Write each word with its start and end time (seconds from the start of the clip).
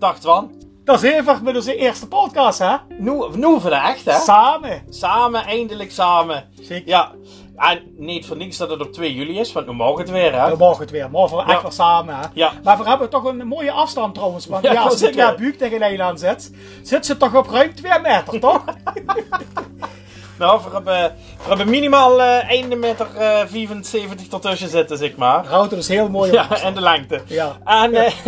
Dacht 0.00 0.22
van. 0.24 0.50
Dat 0.84 1.02
is 1.02 1.10
even 1.12 1.38
met 1.42 1.54
onze 1.56 1.76
eerste 1.76 2.08
podcast, 2.08 2.58
hè? 2.58 2.76
Nu, 2.98 3.12
nu 3.34 3.56
echt, 3.70 4.04
hè? 4.04 4.18
Samen. 4.18 4.82
Samen, 4.88 5.44
eindelijk 5.44 5.90
samen. 5.92 6.44
Zeker. 6.60 6.88
Ja. 6.88 7.10
En 7.56 7.82
niet 7.96 8.26
voor 8.26 8.36
niks 8.36 8.56
dat 8.56 8.70
het 8.70 8.80
op 8.80 8.92
2 8.92 9.14
juli 9.14 9.38
is, 9.38 9.52
want 9.52 9.66
nu 9.66 9.72
mogen 9.72 10.00
het 10.00 10.10
weer, 10.10 10.40
hè? 10.40 10.50
We 10.50 10.56
mogen 10.56 10.80
het 10.80 10.90
weer, 10.90 11.10
morgen 11.10 11.38
echt 11.38 11.48
Ja. 11.50 11.62
weer 11.62 11.72
samen, 11.72 12.14
hè? 12.14 12.26
Ja. 12.34 12.52
Maar 12.64 12.78
we 12.78 12.88
hebben 12.88 13.10
toch 13.10 13.24
een 13.24 13.46
mooie 13.46 13.70
afstand 13.70 14.14
trouwens. 14.14 14.46
Want 14.46 14.64
Ja, 14.64 14.72
ja, 14.72 14.82
als 14.82 14.98
zeker. 14.98 15.34
twee 15.36 15.50
buik 15.50 15.58
tegen 15.58 15.92
een 15.92 16.02
aan 16.02 16.18
zit, 16.18 16.50
zit 16.82 17.06
ze 17.06 17.16
toch 17.16 17.34
op 17.34 17.46
ruim 17.48 17.74
2 17.74 17.92
meter, 18.02 18.40
toch? 18.40 18.64
Nou, 20.38 20.60
we 20.64 20.70
hebben, 20.72 21.14
we 21.42 21.48
hebben 21.48 21.70
minimaal 21.70 22.20
1 22.22 22.78
meter 22.78 23.06
eh 23.16 23.46
75 23.46 24.28
ertussen 24.32 24.68
zitten, 24.68 24.98
zeg 24.98 25.16
maar. 25.16 25.46
Houdt 25.46 25.70
dus 25.70 25.88
heel 25.88 26.08
mooi. 26.08 26.32
Ja, 26.32 26.60
en 26.62 26.74
de 26.74 26.80
lengte. 26.80 27.20
Ja. 27.26 27.56
En, 27.64 27.94
eh, 27.94 28.12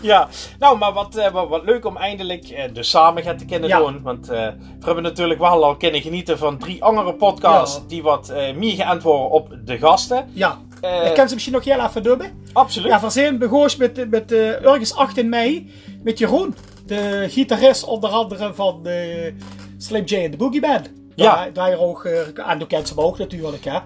ja, 0.00 0.28
nou, 0.58 0.78
maar 0.78 0.92
wat, 0.92 1.16
eh, 1.16 1.30
wat, 1.30 1.48
wat 1.48 1.64
leuk 1.64 1.84
om 1.84 1.96
eindelijk 1.96 2.48
eh, 2.48 2.72
dus 2.72 2.90
samen 2.90 3.22
gaan 3.22 3.36
te 3.36 3.44
kunnen 3.44 3.68
Ja. 3.68 3.78
doen. 3.78 4.02
Want 4.02 4.28
eh, 4.28 4.46
we 4.78 4.84
hebben 4.84 5.02
natuurlijk 5.02 5.40
wel 5.40 5.64
al 5.64 5.76
kunnen 5.76 6.00
genieten 6.00 6.38
van 6.38 6.58
drie 6.58 6.82
andere 6.84 7.14
podcasts 7.14 7.76
Ja. 7.76 7.82
die 7.88 8.02
wat 8.02 8.32
meer 8.56 8.74
geënt 8.74 9.02
worden 9.02 9.30
op 9.30 9.48
de 9.64 9.78
gasten. 9.78 10.28
Ja. 10.32 10.58
Ik 11.04 11.14
kan 11.14 11.28
ze 11.28 11.34
misschien 11.34 11.54
nog 11.54 11.64
heel 11.64 11.80
even 11.86 12.02
dubben. 12.02 12.44
Absoluut. 12.52 12.90
Ja, 12.90 13.00
van 13.00 13.10
zijn 13.10 13.38
begoos 13.38 13.76
met, 13.76 14.10
met 14.10 14.32
ergens 14.32 14.94
18 14.94 15.28
mei 15.28 15.72
met 16.02 16.18
Jeroen. 16.18 16.54
De 16.86 17.26
gitarist 17.28 17.84
onder 17.84 18.10
andere 18.10 18.54
van 18.54 18.80
de 18.82 19.32
Slim 19.78 20.04
J 20.04 20.14
en 20.14 20.30
de 20.30 20.36
Boogie 20.36 20.60
Band. 20.60 20.90
Ja. 21.14 21.34
Daar, 21.34 21.52
daar 21.52 21.78
ook, 21.78 22.04
en 22.04 22.58
toen 22.58 22.68
kent 22.68 22.88
ze 22.88 22.96
ook 22.96 23.18
natuurlijk, 23.18 23.64
hè. 23.64 23.78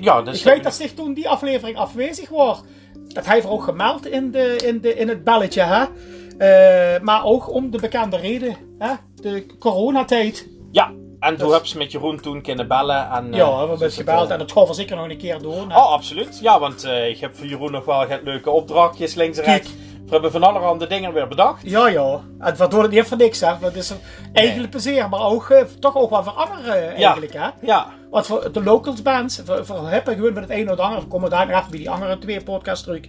Ja, 0.00 0.22
dus, 0.22 0.38
Ik 0.38 0.44
weet 0.44 0.64
dat 0.64 0.74
zich 0.74 0.94
toen 0.94 1.14
die 1.14 1.28
aflevering 1.28 1.76
afwezig 1.76 2.28
was. 2.28 2.60
Dat 3.14 3.26
hij 3.26 3.42
er 3.42 3.50
ook 3.50 3.62
gemeld 3.62 4.06
in, 4.06 4.30
de, 4.30 4.56
in, 4.66 4.80
de, 4.80 4.94
in 4.94 5.08
het 5.08 5.24
belletje, 5.24 5.62
hè. 5.62 5.84
Eh, 6.38 7.00
maar 7.00 7.24
ook 7.24 7.54
om 7.54 7.70
de 7.70 7.78
bekende 7.78 8.16
reden, 8.16 8.56
hè. 8.78 8.92
De 9.14 9.46
coronatijd. 9.58 10.48
Ja, 10.70 10.90
en 11.20 11.36
toen 11.36 11.46
Dus- 11.46 11.56
heb 11.56 11.66
ze 11.66 11.78
met 11.78 11.92
Jeroen 11.92 12.20
toen 12.20 12.42
kunnen 12.42 12.68
bellen. 12.68 13.10
En, 13.10 13.32
eh, 13.32 13.38
ja, 13.38 13.52
we 13.52 13.58
hebben 13.58 13.78
dus 13.78 13.96
het 13.96 14.06
gebeld 14.08 14.28
eh, 14.28 14.34
en 14.34 14.40
het 14.40 14.52
wel 14.52 14.74
zeker 14.74 14.96
nog 14.96 15.08
een 15.08 15.18
keer 15.18 15.38
doen. 15.38 15.70
hè. 15.70 15.76
Oh, 15.76 15.92
absoluut. 15.92 16.38
Ja, 16.42 16.58
want 16.58 16.84
eh, 16.84 17.08
ik 17.08 17.18
heb 17.18 17.36
voor 17.36 17.46
Jeroen 17.46 17.72
nog 17.72 17.84
wel 17.84 18.06
leuke 18.24 18.50
opdrachtjes 18.50 19.14
links 19.14 19.38
en 19.38 19.44
rechts. 19.44 19.70
We 20.10 20.16
hebben 20.16 20.40
van 20.40 20.42
allerhande 20.42 20.86
dingen 20.86 21.12
weer 21.12 21.28
bedacht. 21.28 21.62
Ja, 21.62 21.88
ja. 21.88 22.20
En 22.38 22.54
het 22.56 22.72
wordt 22.72 22.90
niet 22.90 23.06
voor 23.06 23.16
niks, 23.16 23.40
hè. 23.40 23.52
Dat 23.60 23.74
is 23.74 23.92
eigenlijk 24.32 24.70
plezier, 24.70 25.08
maar 25.08 25.20
ook, 25.20 25.50
eh, 25.50 25.62
toch 25.80 25.96
ook 25.96 26.10
wel 26.10 26.24
voor 26.24 26.32
anderen 26.32 26.74
eh, 26.74 27.04
eigenlijk, 27.04 27.32
hè. 27.32 27.48
Ja, 27.60 27.86
Want 28.10 28.26
voor 28.26 28.52
de 28.52 28.62
locals 28.62 29.02
bands, 29.02 29.42
voor, 29.44 29.66
voor 29.66 29.88
hebben 29.88 30.14
gewoon 30.14 30.32
met 30.32 30.42
het 30.42 30.52
een 30.52 30.64
of 30.64 30.70
het 30.70 30.80
ander, 30.80 31.00
we 31.00 31.06
komen 31.06 31.30
daar 31.30 31.48
even 31.48 31.70
bij 31.70 31.78
die 31.78 31.90
andere 31.90 32.18
twee 32.18 32.42
podcasts 32.42 32.84
terug. 32.84 33.00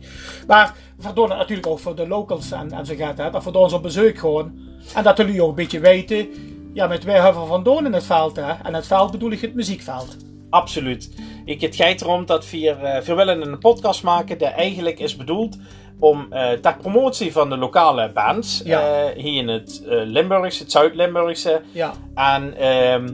Maar 0.48 0.76
het 1.02 1.16
natuurlijk 1.16 1.68
ook 1.68 1.80
voor 1.80 1.96
de 1.96 2.08
locals 2.08 2.52
en, 2.52 2.72
en 2.72 2.86
zo 2.86 2.96
gaat 2.96 3.18
het. 3.18 3.34
Dat 3.34 3.44
we 3.44 3.52
door 3.52 3.64
ons 3.64 3.74
op 3.74 3.82
bezoek 3.82 4.18
gewoon. 4.18 4.52
En 4.96 5.04
dat 5.04 5.18
jullie 5.18 5.42
ook 5.44 5.50
een 5.50 5.56
beetje 5.56 5.80
weten, 5.80 6.28
ja, 6.74 6.88
met 6.88 7.04
wij 7.04 7.20
hebben 7.20 7.48
van 7.48 7.64
doen 7.64 7.86
in 7.86 7.94
het 7.94 8.06
veld, 8.06 8.36
hè. 8.36 8.52
En 8.64 8.74
het 8.74 8.88
veld 8.88 9.12
bedoel 9.12 9.32
ik 9.32 9.42
het 9.42 9.56
muziekveld. 9.56 10.18
absoluut. 10.50 11.10
Ik, 11.46 11.62
het 11.62 11.76
gaat 11.76 12.02
erom 12.02 12.26
dat 12.26 12.50
we 12.50 12.58
hier 12.58 12.84
eh, 12.84 13.02
we 13.02 13.14
willen 13.14 13.42
een 13.42 13.60
podcast 13.60 14.04
maken 14.04 14.38
die 14.38 14.48
eigenlijk 14.48 15.00
is 15.00 15.16
bedoeld 15.16 15.58
om 16.02 16.28
eh 16.30 16.52
ter 16.52 16.76
promotie 16.82 17.32
van 17.32 17.50
de 17.50 17.58
lokale 17.58 18.12
bands 18.14 18.62
Ja. 18.64 18.80
eh, 19.04 19.16
hier 19.24 19.38
in 19.42 19.48
het 19.48 19.84
eh, 19.88 19.98
Limburgse, 20.06 20.64
het 20.64 20.72
Zuid-Limburgse. 20.72 21.62
Ja, 21.72 21.92
En 22.16 22.58
ehm, 22.58 23.14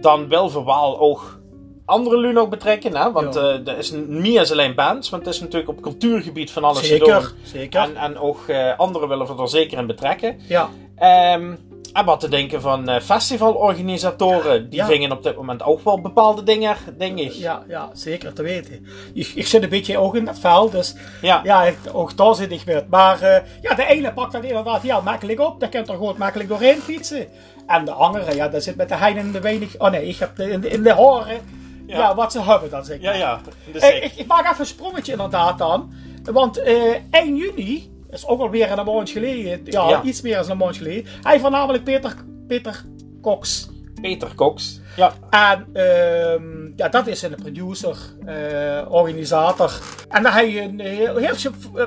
dan 0.00 0.28
wel 0.28 0.48
wel 0.64 0.98
ook 1.00 1.38
andere 1.84 2.20
lui 2.20 2.32
nog 2.32 2.48
betrekken, 2.48 2.96
hè? 2.96 3.12
want 3.12 3.34
er 3.68 3.78
is 3.78 3.90
dan 3.90 4.52
alleen 4.52 4.74
bands, 4.74 5.10
want 5.10 5.24
het 5.24 5.34
is 5.34 5.40
natuurlijk 5.40 5.70
op 5.70 5.80
cultuurgebied 5.80 6.50
van 6.50 6.64
alles 6.64 6.86
zeker. 6.88 7.20
doen. 7.20 7.28
Zeker. 7.42 7.80
En, 7.80 7.96
en 7.96 8.18
ook 8.18 8.44
anderen 8.76 9.08
willen 9.08 9.26
we 9.36 9.42
er 9.42 9.48
zeker 9.48 9.78
in 9.78 9.86
betrekken. 9.86 10.40
ja, 10.48 10.68
Ehm, 10.96 11.54
en 11.92 12.04
wat 12.04 12.20
te 12.20 12.28
denken 12.28 12.60
van 12.60 12.88
eh, 12.88 13.00
festivalorganisatoren. 13.00 14.70
Die 14.70 14.78
Ja. 14.78 14.86
vingen 14.86 15.12
op 15.12 15.22
dit 15.22 15.36
moment 15.36 15.62
ook 15.62 15.80
wel 15.84 16.00
bepaalde 16.00 16.42
dingen, 16.42 16.76
denk 16.98 17.18
ik. 17.18 17.32
ja, 17.32 17.62
ja, 17.68 17.90
zeker 17.92 18.32
te 18.32 18.42
weten. 18.42 18.86
Ik, 19.14 19.32
ik 19.34 19.46
zit 19.46 19.62
een 19.62 19.68
beetje 19.68 19.98
ook 19.98 20.14
in 20.16 20.24
dat 20.24 20.38
veld, 20.38 20.72
dus 20.72 20.94
Ja. 21.22 21.40
ja, 21.44 21.62
ik- 21.64 21.78
ook 21.92 22.16
daar 22.16 22.34
zit 22.34 22.52
ik 22.52 22.64
met. 22.64 22.88
Maar 22.88 23.20
eh, 23.22 23.42
ja, 23.62 23.74
de 23.74 23.86
ene 23.86 24.12
pakt 24.12 24.32
dat 24.32 24.44
inderdaad 24.44 24.82
heel 24.82 25.02
makkelijk 25.02 25.40
op, 25.40 25.60
daar 25.60 25.68
kan 25.68 25.80
er 25.80 25.86
gewoon 25.94 26.14
makkelijk 26.18 26.48
doorheen 26.48 26.80
fietsen. 26.80 27.26
En 27.66 27.84
de 27.84 27.92
andere, 27.92 28.34
ja, 28.34 28.48
daar 28.48 28.60
zit 28.60 28.76
met 28.76 28.88
de 28.88 28.94
heinen 28.96 29.24
in 29.24 29.32
de 29.32 29.40
weinig. 29.40 29.78
Oh 29.78 29.90
nee, 29.90 30.06
ik 30.06 30.16
heb 30.16 30.36
de, 30.36 30.50
in, 30.50 30.60
de, 30.60 30.68
in 30.68 30.82
de 30.82 30.92
horen. 30.92 31.40
Ja. 31.86 31.98
Ja. 31.98 32.14
wat 32.14 32.32
ze 32.32 32.42
hebben 32.42 32.70
dan 32.70 32.84
zeg 32.84 33.00
Ja, 33.00 33.10
maar. 33.10 33.18
ja. 33.18 33.40
Dus 33.72 33.82
Eh, 33.82 33.96
ik- 33.96 34.02
ik, 34.04 34.12
ik 34.16 34.26
maak 34.26 34.44
even 34.44 34.60
een 34.60 34.66
sprongetje 34.66 35.12
inderdaad 35.12 35.58
dan. 35.58 35.92
Want 36.24 36.58
eh 36.62 36.94
1 37.10 37.36
juni, 37.36 37.90
is 38.10 38.26
ook 38.26 38.40
alweer 38.40 38.78
een 38.78 38.84
maand 38.84 39.10
geleden. 39.10 39.60
Ja, 39.64 39.88
Ja. 39.88 40.02
iets 40.02 40.20
meer 40.20 40.36
dan 40.36 40.50
een 40.50 40.56
maand 40.56 40.76
geleden. 40.76 41.04
Hij 41.22 41.32
heeft 41.32 41.48
namelijk 41.50 41.84
Peter, 41.84 42.14
Peter 42.46 42.84
Cox. 43.22 43.68
Peter 44.00 44.34
Cox. 44.34 44.80
Ja. 44.96 45.12
En 45.30 45.66
ehm, 45.72 46.72
ja, 46.76 46.88
dat 46.88 47.06
is 47.06 47.22
een 47.22 47.34
producer, 47.34 47.96
eh, 48.26 48.86
organisator. 48.92 49.80
En 50.08 50.22
dan 50.22 50.32
hij, 50.32 50.62
een, 50.64 50.80
heel, 50.80 51.16
heel, 51.16 51.34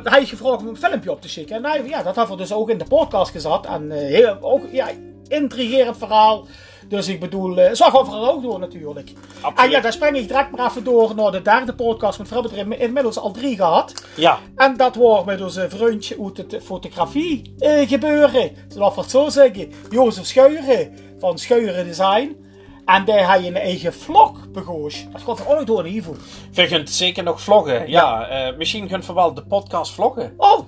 hij 0.04 0.18
heeft 0.20 0.30
gevraagd 0.30 0.62
om 0.62 0.68
een 0.68 0.78
filmpje 0.78 1.12
op 1.12 1.22
te 1.22 1.30
schikken. 1.30 1.56
En 1.56 1.66
hij, 1.66 1.84
ja, 1.88 2.04
dat 2.04 2.16
hebben 2.16 2.36
we 2.36 2.42
dus 2.42 2.54
ook 2.54 2.70
in 2.70 2.78
de 2.78 2.86
podcast 2.86 3.32
gezet. 3.32 3.66
En 3.66 3.92
eh, 3.92 3.98
heel, 3.98 4.38
ook, 4.42 4.62
ja, 4.72 4.90
intrigerend 5.28 5.98
verhaal. 5.98 6.48
Dus 6.88 7.08
ik 7.08 7.20
bedoel, 7.20 7.58
eh 7.58 7.74
zag 7.74 7.98
overal 8.00 8.30
ook 8.32 8.42
door 8.42 8.60
natuurlijk. 8.60 9.12
Absoluut. 9.42 9.60
En 9.60 9.70
ja, 9.70 9.82
daar 9.82 9.94
spring 9.94 10.18
ik 10.18 10.28
direct 10.28 10.52
maar 10.52 10.68
even 10.70 10.84
door 10.84 11.16
naar 11.16 11.32
de 11.32 11.42
derde 11.42 11.74
podcast. 11.76 12.18
Want 12.18 12.30
we 12.30 12.36
hebben 12.36 12.52
er 12.52 12.58
in- 12.58 12.80
inmiddels 12.80 13.18
al 13.20 13.32
drie 13.32 13.56
gehad. 13.56 13.94
Ja. 14.16 14.40
En 14.56 14.78
dat 14.78 14.96
wordt 14.96 15.26
met 15.26 15.42
onze 15.42 15.70
vriendje 15.70 16.18
uit 16.24 16.38
het 16.38 16.64
fotografie 16.64 17.54
eh, 17.60 17.88
gebeuren. 17.90 18.52
Zullen 18.68 18.94
we 18.94 19.02
het 19.02 19.10
zo 19.12 19.30
zeggen. 19.30 19.72
Jozef 19.90 20.26
Scheuren 20.26 20.94
van 21.20 21.38
Scheuren 21.38 21.86
Design. 21.86 22.42
En 22.86 23.06
daar 23.06 23.28
hij 23.28 23.48
een 23.48 23.56
eigen 23.58 23.94
vlog 23.94 24.48
begoos. 24.52 25.06
Dat 25.12 25.22
gaat 25.22 25.40
er 25.40 25.58
ook 25.60 25.66
door 25.68 25.84
geval. 25.86 26.16
We 26.54 26.68
kunt 26.68 26.90
zeker 26.90 27.24
nog 27.24 27.42
vloggen. 27.42 27.90
Ja. 27.90 28.28
eh, 28.28 28.58
misschien 28.58 28.88
kunt 28.88 29.06
we 29.06 29.14
wel 29.14 29.34
de 29.34 29.44
podcast 29.44 29.92
vloggen. 29.94 30.34
Oh, 30.38 30.60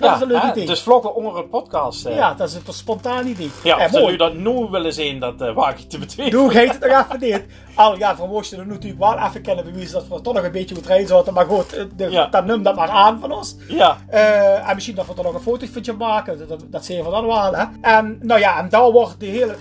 dat 0.00 0.08
ja, 0.08 0.14
is 0.16 0.20
een 0.22 0.28
leuk 0.28 0.42
hè? 0.42 0.50
idee. 0.50 0.66
Dus 0.66 0.80
vloggen 0.82 1.14
onder 1.14 1.36
een 1.36 1.48
podcast. 1.48 2.06
eh. 2.06 2.14
Ja, 2.16 2.34
dat 2.34 2.48
is 2.48 2.54
een 2.54 2.72
spontaan 2.72 3.26
idee. 3.26 3.50
Ja, 3.62 3.78
Eh, 3.78 3.92
mooi. 3.92 4.16
dat 4.16 4.34
nu 4.34 4.66
willen 4.70 4.92
zien, 4.92 5.20
dat 5.20 5.40
uh, 5.42 5.54
waag 5.54 5.78
ik 5.78 5.88
te 5.88 5.98
betwisten. 5.98 6.30
Doe 6.38 6.52
heet 6.52 6.72
het 6.72 6.80
nog 6.92 7.04
even 7.06 7.20
niet. 7.20 7.44
Al 7.74 7.96
ja, 7.98 8.16
van 8.16 8.28
moesten 8.28 8.58
we 8.58 8.64
natuurlijk 8.64 9.00
wel 9.00 9.18
even 9.18 9.42
kunnen 9.42 9.64
bewijzen 9.64 9.92
dat 9.92 10.08
we 10.08 10.20
toch 10.20 10.34
nog 10.34 10.44
een 10.44 10.52
beetje 10.52 10.74
goed 10.74 10.86
rijden 10.86 11.08
zaten. 11.08 11.34
Maar 11.34 11.46
goed, 11.46 11.72
eh, 11.72 11.84
de, 11.96 12.10
Ja. 12.10 12.26
dan 12.26 12.46
neem 12.46 12.62
dat 12.62 12.76
maar 12.76 12.88
aan 12.88 13.20
van 13.20 13.32
ons. 13.32 13.56
Ja, 13.68 13.96
Eh, 14.08 14.68
en 14.68 14.74
misschien 14.74 14.94
dat 14.96 15.06
we 15.06 15.14
er 15.16 15.22
nog 15.22 15.34
een 15.34 15.40
foto 15.40 15.66
van 15.82 15.96
maken. 15.96 16.38
Dat, 16.38 16.48
dat, 16.48 16.60
dat 16.70 16.84
zien 16.84 17.04
we 17.04 17.10
dan 17.10 17.26
wel. 17.26 17.52
Hè? 17.54 17.64
En 17.80 18.18
nou 18.22 18.40
ja, 18.40 18.58
en 18.58 18.68
daar 18.68 18.90
wordt 18.90 19.20
de 19.20 19.26
hele. 19.26 19.56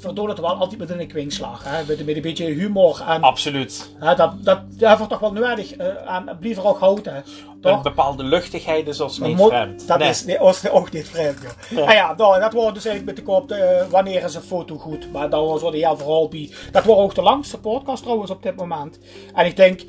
Verdoor 0.00 0.28
het 0.28 0.38
wel 0.40 0.54
altijd 0.54 0.78
met 0.80 0.90
een. 0.90 0.98
Hè? 1.64 1.84
Met, 1.86 2.06
met 2.06 2.16
een 2.16 2.22
beetje 2.22 2.44
humor. 2.44 3.02
En 3.08 3.22
absoluut. 3.22 3.90
hè, 3.98 4.14
dat, 4.14 4.32
dat, 4.44 4.58
we 4.98 5.06
toch 5.06 5.18
wel 5.18 5.32
nodig. 5.32 5.72
eh 5.76 5.86
en 6.16 6.36
blijf 6.40 6.56
er 6.56 6.66
ook 6.66 6.78
houden. 6.78 7.12
hè. 7.12 7.18
Een 7.18 7.60
Toch? 7.60 7.82
bepaalde 7.82 8.22
luchtigheid 8.24 8.88
is 8.88 9.00
ons 9.00 9.18
niet 9.18 9.40
vreemd. 9.40 9.86
Dat 9.88 9.98
Nee. 9.98 10.08
is 10.08 10.24
nee, 10.24 10.40
ons 10.40 10.68
ook 10.70 10.92
niet 10.92 11.08
vreemd. 11.08 11.38
Ja. 11.42 11.80
Ja. 11.80 11.86
En 11.88 11.94
ja, 11.94 12.14
nou, 12.16 12.40
dat 12.40 12.52
wordt 12.52 12.74
dus 12.74 12.84
eigenlijk 12.84 13.16
met 13.16 13.26
de 13.26 13.32
kop. 13.32 13.50
eh, 13.52 13.86
wanneer 13.90 14.24
is 14.24 14.34
een 14.34 14.42
foto 14.42 14.76
goed? 14.76 15.12
Maar 15.12 15.30
dat 15.30 15.46
was 15.46 15.62
wel 15.62 15.72
heel 15.72 15.96
vooral 15.96 16.28
bij. 16.28 16.50
Dat 16.72 16.84
wordt 16.84 17.00
ook 17.00 17.14
de 17.14 17.22
langste 17.22 17.58
podcast 17.58 18.02
trouwens 18.02 18.30
op 18.30 18.42
dit 18.42 18.56
moment. 18.56 18.98
En 19.34 19.46
ik 19.46 19.56
denk 19.56 19.80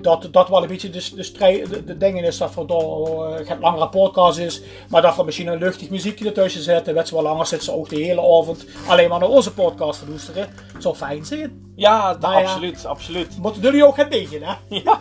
dat 0.00 0.28
dat 0.30 0.48
wel 0.48 0.62
een 0.62 0.68
beetje 0.68 0.90
de, 0.90 1.10
de, 1.14 1.22
strij- 1.22 1.64
de, 1.70 1.84
de 1.84 1.96
dingen 1.96 2.24
is 2.24 2.38
dat 2.38 2.50
voor 2.50 2.66
door 2.66 3.28
uh, 3.40 3.48
een 3.48 3.60
langere 3.60 3.88
podcast 3.88 4.38
is. 4.38 4.62
Maar 4.88 5.02
dat 5.02 5.16
we 5.16 5.24
misschien 5.24 5.46
een 5.46 5.58
luchtig 5.58 5.90
muziekje 5.90 6.26
ertussen 6.26 6.62
zetten. 6.62 6.94
Weet 6.94 7.08
ze 7.08 7.14
wel 7.14 7.22
langer 7.22 7.46
zitten 7.46 7.68
ze 7.72 7.74
ook 7.78 7.88
de 7.88 7.96
hele 8.00 8.20
avond 8.20 8.66
alleen 8.88 9.08
maar 9.08 9.18
naar 9.18 9.28
onze 9.28 9.52
podcast 9.52 10.00
te 10.00 10.08
luisteren. 10.08 10.48
Het 10.72 10.82
zou 10.82 10.94
fijn 10.94 11.24
zijn. 11.24 11.72
Ja, 11.76 12.16
Nou 12.20 12.34
ja. 12.34 12.40
absoluut, 12.40 12.86
absoluut. 12.86 13.38
Moeten 13.38 13.62
jullie 13.62 13.86
ook 13.86 13.94
gaan 13.94 14.10
dingen, 14.10 14.42
hè? 14.42 14.54
Ja, 14.84 15.00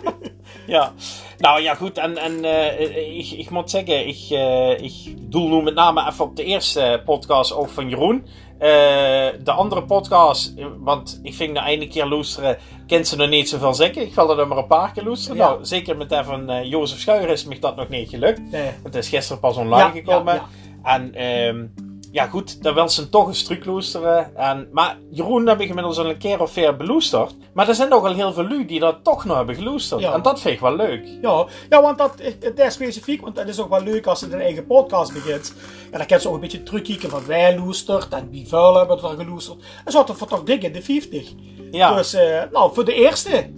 ja. 0.67 0.93
Nou 1.37 1.61
ja, 1.61 1.73
goed. 1.75 1.97
En, 1.97 2.17
en 2.17 2.43
eh, 2.45 3.17
ik, 3.17 3.31
ik 3.31 3.49
moet 3.49 3.69
zeggen, 3.69 4.07
ik, 4.07 4.25
eh, 4.29 4.81
ik 4.81 5.15
doel 5.31 5.47
nu 5.49 5.61
met 5.63 5.73
name 5.73 6.07
even 6.07 6.25
op 6.25 6.35
de 6.35 6.43
eerste 6.43 7.01
podcast 7.05 7.53
ook 7.53 7.69
van 7.69 7.89
Jeroen. 7.89 8.25
Eh, 8.59 9.27
de 9.43 9.51
andere 9.51 9.83
podcast, 9.83 10.53
want 10.79 11.19
ik 11.23 11.33
vind 11.33 11.55
de 11.55 11.63
ene 11.63 11.87
keer 11.87 12.05
luisteren, 12.05 12.57
kent 12.87 13.07
ze 13.07 13.15
nog 13.15 13.29
niet 13.29 13.49
zoveel 13.49 13.73
zeggen. 13.73 14.01
Ik 14.01 14.13
wil 14.13 14.39
er 14.39 14.47
maar 14.47 14.57
een 14.57 14.67
paar 14.67 14.91
keer 14.91 15.03
luisteren. 15.03 15.37
Ja. 15.37 15.47
Nou, 15.49 15.65
zeker 15.65 15.97
met 15.97 16.09
dat 16.09 16.25
van 16.25 16.49
eh, 16.49 16.63
Jozef 16.63 16.99
Schuijer 16.99 17.29
is 17.29 17.45
me 17.45 17.59
dat 17.59 17.75
nog 17.75 17.89
niet 17.89 18.09
gelukt. 18.09 18.41
Nee. 18.51 18.69
Het 18.83 18.95
is 18.95 19.09
gisteren 19.09 19.41
pas 19.41 19.57
online 19.57 19.83
Ja, 19.83 19.89
gekomen. 19.89 20.33
ja, 20.33 20.45
En 20.83 21.13
ehm, 21.15 21.65
ja, 22.11 22.27
goed, 22.27 22.63
dan 22.63 22.73
wil 22.73 22.89
ze 22.89 23.09
toch 23.09 23.27
een 23.27 23.35
stuk 23.35 23.65
loesteren. 23.65 24.35
En, 24.35 24.69
maar 24.71 24.97
Jeroen 25.11 25.47
heb 25.47 25.59
ik 25.61 25.67
inmiddels 25.69 25.97
al 25.97 26.09
een 26.09 26.17
keer 26.17 26.41
of 26.41 26.51
veer 26.51 26.75
beloesterd. 26.75 27.33
Maar 27.53 27.67
er 27.67 27.75
zijn 27.75 27.89
nogal 27.89 28.13
heel 28.13 28.33
veel 28.33 28.47
lui 28.47 28.65
die 28.65 28.79
dat 28.79 29.03
toch 29.03 29.25
nog 29.25 29.37
hebben 29.37 29.55
geloesterd. 29.55 30.01
Ja. 30.01 30.13
En 30.13 30.21
dat 30.21 30.39
vind 30.41 30.53
ik 30.53 30.59
wel 30.59 30.75
leuk. 30.75 31.07
Ja, 31.21 31.45
ja 31.69 31.81
want 31.81 31.97
dat, 31.97 32.13
dat 32.39 32.59
is 32.59 32.73
specifiek, 32.73 33.21
want 33.21 33.35
dat 33.35 33.47
is 33.47 33.59
ook 33.59 33.69
wel 33.69 33.81
leuk 33.83 34.07
als 34.07 34.19
ze 34.19 34.25
een 34.25 34.41
eigen 34.41 34.65
podcast 34.65 35.13
begint. 35.13 35.53
En 35.91 35.97
dan 35.97 36.07
kan 36.07 36.19
ze 36.19 36.27
ook 36.27 36.33
een 36.33 36.39
beetje 36.39 36.63
terugkijken 36.63 37.09
van 37.09 37.25
wij 37.25 37.57
loesterd 37.57 38.13
en 38.13 38.29
wie 38.29 38.47
vuil 38.47 38.75
hebben 38.75 38.97
er 39.03 39.09
geloesterd. 39.17 39.63
En 39.85 39.91
zo 39.91 40.03
voor 40.05 40.27
toch 40.27 40.43
dik 40.43 40.63
in 40.63 40.73
de 40.73 40.81
50. 40.81 41.31
Ja. 41.71 41.95
Dus, 41.95 42.13
eh, 42.13 42.41
nou, 42.51 42.73
voor 42.73 42.85
de 42.85 42.93
eerste 42.93 43.49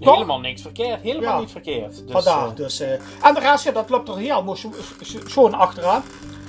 Toch? 0.00 0.14
Helemaal 0.14 0.40
niks 0.40 0.62
verkeerd. 0.62 1.00
Helemaal 1.00 1.34
Ja. 1.34 1.40
niet 1.40 1.50
verkeerd. 1.50 1.90
Dus, 1.92 2.12
Vandaar. 2.12 2.46
eh, 2.48 2.54
Dus, 2.54 2.80
eh, 2.80 2.90
en 3.22 3.34
de 3.34 3.40
rest, 3.40 3.64
ja, 3.64 3.72
dat 3.72 3.90
loopt 3.90 4.08
er 4.08 4.16
heel 4.16 4.42
mooi 4.42 4.58
zo- 4.58 4.72
zo- 5.04 5.18
schoon 5.26 5.54
achteraan. 5.54 6.02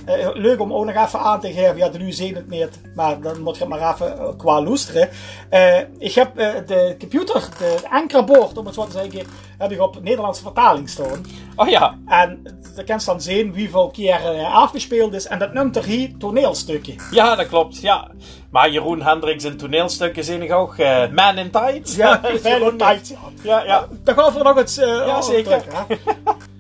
Eh, 0.08 0.28
leuk 0.34 0.60
om 0.62 0.74
ook 0.74 0.86
nog 0.86 1.06
even 1.06 1.20
aan 1.20 1.40
te 1.40 1.54
geven. 1.54 1.78
Ja, 1.78 1.90
de 1.90 1.98
nu 1.98 2.12
zien 2.12 2.36
het 2.36 2.50
niet, 2.50 2.82
maar 2.96 3.22
dan 3.22 3.42
moet 3.42 3.58
je 3.58 3.64
het 3.64 3.70
maar 3.70 3.94
even 3.94 4.18
eh, 4.20 4.28
qua 4.38 4.62
loesteren. 4.62 5.10
Eh, 5.50 5.78
ik 5.98 6.14
heb 6.14 6.36
de 6.68 6.96
computer, 7.00 7.50
de 7.58 7.78
ankerboord, 7.90 8.58
om 8.58 8.66
het 8.66 8.76
zo 8.76 8.86
te 8.86 8.92
zeggen, 8.92 9.28
heb 9.58 9.72
ik 9.72 9.82
op 9.82 10.02
Nederlandse 10.04 10.42
vertaling 10.44 10.90
staan. 10.90 11.26
Oh 11.56 11.68
ja, 11.70 11.98
En 12.06 12.44
dan 12.76 12.86
kan 12.86 12.98
je 13.00 13.06
dan 13.06 13.22
zien 13.22 13.54
hoeveel 13.58 13.90
keer 13.90 14.20
afgespeeld 14.54 15.14
is. 15.14 15.28
En 15.28 15.40
dat 15.40 15.54
noemt 15.54 15.76
er 15.76 15.84
hier 15.84 16.18
toneelstukken. 16.18 16.96
ja, 17.12 17.36
dat 17.36 17.48
klopt. 17.48 17.82
Ja. 17.82 18.08
Maar 18.52 18.70
Jeroen 18.70 19.02
Hendricks 19.02 19.44
in 19.44 19.58
toneelstukken 19.58 20.24
zie 20.24 20.38
ik 20.40 20.52
ook. 20.54 20.78
eh, 20.78 21.10
Man 21.12 21.38
in 21.38 21.52
Tights. 21.52 21.96
Ja, 21.96 22.20
Jeroen 22.24 22.40
veel 22.40 22.76
tijd. 22.76 23.16
Ja. 23.42 23.64
Ja. 23.64 23.88
Dan 24.04 24.16
gaan 24.16 24.34
we 24.34 24.44
nog 24.44 24.58
eens. 24.58 24.76
Ja, 24.76 25.22
zeker. 25.22 25.64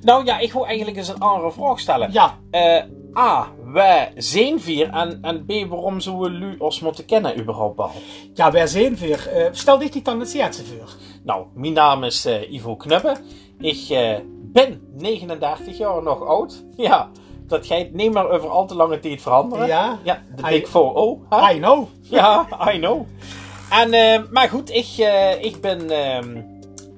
Nou 0.01 0.25
ja, 0.25 0.37
ik 0.39 0.53
wil 0.53 0.65
eigenlijk 0.67 0.97
eens 0.97 1.07
een 1.07 1.19
andere 1.19 1.51
vraag 1.51 1.79
stellen. 1.79 2.11
Ja. 2.11 2.35
A, 3.17 3.47
wij 3.63 4.11
zijn 4.15 4.59
vier 4.61 4.89
en, 4.89 5.19
en 5.21 5.45
B, 5.45 5.69
waarom 5.69 5.99
zouden 5.99 6.39
we 6.39 6.55
ons 6.59 6.79
moeten 6.79 7.05
kennen 7.05 7.39
überhaupt 7.39 7.79
al? 7.79 7.91
Ja, 8.33 8.51
wij 8.51 8.67
zijn 8.67 8.95
weer. 8.95 9.27
Eh, 9.27 9.47
stel 9.51 9.77
dit 9.77 10.05
dan 10.05 10.19
het 10.19 10.33
eerste 10.33 10.65
voor. 10.65 10.95
Nou, 11.23 11.45
mijn 11.53 11.73
naam 11.73 12.03
is 12.03 12.25
eh, 12.25 12.51
Ivo 12.51 12.75
Knubbe. 12.75 13.15
Ik 13.59 13.89
eh, 13.89 14.15
ben 14.29 14.81
39 14.93 15.77
jaar 15.77 16.03
nog 16.03 16.25
oud. 16.25 16.63
Ja, 16.75 17.09
dat 17.47 17.65
gaat 17.65 17.91
niet 17.91 18.13
meer 18.13 18.29
over 18.29 18.49
al 18.49 18.67
te 18.67 18.75
lange 18.75 18.99
tijd 18.99 19.21
veranderen. 19.21 19.67
Ja. 19.67 19.99
Ja, 20.03 20.23
de 20.35 20.41
Big 20.41 20.67
4-0. 20.67 20.71
hè? 21.29 21.53
I 21.53 21.59
know. 21.59 21.87
Ja, 22.01 22.47
I 22.73 22.79
know. 22.79 23.05
En, 23.69 23.89
maar 24.31 24.49
goed, 24.49 24.69
ik, 24.69 24.87
ik 25.41 25.61
ben 25.61 25.89
ehm, 25.89 26.41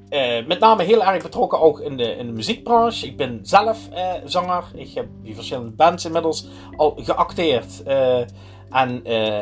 eh, 0.09 0.45
met 0.45 0.59
name 0.59 0.83
heel 0.83 1.03
erg 1.03 1.23
betrokken 1.23 1.59
ook 1.59 1.79
in 1.79 1.97
de, 1.97 2.15
in 2.15 2.25
de 2.25 2.33
muziekbranche. 2.33 3.05
Ik 3.05 3.17
ben 3.17 3.39
zelf 3.41 3.89
eh, 3.89 4.13
zanger. 4.25 4.63
Ik 4.73 4.93
heb 4.93 5.07
die 5.23 5.35
verschillende 5.35 5.71
bands 5.71 6.05
inmiddels 6.05 6.47
al 6.75 6.97
geacteerd. 7.01 7.83
Eh, 7.83 8.19
en 8.69 9.01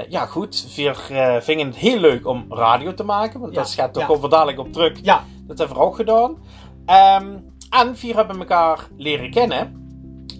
ja, 0.10 0.26
goed, 0.26 0.76
we 0.76 0.96
eh, 1.10 1.36
vinden 1.42 1.68
het 1.68 1.76
heel 1.76 2.00
leuk 2.00 2.28
om 2.28 2.46
radio 2.50 2.94
te 2.94 3.04
maken. 3.04 3.40
Want 3.40 3.54
Ja, 3.54 3.62
dat 3.62 3.72
gaat 3.72 3.94
toch 3.94 4.08
ja. 4.08 4.10
over 4.10 4.30
dadelijk 4.30 4.60
op 4.60 4.74
terug. 4.74 5.00
Ja. 5.02 5.24
Dat 5.48 5.58
hebben 5.58 5.78
we 5.78 5.84
ook 5.84 5.96
gedaan. 5.96 6.38
Ehm, 6.86 7.38
en 7.70 7.96
we 8.02 8.14
hebben 8.16 8.40
elkaar 8.40 8.88
leren 8.98 9.32
kennen. 9.32 9.86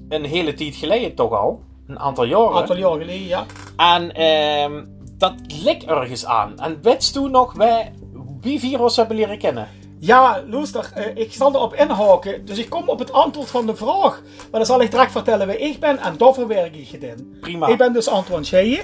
Een 0.10 0.26
hele 0.26 0.54
tijd 0.54 0.76
geleden 0.76 1.16
toch 1.16 1.32
al. 1.32 1.62
Een 1.88 2.00
aantal 2.00 2.24
jaren. 2.24 2.52
Een 2.52 2.58
aantal 2.58 2.78
jaar 2.78 2.98
geleden, 2.98 3.28
ja. 3.28 3.46
En 3.78 4.14
ehm, 4.14 4.86
dat 5.18 5.34
ligt 5.64 5.86
ergens 5.86 6.26
aan. 6.26 6.60
En 6.60 6.80
weet 6.82 7.14
toen 7.14 7.32
nog 7.32 7.54
wij 7.54 7.94
wie 8.42 8.60
virus 8.60 8.96
hebben 8.96 9.16
leren 9.16 9.38
kennen? 9.38 9.68
Ja, 10.00 10.44
luister, 10.50 10.92
eh, 10.94 11.06
ik 11.16 11.34
zal 11.34 11.56
erop 11.56 11.74
inhaken. 11.74 12.46
Dus 12.46 12.58
ik 12.58 12.70
kom 12.70 12.90
op 12.90 13.00
het 13.00 13.12
antwoord 13.12 13.50
van 13.50 13.66
de 13.66 13.76
vraag. 13.76 14.22
Maar 14.38 14.60
dan 14.60 14.66
zal 14.66 14.82
ik 14.82 14.92
direct 14.92 15.12
vertellen 15.12 15.48
wie 15.48 15.58
ik 15.58 15.80
ben 15.80 15.98
en 15.98 16.18
daarvoor 16.18 16.48
werk 16.48 16.76
ik 16.76 16.92
in. 16.92 17.38
Prima. 17.42 17.68
Ik 17.68 17.78
ben 17.78 17.94
dus 17.94 18.08
Antoine 18.08 18.46
Scheije 18.46 18.84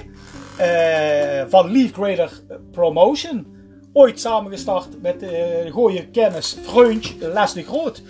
eh, 0.56 1.44
van 1.48 1.72
Leaf 1.72 1.92
Grader 1.92 2.40
Promotion. 2.72 3.46
Ooit 3.92 4.20
samengestart 4.20 5.02
met 5.02 5.20
de 5.20 5.68
goede 5.72 6.06
kennis 6.06 6.56
vriend 6.62 7.14
Les 7.20 7.52
de 7.52 7.62
Groot. 7.62 8.02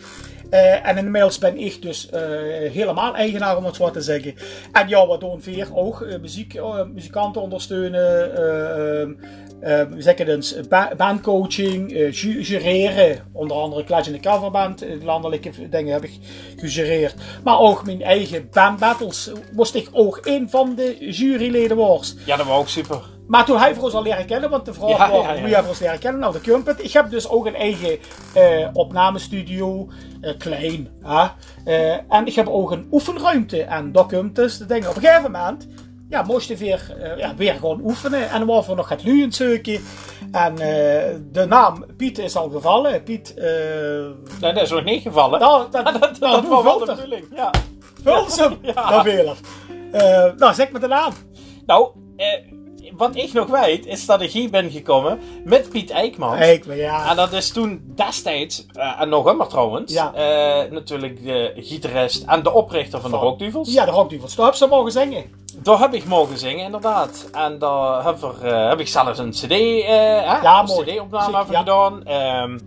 Eh, 0.54 0.88
en 0.88 0.96
inmiddels 0.96 1.38
ben 1.38 1.58
ik 1.58 1.82
dus 1.82 2.10
eh, 2.10 2.20
helemaal 2.72 3.14
eigenaar, 3.14 3.56
om 3.56 3.64
het 3.64 3.76
zo 3.76 3.90
te 3.90 4.00
zeggen. 4.00 4.34
En 4.72 4.88
ja, 4.88 5.06
wat 5.06 5.20
doen? 5.20 5.42
Ook 5.74 6.00
eh, 6.02 6.20
muziek, 6.20 6.60
muzikanten 6.94 7.42
ondersteunen. 7.42 8.02
we 9.60 9.94
zeggen 9.98 10.26
dus 10.26 10.56
ba- 10.68 10.92
bandcoaching, 10.96 11.90
ju- 11.92 12.40
jureren. 12.40 13.18
Onder 13.32 13.56
andere 13.56 13.84
Clash 13.84 14.06
in 14.06 14.12
de 14.12 14.20
Coverband, 14.20 14.84
landelijke 15.02 15.50
dingen 15.70 15.92
heb 15.92 16.04
ik 16.04 16.18
gejureerd. 16.56 17.14
Maar 17.44 17.58
ook 17.58 17.84
mijn 17.84 18.02
eigen 18.02 18.48
bandbattles 18.52 19.30
moest 19.52 19.74
ik 19.74 19.88
ook 19.92 20.20
een 20.24 20.50
van 20.50 20.74
de 20.74 20.96
juryleden 21.10 21.76
worden. 21.76 22.06
Ja, 22.26 22.36
dat 22.36 22.46
was 22.46 22.58
ook 22.58 22.68
super. 22.68 23.13
Maar 23.26 23.44
toen 23.44 23.58
hij 23.58 23.74
voor 23.74 23.84
ons 23.84 23.94
al 23.94 24.02
leren 24.02 24.26
kennen, 24.26 24.50
want 24.50 24.64
de 24.64 24.74
vraag 24.74 25.10
was 25.10 25.38
hoe 25.40 25.48
jij 25.48 25.60
voor 25.60 25.68
ons 25.68 25.78
leren 25.78 25.98
kennen, 25.98 26.20
nou 26.20 26.32
de 26.32 26.40
Kumpet. 26.40 26.84
Ik 26.84 26.92
heb 26.92 27.10
dus 27.10 27.28
ook 27.28 27.46
een 27.46 27.54
eigen 27.54 27.98
eh, 28.34 28.68
opnamestudio, 28.72 29.88
eh, 30.20 30.32
klein. 30.38 30.88
Hè? 31.02 31.26
Eh, 31.64 31.98
en 32.08 32.26
ik 32.26 32.34
heb 32.34 32.48
ook 32.48 32.70
een 32.70 32.88
oefenruimte. 32.92 33.62
En 33.62 33.92
komt 33.92 34.36
dus 34.36 34.58
de 34.58 34.66
dingen. 34.66 34.88
Op 34.88 34.96
een 34.96 35.02
gegeven 35.02 35.30
moment, 35.30 35.68
ja, 36.08 36.22
moest 36.22 36.48
je 36.48 36.56
weer, 36.56 36.96
ja, 37.16 37.34
weer 37.36 37.54
gewoon 37.54 37.80
oefenen. 37.82 38.30
En 38.30 38.38
dan 38.38 38.46
was 38.46 38.68
er 38.68 38.76
nog 38.76 38.88
het 38.88 39.04
luien 39.04 39.32
zoeken. 39.32 39.80
En 40.32 40.54
de 41.32 41.44
naam 41.48 41.84
Piet 41.96 42.18
is 42.18 42.36
al 42.36 42.48
gevallen. 42.50 43.02
Piet, 43.02 43.34
eh 43.34 43.46
Nee, 44.40 44.52
dat 44.52 44.62
is 44.62 44.70
nog 44.70 44.84
niet 44.84 45.02
gevallen. 45.02 45.40
nou, 45.40 45.70
dat, 45.70 45.84
dat 45.92 46.00
dat, 46.00 46.18
nou, 46.18 46.42
dat 46.48 46.62
was 46.62 46.78
de 46.78 46.94
bedoeling. 46.94 47.26
Ja. 47.34 47.50
Vulsum, 48.02 48.58
Ja. 48.74 48.90
dat 48.90 49.02
wil 49.04 49.24
ik. 49.24 49.36
Eh, 49.92 50.32
nou, 50.36 50.54
zeg 50.54 50.72
me 50.72 50.78
de 50.78 50.86
naam. 50.86 51.12
Nou, 51.66 51.88
eh, 52.16 52.26
wat 52.96 53.16
ik 53.16 53.32
nog 53.32 53.46
weet, 53.46 53.86
is 53.86 54.06
dat 54.06 54.20
ik 54.20 54.30
hier 54.30 54.50
ben 54.50 54.70
gekomen 54.70 55.18
met 55.44 55.68
Piet 55.68 55.90
Eijkman. 55.90 56.38
Ik, 56.38 56.64
ja. 56.74 57.10
En 57.10 57.16
dat 57.16 57.32
is 57.32 57.52
toen 57.52 57.92
destijds, 57.94 58.66
eh, 58.72 59.00
en 59.00 59.08
nog 59.08 59.28
immer 59.30 59.46
trouwens, 59.46 59.92
Ja. 59.92 60.14
eh, 60.14 60.70
natuurlijk 60.70 61.24
de 61.24 61.52
gitarist 61.56 62.24
en 62.26 62.42
de 62.42 62.52
oprichter 62.52 63.00
van, 63.00 63.10
de 63.10 63.16
Rockduvels. 63.16 63.72
Ja, 63.72 63.84
de 63.84 63.90
Rockduvels. 63.90 64.34
Daar 64.34 64.46
heb 64.46 64.54
ze 64.54 64.66
mogen 64.66 64.92
zingen. 64.92 65.24
Daar 65.54 65.78
heb 65.78 65.94
ik 65.94 66.04
mogen 66.04 66.38
zingen, 66.38 66.64
inderdaad. 66.64 67.28
En 67.32 67.58
daar 67.58 68.04
heb, 68.04 68.22
er, 68.22 68.46
eh, 68.48 68.68
heb 68.68 68.80
ik 68.80 68.88
zelfs 68.88 69.18
een 69.18 69.30
CD, 69.30 69.82
Ja. 70.42 70.64
CD-opname 70.64 71.44
ja. 71.50 71.58
gedaan. 71.58 72.04
Ehm, 72.04 72.58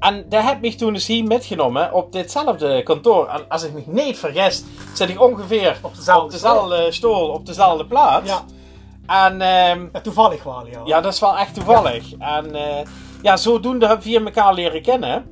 en 0.00 0.24
daar 0.28 0.44
heb 0.46 0.64
ik 0.64 0.78
toen 0.78 0.92
dus 0.92 1.06
hier 1.06 1.24
metgenomen 1.24 1.92
op 1.92 2.12
ditzelfde 2.12 2.82
kantoor. 2.82 3.28
En 3.28 3.44
als 3.48 3.62
ik 3.62 3.72
me 3.74 3.82
niet 3.86 4.18
vergis, 4.18 4.62
zit 4.94 5.08
ik 5.08 5.22
ongeveer 5.22 5.78
Op 5.82 5.96
dezelfde 5.96 6.24
op 6.24 6.30
dezelfde 6.30 6.92
stoel, 6.92 7.28
op 7.28 7.46
dezelfde 7.46 7.86
plaats. 7.86 8.28
Ja, 8.30 8.44
En 9.06 9.40
ehm, 9.40 9.86
ja 9.92 10.00
toevallig 10.02 10.42
wel, 10.42 10.66
ja. 10.66 10.80
ja, 10.84 11.00
dat 11.00 11.12
is 11.12 11.20
wel 11.20 11.36
echt 11.38 11.54
toevallig. 11.54 12.12
En 12.18 12.54
eh, 12.54 12.86
ja, 13.22 13.36
zodoende 13.36 13.86
hebben 13.86 14.04
we 14.04 14.10
hier 14.10 14.24
elkaar 14.24 14.54
leren 14.54 14.82
kennen. 14.82 15.24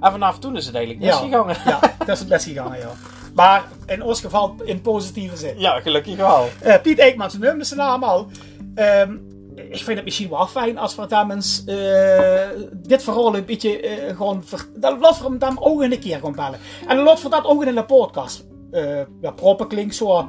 En 0.00 0.10
vanaf 0.10 0.38
toen 0.38 0.56
is 0.56 0.66
het 0.66 0.74
eigenlijk 0.74 1.04
Ja. 1.04 1.20
misgegaan. 1.20 1.54
Ja, 1.64 1.80
dat 1.98 2.08
is 2.08 2.18
het 2.18 2.28
best 2.28 2.44
gegaan, 2.46 2.76
ja. 2.78 2.90
Maar 3.34 3.64
in 3.86 4.02
ons 4.02 4.20
geval 4.20 4.54
in 4.64 4.80
positieve 4.80 5.36
zin. 5.36 5.58
Ja, 5.58 5.80
gelukkig 5.80 6.16
wel. 6.16 6.48
Eh, 6.60 6.80
Piet 6.82 6.98
Eekman, 6.98 7.30
zijn 7.30 7.42
nummer, 7.42 7.66
zijn 7.66 7.80
naam 7.80 8.02
al. 8.02 8.26
Ehm, 8.74 9.12
ik 9.54 9.76
vind 9.84 9.96
het 9.96 10.04
misschien 10.04 10.28
wel 10.30 10.46
fijn 10.46 10.78
als 10.78 10.94
we 10.96 11.06
dan 11.06 11.30
eens 11.30 11.64
eh, 11.64 12.48
dit 12.72 13.02
verhaal 13.02 13.36
een 13.36 13.44
beetje 13.44 13.80
gewoon... 14.16 14.42
ver- 14.44 14.68
Dat 14.76 15.00
laat 15.00 15.18
we 15.18 15.24
hem 15.24 15.38
dan 15.38 15.56
ook 15.60 15.82
een 15.82 15.98
keer 15.98 16.16
gewoon 16.16 16.34
bellen. 16.34 16.58
En 16.88 16.96
dan 16.96 17.04
we 17.22 17.28
dat 17.28 17.44
ook 17.44 17.64
in 17.64 17.74
de 17.74 17.84
podcast. 17.84 18.44
eh 18.70 19.00
ja, 19.20 19.30
proper 19.30 19.66
klinkt 19.66 19.94
zo, 19.94 20.28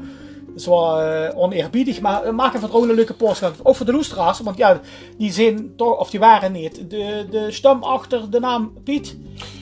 zo 0.59 0.95
eh, 0.97 1.37
oneerbiedig, 1.37 1.99
maar 2.01 2.25
uh, 2.25 2.31
maak 2.31 2.53
even 2.55 2.69
gewoon 2.69 2.89
een 2.89 2.95
leuke 2.95 3.13
podcast. 3.13 3.59
Ook 3.63 3.75
voor 3.75 3.85
de 3.85 3.91
loestra's, 3.91 4.39
want 4.39 4.57
ja, 4.57 4.79
die 5.17 5.31
zijn 5.31 5.73
toch, 5.75 5.97
of 5.99 6.09
die 6.09 6.19
waren 6.19 6.51
niet, 6.51 6.89
de, 6.89 7.25
de 7.31 7.51
stem 7.51 7.83
achter 7.83 8.29
de 8.29 8.39
naam 8.39 8.73
Piet. 8.83 9.17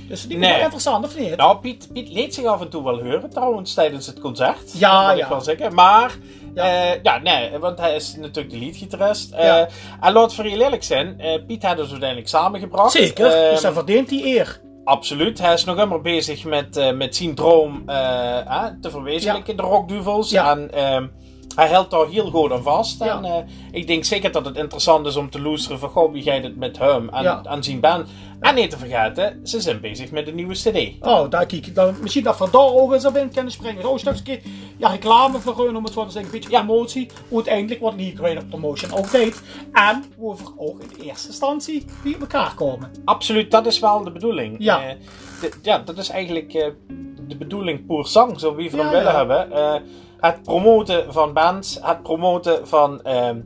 Dus 0.07 0.21
die 0.27 0.37
is 0.37 0.41
Nee. 0.43 0.51
wel 0.53 0.61
interessant, 0.61 1.05
of 1.05 1.19
niet? 1.19 1.35
Nou, 1.35 1.57
Piet, 1.57 1.87
Piet 1.93 2.09
liet 2.09 2.33
zich 2.33 2.45
af 2.45 2.61
en 2.61 2.69
toe 2.69 2.83
wel 2.83 3.01
horen 3.03 3.29
trouwens 3.29 3.73
tijdens 3.73 4.05
het 4.07 4.19
concert. 4.19 4.71
Ja, 4.79 5.07
dat 5.07 5.17
ja. 5.17 5.23
ik 5.23 5.29
wel 5.29 5.41
zeggen. 5.41 5.73
Maar, 5.73 6.17
Ja. 6.55 6.65
ja. 6.65 6.95
ja, 7.03 7.17
nee, 7.19 7.57
want 7.59 7.79
hij 7.79 7.95
is 7.95 8.15
natuurlijk 8.15 8.53
de 8.53 8.59
leadgitarist. 8.59 9.31
Eh, 9.31 9.43
Ja. 9.45 9.67
en 10.01 10.13
laat 10.13 10.33
voor 10.33 10.43
heel 10.43 10.61
eerlijk 10.61 10.83
zijn, 10.83 11.19
eh, 11.19 11.45
Piet 11.47 11.63
had 11.63 11.79
ons 11.79 11.89
uiteindelijk 11.89 12.29
samengebracht. 12.29 12.91
Zeker, 12.91 13.25
Ehm, 13.31 13.51
dus 13.51 13.61
dan 13.61 13.73
verdient 13.73 14.09
hij 14.09 14.21
eer. 14.23 14.61
Absoluut. 14.85 15.39
Hij 15.39 15.53
is 15.53 15.63
nog 15.63 15.77
immer 15.77 16.01
bezig 16.01 16.43
met, 16.43 16.77
eh, 16.77 16.91
met 16.91 17.15
zijn 17.15 17.35
droom 17.35 17.83
eh, 17.85 18.39
eh, 18.39 18.63
te 18.81 18.89
verwezenlijken 18.89 19.51
in 19.51 19.57
de 19.57 19.63
rockduvels. 19.63 20.29
Ja. 20.29 20.51
En 20.51 20.73
ehm, 20.73 21.07
hij 21.55 21.69
houdt 21.69 21.91
daar 21.91 22.07
heel 22.07 22.29
goed 22.29 22.51
aan 22.51 22.63
vast. 22.63 23.03
Ja. 23.03 23.21
En 23.23 23.47
ik 23.71 23.87
denk 23.87 24.03
zeker 24.03 24.31
dat 24.31 24.45
het 24.45 24.57
interessant 24.57 25.05
is 25.07 25.15
om 25.15 25.29
te 25.29 25.41
luisteren 25.41 25.79
van 25.79 25.89
goh, 25.89 26.11
wie 26.11 26.23
gaat 26.23 26.43
het 26.43 26.55
met 26.55 26.77
hem 26.77 27.09
en, 27.09 27.23
Ja. 27.23 27.41
en 27.43 27.63
zijn 27.63 27.79
band. 27.79 28.09
En 28.45 28.55
niet 28.55 28.69
te 28.69 28.77
vergeten, 28.77 29.39
ze 29.47 29.61
zijn 29.61 29.79
bezig 29.81 30.11
met 30.11 30.27
een 30.27 30.35
nieuwe 30.35 30.53
cd. 30.53 31.05
Oh, 31.05 31.29
daar 31.29 31.45
kijk 31.45 31.75
dan 31.75 31.95
Misschien 32.01 32.23
dat 32.23 32.37
we 32.37 32.49
daar 32.51 32.61
ook 32.73 32.93
eens 32.93 33.05
op 33.05 33.15
in 33.17 33.31
kunnen 33.33 33.51
springen. 33.51 33.85
Oh, 33.85 33.93
een 33.93 33.99
stukje 33.99 34.39
ja, 34.77 34.89
reclame 34.89 35.39
voor 35.39 35.65
hun, 35.65 35.75
om 35.75 35.83
het 35.83 35.93
zo 35.93 36.05
te 36.05 36.11
zeggen. 36.11 36.33
Een 36.33 36.39
beetje 36.39 36.57
promotie. 36.57 37.09
Uiteindelijk 37.33 37.81
wat 37.81 37.93
League 37.95 38.13
Creator 38.13 38.45
Promotion 38.45 38.91
ook 38.93 39.11
deed. 39.11 39.41
En 39.73 40.03
hoe 40.17 40.35
we 40.35 40.43
ook 40.57 40.81
in 40.81 41.03
eerste 41.03 41.27
instantie 41.27 41.85
bij 42.03 42.15
elkaar 42.19 42.53
komen. 42.55 42.91
Absoluut, 43.05 43.51
dat 43.51 43.65
is 43.65 43.79
wel 43.79 44.03
de 44.03 44.11
bedoeling. 44.11 44.55
Ja. 44.59 44.83
Eh, 44.83 44.95
de- 45.41 45.53
ja, 45.61 45.77
dat 45.79 45.97
is 45.97 46.09
eigenlijk 46.09 46.53
eh, 46.53 46.67
de 47.27 47.37
bedoeling 47.37 47.85
poer 47.85 48.07
sang, 48.07 48.39
zo 48.39 48.55
wie 48.55 48.71
we 48.71 48.77
hem 48.77 48.85
Ja, 48.85 48.91
willen 48.91 49.11
ja. 49.11 49.17
hebben. 49.17 49.51
Eh, 49.51 49.75
het 50.19 50.41
promoten 50.43 51.13
van 51.13 51.33
bands, 51.33 51.79
het 51.81 52.03
promoten 52.03 52.67
van 52.67 53.01
ehm, 53.03 53.39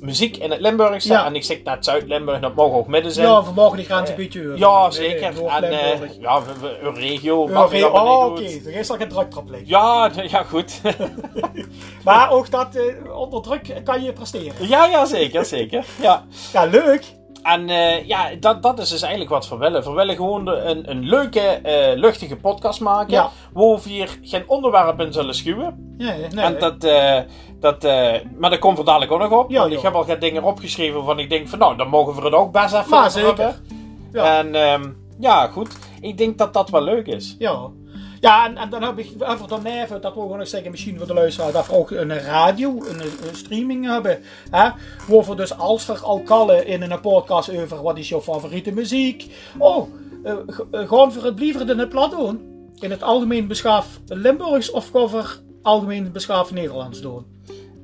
muziek 0.00 0.36
in 0.36 0.50
het 0.50 0.60
Limburgse. 0.60 1.12
Ja. 1.12 1.26
En 1.26 1.34
ik 1.34 1.44
zeg 1.44 1.62
net 1.62 1.84
Zuid-Limburg, 1.84 2.40
dat 2.40 2.54
mogen 2.54 2.78
ook 2.78 2.86
midden 2.86 3.12
zijn. 3.12 3.26
Ja, 3.26 3.44
we 3.44 3.52
mogen 3.52 3.76
die 3.76 3.90
een 3.90 4.04
beetje 4.16 4.40
huren. 4.40 4.58
Ja, 4.58 4.90
zeker. 4.90 5.22
en 5.22 5.34
eh, 5.34 5.40
Noord-Limburg. 5.40 6.16
ja, 6.20 6.42
we, 6.42 6.52
we, 6.60 6.78
een 6.82 6.94
regio. 6.94 7.46
Ja, 7.46 7.52
mag 7.52 7.64
oh, 7.64 7.72
niet 7.72 7.84
oké. 7.84 8.34
doen. 8.34 8.72
Er 8.72 8.78
is 8.78 8.90
al 8.90 8.96
geen 8.96 9.08
druk 9.08 9.36
op 9.36 9.50
liggen. 9.50 9.68
Ja, 9.68 10.10
ja, 10.22 10.42
goed. 10.42 10.80
Maar 12.04 12.30
ook 12.30 12.50
dat 12.50 12.74
eh, 12.74 13.16
onder 13.18 13.42
druk 13.42 13.80
kan 13.84 14.02
je 14.02 14.12
presteren. 14.12 14.68
ja, 14.68 14.84
ja, 14.84 15.04
zeker, 15.04 15.44
zeker. 15.44 15.84
Ja. 16.00 16.24
Ja, 16.52 16.64
leuk. 16.64 17.18
En 17.42 17.68
eh, 17.68 18.06
ja, 18.06 18.30
dat, 18.40 18.62
dat 18.62 18.78
is 18.78 18.88
dus 18.88 19.02
eigenlijk 19.02 19.30
wat 19.30 19.48
we 19.48 19.56
willen. 19.56 19.82
We 19.82 19.90
willen 19.90 20.16
gewoon 20.16 20.46
een, 20.46 20.90
een 20.90 21.04
leuke, 21.04 21.40
eh, 21.40 21.98
luchtige 21.98 22.36
podcast 22.36 22.80
maken. 22.80 23.12
Ja. 23.12 23.30
Waar 23.52 23.76
we 23.82 23.88
hier 23.88 24.18
geen 24.22 24.44
onderwerp 24.46 25.00
in 25.00 25.12
zullen 25.12 25.34
schuwen. 25.34 25.94
Nee, 25.98 26.26
nee. 26.30 26.44
En 26.44 26.58
dat, 26.58 26.84
eh, 26.84 27.18
dat, 27.60 27.82
maar 28.38 28.50
dat 28.50 28.58
komt 28.58 28.78
er 28.78 28.84
dadelijk 28.84 29.12
ook 29.12 29.20
nog 29.20 29.32
op. 29.32 29.50
Ja, 29.50 29.64
ik 29.64 29.80
heb 29.80 29.94
al 29.94 30.06
wat 30.06 30.20
dingen 30.20 30.42
opgeschreven 30.42 30.96
waarvan 30.96 31.18
ik 31.18 31.30
denk 31.30 31.48
van 31.48 31.58
nou, 31.58 31.76
dan 31.76 31.88
mogen 31.88 32.14
we 32.14 32.22
het 32.22 32.34
ook 32.34 32.52
best 32.52 32.74
even 32.74 32.90
Maar 32.90 33.10
zeker. 33.10 33.60
Ja. 34.12 34.38
En 34.38 34.54
ehm, 34.54 34.90
ja, 35.18 35.46
goed. 35.46 35.76
Ik 36.00 36.18
denk 36.18 36.38
dat 36.38 36.52
dat 36.52 36.70
wel 36.70 36.82
leuk 36.82 37.06
is. 37.06 37.36
Ja. 37.38 37.70
Ja, 38.20 38.46
en, 38.46 38.56
en 38.56 38.70
dan 38.70 38.82
heb 38.82 38.98
ik 38.98 39.10
even 39.20 39.48
dan 39.48 39.66
even, 39.66 40.00
dat 40.00 40.14
wil 40.14 40.30
ik 40.30 40.36
nog 40.36 40.48
zeggen, 40.48 40.70
misschien 40.70 40.98
voor 40.98 41.06
de 41.06 41.14
luisteraar, 41.14 41.52
dat 41.52 41.66
we 41.66 41.72
ook 41.72 41.90
een 41.90 42.18
radio, 42.18 42.68
een, 42.68 43.00
een 43.00 43.34
streaming 43.34 43.86
hebben. 43.86 44.22
Hè? 44.50 44.68
Waar 45.08 45.24
we 45.24 45.34
dus 45.34 45.58
als 45.58 45.86
we 45.86 45.98
al 45.98 46.20
kallen 46.20 46.66
in 46.66 46.82
een 46.82 47.00
podcast 47.00 47.56
over 47.56 47.82
wat 47.82 47.98
is 47.98 48.08
jouw 48.08 48.20
favoriete 48.20 48.72
muziek. 48.72 49.34
Oh, 49.58 49.88
eh, 50.24 50.32
eh, 50.32 50.88
gaan 50.88 51.10
we 51.10 51.20
het 51.20 51.38
liever 51.38 51.70
in 51.70 51.78
het 51.78 51.88
plat 51.88 52.10
doen? 52.10 52.48
In 52.78 52.90
het 52.90 53.02
algemeen 53.02 53.46
beschaafd 53.46 54.00
Limburgs 54.06 54.70
of 54.70 54.90
we 54.92 55.24
algemeen 55.62 56.12
beschaafd 56.12 56.50
Nederlands 56.50 57.00
doen? 57.00 57.38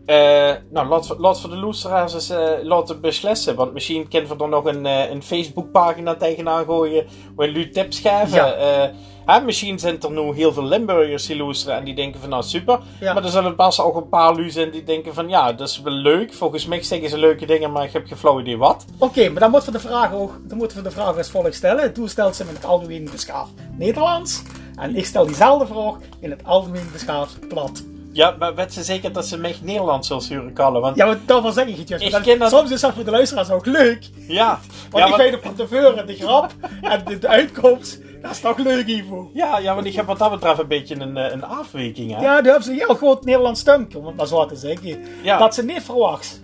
Eh, 0.07 0.53
nou, 0.71 0.89
we, 0.89 1.15
laten 1.19 1.43
we 1.43 1.49
de 1.49 1.63
luisteraars 1.63 2.15
eens 2.15 2.33
laten 2.63 3.01
beslissen. 3.01 3.55
Want 3.55 3.73
misschien 3.73 4.09
kunnen 4.09 4.37
we 4.37 4.45
er 4.45 4.49
nog 4.49 4.65
een, 4.65 4.87
eh, 4.87 5.11
een 5.11 5.23
Facebookpagina 5.23 6.15
tegenaan 6.15 6.65
gooien. 6.65 7.07
Waar 7.37 7.47
jullie 7.47 7.69
tips 7.69 8.01
geven. 8.01 8.31
Ja. 8.31 8.93
Hè, 9.27 9.41
misschien 9.41 9.79
zijn 9.79 10.03
er 10.03 10.11
nu 10.11 10.35
heel 10.35 10.53
veel 10.53 10.65
Limburgers 10.65 11.27
die 11.27 11.37
luisteren 11.37 11.77
en 11.77 11.85
die 11.85 11.95
denken 11.95 12.21
van 12.21 12.29
nou 12.29 12.43
super. 12.43 12.79
Ja. 13.01 13.13
Maar 13.13 13.25
er 13.25 13.31
zullen 13.31 13.57
best 13.57 13.81
ook 13.81 13.97
een 13.97 14.09
paar 14.09 14.35
lui 14.35 14.51
zijn 14.51 14.71
die 14.71 14.85
denken 14.85 15.15
van 15.15 15.29
ja, 15.29 15.53
dat 15.53 15.69
is 15.69 15.81
wel 15.83 15.93
leuk. 15.93 16.35
Volgens 16.35 16.67
mij 16.67 16.83
zeggen 16.83 17.09
ze 17.11 17.19
leuke 17.19 17.47
dingen, 17.47 17.73
maar 17.73 17.85
ik 17.85 17.93
heb 17.93 18.07
geen 18.07 18.17
flauw 18.17 18.41
idee 18.41 18.57
wat. 18.59 18.85
Oké, 18.99 19.29
maar 19.29 19.41
dan 19.41 19.51
moeten 19.51 19.73
we 19.73 19.79
de 19.79 19.89
vraag 19.89 20.13
ook, 20.13 20.39
dan 20.43 20.59
moeten 20.59 20.77
we 20.77 20.83
de 20.83 20.91
vraag 20.91 21.17
als 21.17 21.31
volgt 21.31 21.55
stellen. 21.55 21.93
Toen 21.93 22.09
stelt 22.09 22.37
ze 22.37 22.43
in 22.43 22.55
het 22.55 22.65
algemeen 22.65 23.09
beschaafd 23.13 23.53
Nederlands. 23.79 24.43
En 24.77 24.97
ik 24.97 25.07
stel 25.07 25.27
diezelfde 25.27 25.67
vraag 25.67 25.95
in 26.21 26.31
het 26.31 26.45
algemeen 26.45 26.89
beschaafd 26.93 27.49
plat. 27.49 27.85
Ja, 28.13 28.35
maar 28.39 28.55
weet 28.55 28.73
ze 28.73 28.83
zeker 28.83 29.13
dat 29.13 29.27
ze 29.27 29.39
mij 29.39 29.55
Nederlands 29.63 30.07
zullen 30.09 30.23
sturen, 30.23 30.53
Kalle? 30.53 30.81
Want 30.81 30.97
ja, 30.97 31.05
Ja, 31.05 31.11
maar 31.11 31.21
daarvan 31.27 31.53
zeg 31.53 31.67
ik 31.67 31.77
het 31.77 31.89
juist. 31.89 32.05
Ik 32.27 32.39
dat- 32.39 32.51
Soms 32.51 32.71
is 32.71 32.81
dat 32.81 32.95
voor 32.95 33.05
de 33.05 33.11
luisteraars 33.11 33.51
ook 33.51 33.67
leuk. 33.67 34.11
ja. 34.29 34.61
Want 34.91 35.05
ik 35.05 35.11
want- 35.11 35.23
weet 35.23 35.35
op 35.35 35.43
van 35.43 35.55
tevoren 35.55 36.07
de 36.07 36.15
grap 36.15 36.53
en 36.83 37.03
de, 37.05 37.19
de 37.19 37.29
uitkomst. 37.29 37.99
Dat 38.27 38.35
is 38.35 38.41
toch 38.41 38.59
leuk, 38.59 38.87
Ivo. 38.87 39.31
ja, 39.35 39.59
ja, 39.59 39.75
want 39.75 39.87
ik 39.87 39.95
heb 39.95 40.07
wat 40.07 40.19
dat 40.19 40.31
betreft 40.31 40.59
een 40.59 40.69
beetje 40.69 41.01
een, 41.01 41.17
eh, 41.17 41.33
een 41.33 41.45
afwijking. 41.45 42.11
Hè? 42.15 42.21
Ja, 42.23 42.35
dan 42.35 42.45
hebben 42.45 42.63
ze 42.63 42.71
een 42.71 42.77
heel 42.77 42.95
groot 42.95 43.25
Nederlands 43.25 43.61
stemke, 43.61 43.99
om 43.99 44.07
het 44.07 44.17
maar 44.17 44.27
zo 44.27 44.47
te 44.47 44.57
zeggen. 44.57 45.05
Ja. 45.23 45.39
Dat 45.39 45.55
ze 45.55 45.65
niet 45.65 45.83
verwacht. 45.83 46.41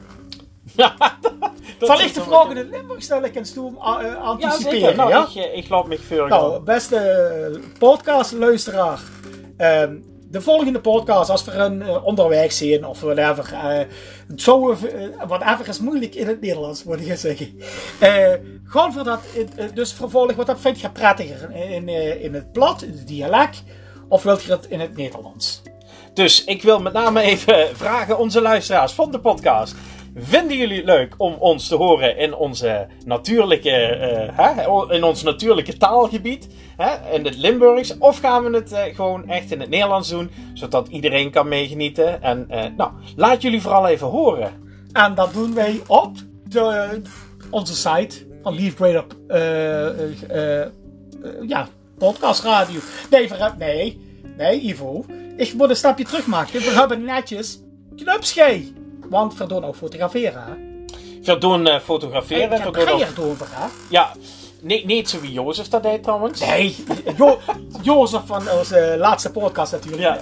Ja, 0.76 0.94
Zal 1.80 2.00
ik 2.00 2.14
de 2.14 2.20
vraag 2.22 2.50
in 2.50 2.56
het 2.56 2.68
Limburg 2.70 3.02
stellen 3.02 3.34
en 3.34 3.46
stoel 3.46 3.70
uh, 3.72 3.98
Ja, 4.02 4.14
anticiperen? 4.14 4.80
zeker. 4.80 4.96
Nou, 4.96 5.10
ja? 5.10 5.26
ik, 5.28 5.34
eh, 5.34 5.56
ik 5.56 5.68
laat 5.68 5.86
me 5.86 5.98
voor 5.98 6.28
Nou, 6.28 6.60
beste 6.62 7.60
podcastluisteraar. 7.78 9.00
ehm 9.56 9.94
de 10.32 10.40
volgende 10.40 10.80
podcast, 10.80 11.30
als 11.30 11.44
we 11.44 11.52
een 11.52 11.82
eh, 11.82 12.04
onderweg 12.04 12.52
zijn 12.52 12.86
of 12.86 13.00
whatever. 13.00 13.52
eh 13.52 13.78
het 14.28 14.42
zou 14.42 14.72
even, 14.72 15.18
eh, 15.20 15.26
whatever 15.28 15.68
is 15.68 15.78
moeilijk 15.78 16.14
in 16.14 16.26
het 16.28 16.40
Nederlands, 16.40 16.84
moet 16.84 17.06
ik 17.06 17.16
zeggen. 17.16 17.58
Eh 17.98 18.32
gewoon 18.72 18.92
voor 18.92 19.04
dat, 19.04 19.20
eh, 19.34 19.64
eh, 19.64 19.74
dus 19.74 19.92
vervolgens, 19.92 20.36
wat 20.36 20.46
dat 20.46 20.60
vind 20.60 20.80
je 20.80 20.90
prettiger? 20.90 21.50
In, 21.56 21.88
eh, 21.88 22.24
in 22.24 22.34
het 22.34 22.52
plat, 22.52 22.82
in 22.82 22.90
het 22.92 23.08
dialect, 23.08 23.62
of 24.08 24.22
wilt 24.22 24.42
je 24.42 24.52
het 24.52 24.66
in 24.66 24.80
het 24.80 24.96
Nederlands? 24.96 25.62
Dus 26.14 26.44
ik 26.44 26.62
wil 26.62 26.80
met 26.80 26.92
name 26.92 27.20
even 27.20 27.76
vragen 27.76 28.18
onze 28.18 28.40
luisteraars 28.40 28.92
van 28.92 29.10
de 29.10 29.20
podcast. 29.20 29.74
Vinden 30.14 30.56
jullie 30.56 30.76
het 30.76 30.84
leuk 30.84 31.14
om 31.16 31.34
ons 31.34 31.68
te 31.68 31.74
horen 31.74 32.16
in 32.16 32.34
onze 32.34 32.86
natuurlijke, 33.04 33.70
eh, 33.70 34.28
hè, 34.32 34.94
in 34.94 35.04
ons 35.04 35.22
natuurlijke 35.22 35.76
taalgebied, 35.76 36.48
hè, 36.76 37.14
in 37.14 37.24
het 37.24 37.36
Limburgs, 37.36 37.98
of 37.98 38.18
gaan 38.18 38.44
we 38.44 38.56
het 38.56 38.72
eh, 38.72 38.94
gewoon 38.94 39.28
echt 39.28 39.50
in 39.50 39.60
het 39.60 39.68
Nederlands 39.68 40.08
doen, 40.08 40.30
zodat 40.54 40.88
iedereen 40.88 41.30
kan 41.30 41.48
meegenieten? 41.48 42.22
En 42.22 42.46
eh, 42.48 42.64
nou, 42.76 42.90
laat 43.16 43.42
jullie 43.42 43.60
vooral 43.60 43.86
even 43.86 44.06
horen. 44.06 44.52
En 44.92 45.14
dat 45.14 45.32
doen 45.32 45.54
wij 45.54 45.80
op 45.86 46.16
de, 46.48 47.00
onze 47.50 47.74
site 47.74 48.26
van 48.42 48.54
Leaf 48.54 48.80
eh, 48.80 50.62
eh, 50.62 50.68
ja, 51.46 51.68
podcast 51.98 52.42
radio. 52.42 52.80
Nee, 53.10 53.30
nee, 53.58 54.00
nee, 54.36 54.60
Ivo. 54.60 55.04
Ik 55.36 55.54
moet 55.54 55.68
een 55.68 55.76
stapje 55.76 56.04
terug 56.04 56.26
maken. 56.26 56.60
We 56.60 56.70
hebben 56.70 57.04
netjes 57.04 57.60
knupschee. 57.96 58.81
Want 59.12 59.36
we 59.38 59.46
doen 59.46 59.64
ook 59.64 59.76
fotograferen. 59.76 60.42
hè. 60.44 60.52
We 61.22 61.38
doen 61.38 61.66
eh, 61.66 61.80
fotograferen. 61.80 62.42
Ik 62.42 62.48
we 62.48 62.54
heb 62.56 62.66
ook- 62.66 63.24
over, 63.24 63.46
hè? 63.50 63.66
ja, 63.90 64.10
nee, 64.60 64.86
niet 64.86 65.08
zo 65.10 65.20
wie 65.20 65.32
Jozef 65.32 65.68
dat 65.68 65.82
deed 65.82 66.02
trouwens. 66.02 66.40
Nee, 66.40 66.76
jo 67.16 67.38
Jozef 67.82 68.20
van 68.24 68.50
onze 68.50 68.94
laatste 68.98 69.30
podcast 69.30 69.72
natuurlijk. 69.72 70.02
Ja. 70.02 70.18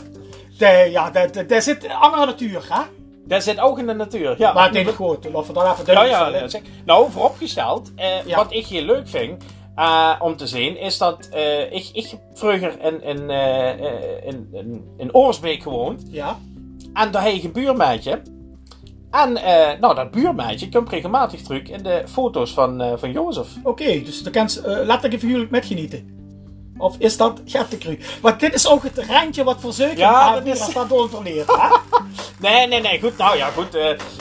De, 0.59 0.89
ja, 0.91 1.11
daar- 1.11 1.33
daar- 1.33 1.47
daar 1.47 1.63
zit 1.63 1.89
andere 2.01 2.27
natuur, 2.27 2.65
hè? 2.69 2.83
Dat 3.25 3.43
zit 3.43 3.59
ook 3.61 3.79
in 3.79 3.87
de 3.87 3.93
natuur. 3.95 4.35
Ja. 4.39 4.53
Maar 4.53 4.67
het 4.73 4.87
is 4.87 4.95
goed. 4.95 5.25
Laten 5.33 5.47
we 5.47 5.53
dat 5.53 5.73
even 5.73 5.85
Ja, 5.87 5.95
duidelijk 5.95 6.35
ja, 6.35 6.41
dat 6.41 6.51
zeg- 6.51 6.63
Nou, 6.85 7.11
vooropgesteld, 7.11 7.91
eh, 7.97 8.27
Ja. 8.27 8.37
wat 8.37 8.53
ik 8.53 8.67
heel 8.67 8.83
leuk 8.83 9.09
vind 9.09 9.43
eh, 9.77 10.13
om 10.19 10.37
te 10.37 10.47
zien, 10.47 10.77
is 10.79 10.99
dat 10.99 11.29
eh, 11.33 11.73
ik, 11.73 11.89
ik 11.93 12.13
vroeger 12.35 12.75
in, 12.85 13.03
in, 13.03 13.31
eh, 13.31 14.27
in, 14.27 14.49
in, 14.53 14.85
in 14.97 15.15
Oorsbeek 15.15 15.63
gewoond. 15.63 16.03
Ja. 16.11 16.39
En 16.95 17.11
daar 17.11 17.23
heb 17.25 17.35
je 17.35 17.45
een 17.45 17.53
buurmeisje. 17.53 18.23
En 19.11 19.37
eh, 19.37 19.79
nou, 19.81 19.95
dat 19.95 20.11
buurmeisje 20.11 20.69
komt 20.69 20.89
regelmatig 20.89 21.43
terug 21.43 21.63
in 21.63 21.83
de 21.83 22.03
foto's 22.09 22.53
van, 22.53 22.81
eh, 22.81 22.93
van 22.97 23.13
Jozef. 23.13 23.49
Oké, 23.63 24.03
dus 24.03 24.23
daar 24.23 24.33
kan 24.33 24.51
ze 24.51 24.61
eh, 24.61 24.87
letterlijk 24.87 25.23
figuurlijk 25.23 25.51
met 25.51 25.67
genieten. 25.67 26.19
Of 26.79 26.97
is 26.99 27.17
dat 27.17 27.41
gettekru? 27.45 27.99
Want 28.21 28.41
dit 28.41 28.55
is 28.55 28.69
ook 28.69 28.83
het 28.83 28.99
randje 28.99 29.45
wat 29.45 29.61
verzekerd 29.61 29.99
Ja, 29.99 30.11
ja, 30.35 30.41
dat 30.41 30.47
is- 30.47 30.73
dat 30.75 30.89
doorverleerd. 30.89 31.47
hè? 31.47 31.55
Nee, 32.41 32.67
nee, 32.67 32.81
nee, 32.81 33.01
goed. 33.01 33.17
Nou 33.17 33.37
ja, 33.37 33.47
goed. 33.51 33.79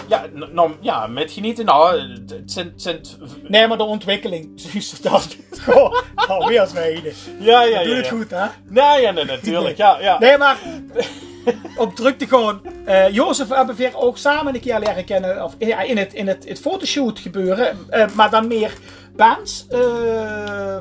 ja, 0.07 0.25
nou, 0.51 0.71
ja, 0.81 1.07
met 1.07 1.31
genieten. 1.31 1.65
Nou, 1.65 1.99
het 2.27 2.51
zijn, 2.51 2.73
het 2.83 3.17
nee, 3.47 3.67
maar 3.67 3.77
de 3.77 3.83
ontwikkeling. 3.83 4.51
Juist 4.71 5.03
dat. 5.09 5.37
Goh, 5.65 5.93
nou, 6.27 6.47
weer 6.47 6.61
als 6.61 6.71
wijden. 6.71 7.13
Ja, 7.39 7.63
ja, 7.63 7.79
ja. 7.79 7.83
Doe 7.85 7.95
het 7.95 8.07
goed, 8.07 8.29
hè? 8.29 8.45
Nee, 8.67 9.01
ja, 9.01 9.11
nee, 9.11 9.25
natuurlijk. 9.25 9.77
Ja, 9.77 9.97
ja. 10.01 10.19
Nee, 10.19 10.37
maar 10.37 10.57
om 11.77 11.93
terug 11.95 12.15
te 12.17 12.27
gaan. 12.27 12.61
eh 12.85 13.09
Jozef 13.09 13.49
hebben 13.49 13.75
we 13.75 13.81
ook 13.95 14.17
samen 14.17 14.53
een 14.55 14.61
keer 14.61 14.79
leren 14.79 15.05
kennen. 15.05 15.43
Of, 15.43 15.55
ja, 15.57 15.81
in 15.81 15.97
het, 15.97 16.13
in 16.13 16.27
het, 16.27 16.47
het 16.49 16.59
fotoshoot 16.59 17.19
gebeuren. 17.19 17.77
eh, 17.89 18.05
maar 18.13 18.29
dan 18.29 18.47
meer 18.47 18.73
bands 19.15 19.65
eh, 19.69 20.77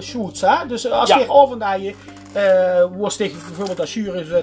shoots. 0.00 0.40
Hè? 0.40 0.66
Dus 0.68 0.90
als 0.90 1.08
Ja. 1.08 1.18
je 1.18 1.28
over 1.28 1.56
je. 1.82 1.94
Eh 2.36 2.84
was 2.98 3.16
tegen 3.16 3.38
bijvoorbeeld 3.46 3.80
als 3.80 3.94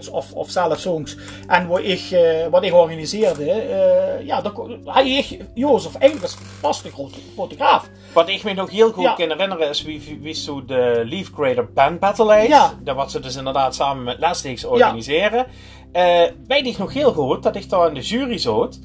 of, 0.09 0.31
of 0.33 0.49
zelf 0.49 0.79
songs. 0.79 1.17
En 1.47 1.67
wat 1.67 1.79
ik, 1.83 2.11
eh, 2.11 2.47
wat 2.51 2.63
ik 2.63 2.73
organiseerde. 2.73 3.51
eh, 3.51 4.25
ja, 4.25 4.41
dan 4.41 4.81
had 4.85 5.05
ik 5.05 5.39
Jozef 5.53 5.95
eigenlijk 5.95 6.33
was 6.61 6.83
een 6.83 6.91
grote 6.91 7.17
fotograaf. 7.35 7.89
Wat 8.13 8.29
ik 8.29 8.43
me 8.43 8.53
nog 8.53 8.69
heel 8.69 8.91
goed 8.91 9.03
Ja. 9.03 9.13
kan 9.13 9.29
herinneren 9.29 9.69
is 9.69 9.81
wie, 9.83 10.01
wie, 10.01 10.19
wie 10.21 10.33
zo 10.33 10.65
de 10.65 11.01
Leaf 11.05 11.29
Grader 11.33 11.71
Band 11.73 11.99
Battle 11.99 12.41
is. 12.41 12.47
Ja. 12.47 12.73
Dat 12.83 12.95
wat 12.95 13.11
ze 13.11 13.19
dus 13.19 13.35
inderdaad 13.35 13.75
samen 13.75 14.03
met 14.03 14.19
Lesdix 14.19 14.65
organiseren. 14.65 15.45
Eh 15.91 16.21
weet 16.47 16.65
ik 16.65 16.77
nog 16.77 16.93
heel 16.93 17.13
goed 17.13 17.43
dat 17.43 17.55
ik 17.55 17.69
daar 17.69 17.87
in 17.87 17.93
de 17.93 18.01
jury 18.01 18.37
zat. 18.37 18.79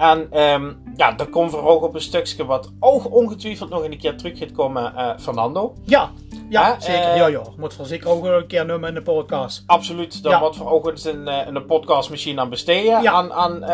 En 0.00 0.26
ehm, 0.30 0.72
ja, 0.96 1.12
daar 1.12 1.26
komt 1.26 1.52
er 1.52 1.66
ook 1.66 1.82
op 1.82 1.94
een 1.94 2.00
stukje 2.00 2.46
wat 2.46 2.72
ook 2.78 3.14
ongetwijfeld 3.14 3.70
nog 3.70 3.84
een 3.84 3.98
keer 3.98 4.16
terug 4.16 4.38
gaat 4.38 4.52
komen, 4.52 4.94
eh, 4.96 5.10
Fernando. 5.18 5.74
Ja, 5.84 6.10
ja, 6.48 6.80
zeker. 6.80 7.02
eh, 7.02 7.16
ja, 7.16 7.26
ja. 7.26 7.42
Moet 7.56 7.74
voor 7.74 7.86
zeker 7.86 8.08
ook 8.08 8.24
een 8.24 8.46
keer 8.46 8.66
noemen 8.66 8.88
in 8.88 8.94
de 8.94 9.02
podcast. 9.02 9.62
Absoluut, 9.66 10.22
daar 10.22 10.32
Ja. 10.32 10.40
wordt 10.40 10.56
er 10.56 10.68
ook 10.70 10.88
eens 10.88 11.04
een, 11.04 11.28
eh, 11.28 11.46
een 11.46 11.64
podcast 11.66 12.10
misschien 12.10 12.40
aan 12.40 12.48
besteden 12.48 13.02
Ja. 13.02 13.12
aan, 13.12 13.32
aan, 13.32 13.64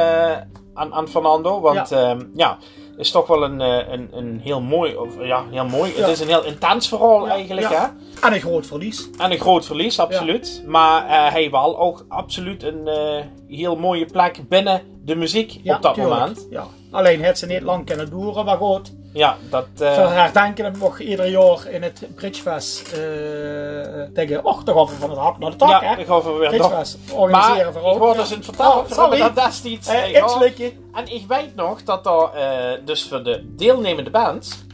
aan, 0.75 0.95
aan 0.95 1.09
Fernando. 1.09 1.61
Want 1.61 1.89
Ja. 1.89 2.01
ja, 2.09 2.17
ja 2.35 2.59
is 2.97 3.11
toch 3.11 3.27
wel 3.27 3.45
een, 3.45 3.61
een, 3.61 4.09
een 4.13 4.41
heel 4.43 4.61
mooi, 4.61 4.97
of, 4.97 5.09
ja, 5.25 5.45
heel 5.51 5.65
mooi. 5.65 5.93
Ja. 5.95 6.01
Het 6.01 6.09
is 6.09 6.21
een 6.21 6.29
heel 6.29 6.45
intens 6.45 6.89
verhaal 6.89 7.27
Ja, 7.27 7.33
eigenlijk, 7.33 7.71
ja. 7.71 7.95
hè. 8.21 8.27
En 8.27 8.35
een 8.35 8.41
groot 8.41 8.67
verlies. 8.67 9.11
En 9.19 9.33
een 9.33 9.39
groot 9.39 9.65
verlies, 9.65 10.01
absoluut. 10.01 10.63
Maar 10.67 11.31
hij 11.33 11.51
wel 11.51 11.79
ook 11.79 12.05
absoluut 12.09 12.63
een 12.63 12.89
heel 13.49 13.77
mooie 13.77 14.07
plek 14.07 14.49
binnen 14.49 14.83
de 15.07 15.15
muziek 15.15 15.61
Ja, 15.63 15.77
op 15.77 15.83
dat 15.83 15.95
tuurlijk. 15.95 16.19
moment. 16.19 16.47
Ja. 16.51 16.67
Alleen 16.91 17.25
het 17.25 17.39
ze 17.39 17.47
niet 17.47 17.63
lang 17.63 17.87
kunnen 17.87 18.11
duren, 18.11 18.45
maar 18.45 18.57
goed. 18.57 18.93
Ja, 19.13 19.37
dat... 19.51 19.67
eh, 19.79 19.95
Ze 19.95 20.01
herdenken 20.01 20.65
hem 20.65 20.79
nog 20.79 21.01
ieder 21.01 21.29
jaar 21.29 21.67
in 21.71 21.83
het 21.83 22.03
Bridgefest. 22.15 22.93
eh 22.93 22.99
tegen, 24.15 24.45
och, 24.45 24.63
toch 24.65 24.93
van 24.99 25.11
het 25.11 25.19
hart 25.19 25.39
naar 25.39 25.51
de 25.51 25.57
tak, 25.57 25.69
ja, 25.69 25.81
hè? 25.95 26.01
ik 26.01 26.07
ga 26.07 26.17
even 26.17 26.39
weer. 26.39 26.49
Bridgefest 26.49 26.99
organiseren 27.15 27.73
Maar 27.73 27.83
voor 27.83 27.93
ik 27.93 27.99
hoorde 27.99 28.15
Ja. 28.15 28.23
dus 28.23 28.33
in 28.33 28.39
het 28.39 28.49
Oh, 28.49 28.57
we 28.57 28.65
hebben 28.73 28.95
sorry. 28.95 29.19
dat 29.19 29.35
destijds... 29.35 29.89
Eh, 29.89 30.03
eh, 30.03 30.09
iets 30.09 30.19
gehad. 30.19 30.39
likje. 30.41 30.73
En 30.95 31.15
ik 31.15 31.25
weet 31.29 31.55
nog 31.55 31.83
dat 31.83 32.07
er 32.07 32.31
eh, 32.35 32.79
dus 32.85 33.09
voor 33.09 33.23
de 33.25 33.53
deelnemende 33.57 34.11
bands, 34.11 34.65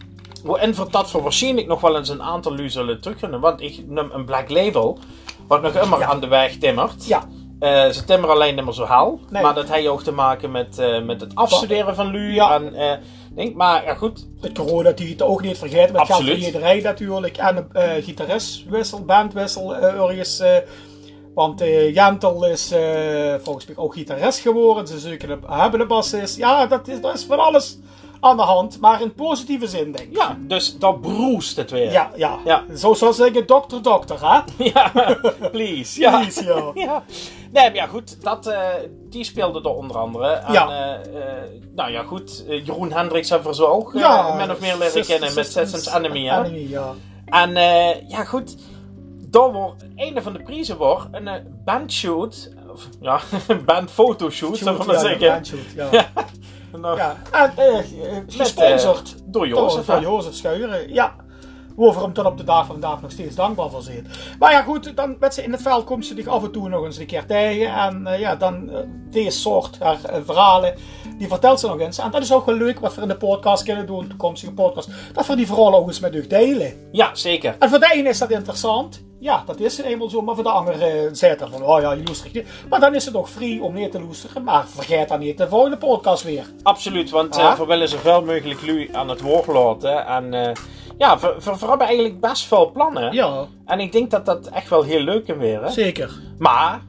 waarin 0.43 0.75
voor 0.75 0.91
dat 0.91 1.11
voor 1.11 1.23
waarschijnlijk 1.23 1.67
nog 1.67 1.81
wel 1.81 1.97
eens 1.97 2.09
een 2.09 2.23
aantal 2.23 2.53
lu 2.53 2.71
zullen 2.71 3.01
terugvinden, 3.01 3.41
want 3.41 3.61
ik 3.61 3.83
neem 3.87 4.11
een 4.13 4.25
Black 4.25 4.49
Label, 4.51 4.99
wat 5.47 5.63
nog 5.63 5.75
immer 5.75 5.99
Ja. 5.99 6.07
aan 6.07 6.21
de 6.21 6.27
weg 6.29 6.57
timmert. 6.59 7.07
Ja. 7.07 7.29
Eh, 7.63 7.89
ze 7.89 8.05
timmeren 8.05 8.35
alleen 8.35 8.55
niet 8.55 8.65
meer 8.65 8.75
zo. 8.75 9.19
Nee. 9.31 9.43
Maar 9.43 9.55
dat 9.55 9.69
heeft 9.69 9.87
ook 9.89 10.03
te 10.03 10.13
maken 10.13 10.51
met, 10.51 10.79
eh, 10.79 11.03
met 11.03 11.21
het 11.21 11.35
afstuderen 11.35 11.95
van 11.95 12.07
Lu. 12.07 12.35
Ja. 12.35 12.55
En, 12.55 12.75
eh, 12.75 12.93
denk, 13.35 13.55
maar 13.55 13.85
ja, 13.85 13.95
goed. 13.95 14.27
Het 14.41 14.53
corona 14.53 14.91
die 14.91 15.09
het 15.09 15.23
ook 15.23 15.43
niet 15.43 15.59
vergeten. 15.59 15.93
Met 15.93 16.07
geld 16.07 16.11
Absoluut. 16.19 16.45
iedereen 16.45 16.83
natuurlijk. 16.83 17.37
En 17.37 17.57
een 17.57 17.73
eh 17.73 18.05
gitaristwissel, 18.05 19.05
bandwissel 19.05 19.77
eh, 19.77 20.01
ergens. 20.11 20.41
eh, 20.41 20.57
want 21.35 21.61
eh 21.61 21.95
Jentel 21.95 22.47
is 22.47 22.73
eh, 22.73 23.35
volgens 23.43 23.67
mij 23.67 23.77
ook 23.77 23.95
gitarist 23.95 24.39
geworden. 24.39 24.87
Ze 24.87 24.99
zoeken 24.99 25.31
een, 25.31 25.43
hebben 25.47 25.81
een 25.81 25.87
bassist. 25.87 26.37
Ja, 26.37 26.67
dat 26.67 26.89
is, 26.89 27.01
dat 27.01 27.15
is 27.15 27.25
van 27.25 27.39
alles 27.39 27.79
aan 28.25 28.37
de 28.37 28.43
hand. 28.43 28.81
Maar 28.81 29.03
in 29.03 29.15
positieve 29.15 29.67
zin, 29.67 29.93
denk 29.93 30.09
ik. 30.11 30.17
Ja, 30.17 30.37
dus 30.41 30.79
dat 30.79 31.01
broest 31.01 31.57
het 31.57 31.71
weer. 31.71 31.91
Ja, 31.93 32.11
ja. 32.17 32.39
Ja. 32.45 32.65
Zo 32.77 32.95
zou 32.95 33.13
zeggen, 33.13 33.47
dokter, 33.47 33.83
dokter, 33.83 34.17
hè? 34.21 34.41
Ja, 34.75 34.93
please. 35.51 36.01
Ja. 36.01 36.21
Please, 36.21 36.45
ja. 36.45 36.71
ja. 36.87 37.03
Nee, 37.53 37.65
maar 37.65 37.75
ja, 37.75 37.87
goed. 37.87 38.23
Dat, 38.23 38.47
eh, 38.47 38.61
die 39.11 39.25
speelde 39.25 39.61
er 39.61 39.75
onder 39.75 39.97
andere. 39.99 40.29
En, 40.29 40.53
Ja. 40.53 40.69
eh, 40.69 41.17
eh, 41.23 41.43
nou 41.75 41.91
ja, 41.91 42.03
goed. 42.03 42.45
Jeroen 42.65 42.93
Hendricks 42.93 43.31
hebben 43.31 43.49
we 43.49 43.55
zo 43.55 43.65
ook 43.65 43.93
Ja, 43.95 44.35
min 44.35 44.51
of 44.51 44.61
meer 44.61 44.77
leren 44.79 45.05
kennen 45.05 45.35
met 45.35 45.47
Systems 45.53 45.93
Enemy. 45.93 46.27
Hè? 46.27 46.45
Enemy, 46.45 46.69
ja. 46.69 46.93
En 47.27 47.51
ja, 48.09 48.25
goed. 48.25 48.57
Daar 49.31 49.53
wordt 49.53 49.85
een 49.97 50.23
van 50.23 50.33
de 50.33 50.43
prijzen 50.43 50.77
wordt 50.77 51.07
een 51.13 51.31
bandshoot. 51.65 52.51
Of, 52.73 52.89
ja, 53.01 53.21
een 53.49 53.65
bandfotoshoot, 53.75 54.57
zullen 54.57 54.79
we 54.79 54.85
maar 54.85 54.95
ja, 54.95 55.01
zeggen. 55.01 55.29
bandshoot, 55.29 55.73
ja. 55.75 55.89
Nou, 56.81 56.97
ja. 56.97 57.17
En 57.33 57.53
eh, 57.57 57.79
eh, 57.79 58.23
gesponsord 58.27 59.15
door 59.25 59.49
Jozef. 59.49 59.87
door? 59.87 60.01
Jozef 60.01 60.35
Schuieren. 60.35 60.93
Ja. 60.93 61.15
Over 61.77 62.03
hem 62.03 62.13
tot 62.13 62.27
op 62.27 62.37
de 62.37 62.45
dag 62.45 62.67
van 62.67 62.67
vandaag 62.67 63.03
nog 63.03 63.11
steeds 63.11 63.35
dankbaar 63.35 63.71
voor 63.71 63.83
zijn. 63.83 64.07
Maar 64.39 64.53
ja, 64.53 64.63
goed, 64.63 64.97
dan 64.97 65.17
met 65.21 65.35
ze 65.35 65.43
in 65.43 65.53
het 65.53 65.63
veld 65.63 65.85
komt 65.85 66.07
ze 66.07 66.15
zich 66.15 66.27
af 66.27 66.43
en 66.43 66.51
toe 66.51 66.69
nog 66.69 66.85
eens 66.85 66.99
een 66.99 67.07
keer 67.07 67.27
tegen. 67.27 67.75
En 67.75 68.07
eh, 68.07 68.21
ja, 68.21 68.37
dan 68.37 68.71
eh, 68.71 68.79
deze 69.11 69.39
soort 69.39 69.79
haar, 69.79 70.05
eh, 70.05 70.21
verhalen, 70.25 70.75
die 71.19 71.29
vertelt 71.29 71.61
ze 71.61 71.67
nog 71.67 71.81
eens. 71.81 71.99
En 71.99 72.11
dat 72.11 72.23
is 72.23 72.33
ook 72.33 72.47
wel 72.47 72.55
leuk 72.55 72.81
wat 72.81 72.95
we 72.95 73.03
in 73.03 73.09
de 73.09 73.17
podcast 73.17 73.65
kunnen 73.65 73.87
doen, 73.87 74.09
toekomstige 74.09 74.53
podcast. 74.53 74.89
Dat 75.13 75.27
we 75.27 75.37
die 75.37 75.47
vooral 75.47 75.75
ook 75.75 75.87
eens 75.87 76.01
met 76.01 76.15
u 76.15 76.27
delen. 76.27 76.89
Ja, 76.93 77.15
zeker. 77.15 77.57
En 77.59 77.69
voor 77.69 77.81
de 77.81 77.93
ene 77.93 78.09
is 78.09 78.19
dat 78.19 78.31
interessant. 78.31 79.03
Ja, 79.23 79.43
dat 79.47 79.61
is 79.61 79.79
eenmaal 79.79 80.09
zo. 80.09 80.23
Maar 80.23 80.35
voor 80.35 80.45
de 80.45 80.51
andere 80.51 80.85
eh, 80.85 81.09
zegt 81.13 81.39
dan 81.39 81.51
van, 81.51 81.63
oh 81.65 81.81
ja, 81.81 81.93
je 81.93 82.03
loestert 82.05 82.33
niet. 82.35 82.47
Maar 82.69 82.81
dan 82.81 82.95
is 82.95 83.05
het 83.05 83.15
ook 83.17 83.29
free 83.29 83.63
om 83.63 83.75
niet 83.75 83.91
te 83.91 84.01
loesteren. 84.01 84.45
Maar 84.45 84.67
vergeet 84.69 85.09
dan 85.09 85.19
niet 85.19 85.39
de 85.39 85.49
volgende 85.49 85.77
podcast 85.77 86.23
weer. 86.23 86.47
Absoluut, 86.63 87.11
want 87.11 87.37
we 87.37 87.65
willen 87.67 87.89
zoveel 87.89 88.23
mogelijk 88.25 88.63
Lu 88.63 88.89
aan 88.93 89.09
het 89.09 89.21
woord 89.21 89.47
laten. 89.47 90.07
En 90.07 90.35
eh, 90.35 90.55
ja, 90.99 91.19
we, 91.19 91.35
we, 91.45 91.51
we 91.59 91.67
hebben 91.67 91.87
eigenlijk 91.87 92.21
best 92.21 92.45
veel 92.45 92.71
plannen. 92.71 93.13
Ja, 93.13 93.47
En 93.67 93.81
ik 93.81 93.93
denk 93.93 94.11
dat 94.11 94.27
dat 94.27 94.47
echt 94.47 94.69
wel 94.69 94.83
heel 94.83 95.01
leuk 95.01 95.27
kan 95.27 95.39
weer. 95.39 95.69
zeker. 95.69 96.11
Maar 96.39 96.83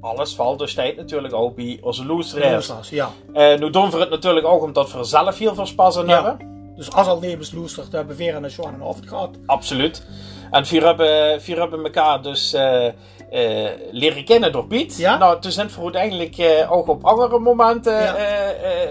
alles 0.00 0.34
valt 0.34 0.58
dus 0.58 0.74
tijd 0.74 0.96
natuurlijk 0.96 1.34
ook 1.34 1.54
bij 1.56 1.78
onze 1.82 2.06
loesteraars. 2.06 2.90
Ja. 2.90 3.10
Eh 3.32 3.58
nu 3.58 3.70
doen 3.70 3.90
we 3.90 3.98
het 3.98 4.10
natuurlijk 4.10 4.46
ook 4.46 4.62
omdat 4.62 4.92
we 4.92 4.98
er 4.98 5.04
zelf 5.06 5.38
heel 5.38 5.54
veel 5.54 5.66
spas 5.66 5.94
Ja. 5.94 6.04
hebben. 6.06 6.52
Dus 6.76 6.92
als 6.92 7.06
al 7.06 7.20
levensloestert 7.20 7.92
hebben 7.92 8.16
we 8.16 8.24
weer 8.24 8.34
een 8.36 8.50
Sean 8.50 8.74
en 8.74 8.80
Hoofd 8.80 9.08
gehad. 9.08 9.30
Absoluut. 9.46 10.06
En 10.54 10.64
we 10.64 10.78
hebben, 10.78 11.06
we 11.44 11.54
hebben 11.54 11.84
elkaar 11.84 12.22
dus 12.22 12.52
eh, 12.52 12.86
eh, 12.86 13.70
leren 13.90 14.24
kennen 14.24 14.52
door 14.52 14.66
Piet. 14.66 14.96
Ja. 14.96 15.18
Nou, 15.18 15.40
toen 15.40 15.52
zijn 15.52 15.68
we 15.68 15.82
uiteindelijk 15.82 16.38
eh, 16.38 16.72
ook 16.72 16.88
op 16.88 17.04
andere 17.04 17.38
momenten. 17.38 18.02
Ja. 18.02 18.14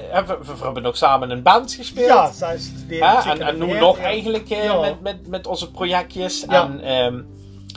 hebben 0.10 0.40
we, 0.40 0.46
we 0.58 0.64
hebben 0.64 0.86
ook 0.86 0.96
samen 0.96 1.32
in 1.32 1.42
bands 1.42 1.76
gespeeld. 1.76 2.08
Ja, 2.08 2.32
zij 2.32 2.56
is 2.56 2.72
En, 3.00 3.42
en 3.42 3.58
nu 3.58 3.80
nog 3.80 3.98
ja. 3.98 4.04
eigenlijk 4.04 4.50
met, 4.82 5.02
met, 5.02 5.28
met 5.28 5.48
onze 5.48 5.72
projectjes. 5.72 6.46
Ja. 6.50 6.64
En 6.64 6.82
ehm, 6.82 7.22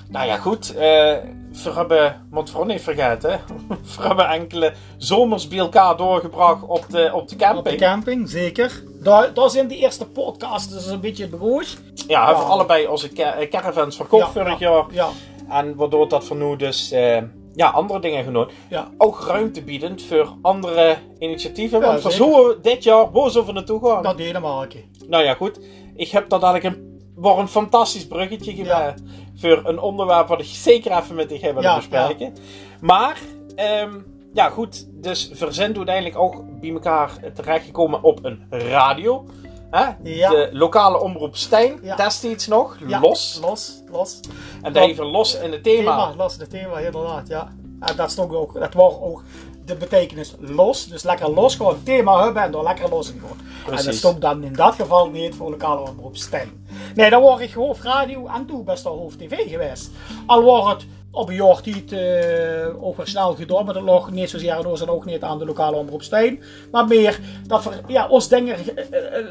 nou 0.09 0.27
ja, 0.27 0.37
goed. 0.37 0.73
we 0.75 1.71
hebben, 1.75 2.27
moet 2.31 2.51
vooral 2.51 2.69
niet 2.69 2.83
vergeten, 2.83 3.41
we 3.97 4.03
hebben 4.03 4.29
enkele 4.29 4.73
zomers 4.97 5.49
bij 5.49 5.59
elkaar 5.59 5.97
doorgebracht 5.97 6.63
op 6.63 6.85
de, 6.91 7.11
op 7.13 7.13
de 7.13 7.15
Op 7.15 7.29
de 7.29 7.37
camping. 7.37 7.79
camping, 7.79 8.29
zeker. 8.29 8.83
Daar, 9.07 9.35
daar 9.35 9.51
zijn 9.51 9.69
de 9.69 9.77
eerste 9.77 10.07
podcasts 10.09 10.73
dus 10.73 10.87
een 10.87 11.01
beetje 11.01 11.29
begoed. 11.29 11.79
ja, 12.09 12.25
hebben 12.25 12.43
we 12.43 12.49
Ja. 12.49 12.55
allebei 12.55 12.87
onze 12.87 13.09
ca- 13.09 13.35
eh, 13.35 13.51
caravans 13.51 13.97
verkocht 13.97 14.33
vorig 14.33 14.59
jaar. 14.59 14.85
Ja, 14.91 15.09
En 15.49 15.75
waardoor 15.77 16.09
dat 16.09 16.25
voor 16.25 16.37
nu 16.37 16.57
dus 16.57 16.91
eh, 16.91 17.23
ja, 17.55 17.69
andere 17.69 18.01
dingen 18.01 18.25
genoemd. 18.25 18.51
ja. 18.69 18.89
Ook 18.99 19.21
ruimte 19.27 19.63
biedend 19.63 20.03
voor 20.03 20.35
andere 20.43 20.97
initiatieven. 21.19 21.81
Ja, 21.81 21.87
want 21.87 22.03
we 22.03 22.11
zullen 22.11 22.63
dit 22.63 22.85
jaar 22.85 23.11
boos 23.11 23.37
over 23.37 23.53
naartoe 23.55 23.81
gaan. 23.89 24.03
Dat 24.03 24.17
Denemarken. 24.17 24.81
Nou 25.09 25.25
ja, 25.25 25.35
goed. 25.35 25.61
Ik 25.97 26.09
heb 26.11 26.29
dat 26.29 26.43
eigenlijk 26.43 26.77
een, 26.77 27.49
fantastisch 27.49 28.07
bruggetje 28.07 28.53
gemaakt. 28.55 29.03
Voor 29.37 29.63
een 29.65 29.79
onderwerp 29.81 30.29
wat 30.29 30.41
ik 30.41 30.47
zeker 30.47 30.97
even 30.99 31.15
met 31.15 31.31
je 31.31 31.39
willen 31.41 31.63
Ja, 31.63 31.77
bespreken. 31.77 32.35
Maar, 32.81 33.19
ehm, 33.57 33.95
ja 34.37 34.49
goed. 34.49 34.87
Dus 34.93 35.31
verzend 35.33 35.77
uiteindelijk 35.77 36.19
ook 36.19 36.61
bij 36.61 36.71
elkaar 36.71 37.11
terechtgekomen 37.35 38.03
op 38.03 38.25
een 38.25 38.47
radio. 38.51 39.27
Hè? 39.71 39.85
Ja. 40.03 40.31
De 40.31 40.49
lokale 40.53 41.01
omroep 41.01 41.37
Stijn, 41.37 41.79
Ja. 41.83 41.97
destijds 41.97 42.47
nog, 42.47 42.77
Ja, 42.87 43.01
los. 43.01 43.39
Los, 43.43 43.83
los. 43.91 44.21
En 44.63 44.73
daar 44.73 44.83
even 44.83 45.07
los 45.07 45.39
in 45.41 45.53
het 45.53 45.63
thema. 45.63 46.09
Thema, 46.09 46.15
los, 46.25 46.37
de 46.37 46.47
thema, 46.47 46.79
inderdaad, 46.79 47.29
ja. 47.29 47.53
En 47.81 47.97
dat 47.97 48.11
stond 48.11 48.35
ook, 48.35 48.55
dat 48.61 48.75
was 48.75 48.95
ook 49.01 49.23
de 49.65 49.75
betekenis 49.77 50.35
los. 50.41 50.87
Dus 50.87 51.03
lekker 51.03 51.31
los, 51.31 51.55
gewoon 51.57 51.83
thema 51.83 52.25
hebben 52.25 52.43
en 52.43 52.51
door 52.51 52.63
lekker 52.63 52.89
los 52.89 53.13
in 53.13 53.21
gaan. 53.21 53.75
En 53.79 53.85
dat 53.85 53.95
stond 53.95 54.21
dan 54.21 54.45
in 54.45 54.53
dat 54.53 54.75
geval 54.75 55.11
niet 55.11 55.35
voor 55.35 55.51
lokale 55.51 55.91
omroep 55.91 56.17
Stijn. 56.17 56.67
Nee, 56.95 57.11
dan 57.11 57.23
word 57.23 57.41
ik 57.41 57.53
hoofdradio 57.53 58.27
en 58.27 58.47
toen 58.47 58.65
best 58.65 58.85
wel 58.85 58.97
hoofd 58.99 59.19
tv 59.19 59.49
geweest. 59.51 59.91
Al 60.27 60.43
was 60.43 60.73
het 60.73 60.87
op 61.17 61.29
een 61.29 61.35
jaar 61.35 61.61
tijd 61.61 61.93
eh, 61.93 63.01
snel 63.03 63.35
gedaan, 63.35 63.65
maar 63.65 63.75
dat 63.75 63.83
lag 63.83 64.11
niet 64.11 64.31
zozeer 64.31 64.53
aan 64.53 64.67
ons 64.67 64.81
en 64.81 64.89
ook 64.89 65.05
niet 65.05 65.23
aan 65.23 65.39
de 65.39 65.45
lokale 65.45 65.77
omroep 65.77 66.03
Stijn. 66.03 66.43
Maar 66.71 66.87
meer 66.87 67.21
dat 67.47 67.65
we 67.65 67.71
ja, 67.87 68.09
ons 68.09 68.29
dingen 68.29 68.57
eh, 68.57 69.25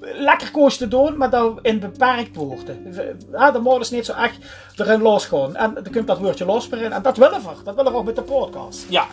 lekker 0.00 0.50
koos 0.50 0.78
doen, 0.78 1.16
maar 1.16 1.30
dat 1.30 1.58
in 1.62 1.80
beperkt 1.80 2.36
worden. 2.36 2.94
Ja, 3.32 3.50
de 3.50 3.58
moet 3.58 3.80
is 3.80 3.90
niet 3.90 4.06
zo 4.06 4.12
echt 4.12 4.38
erin 4.76 5.02
losgaan. 5.02 5.56
En 5.56 5.74
dan 5.74 5.92
komt 5.92 6.06
dat 6.06 6.18
woordje 6.18 6.44
los 6.44 6.68
weer 6.68 6.82
in. 6.82 6.92
En 6.92 7.02
dat 7.02 7.16
willen 7.16 7.40
we. 7.40 7.62
Dat 7.64 7.74
willen 7.74 7.92
we 7.92 7.98
ook 7.98 8.04
met 8.04 8.16
de 8.16 8.22
podcast. 8.22 8.86
Ja. 8.88 9.06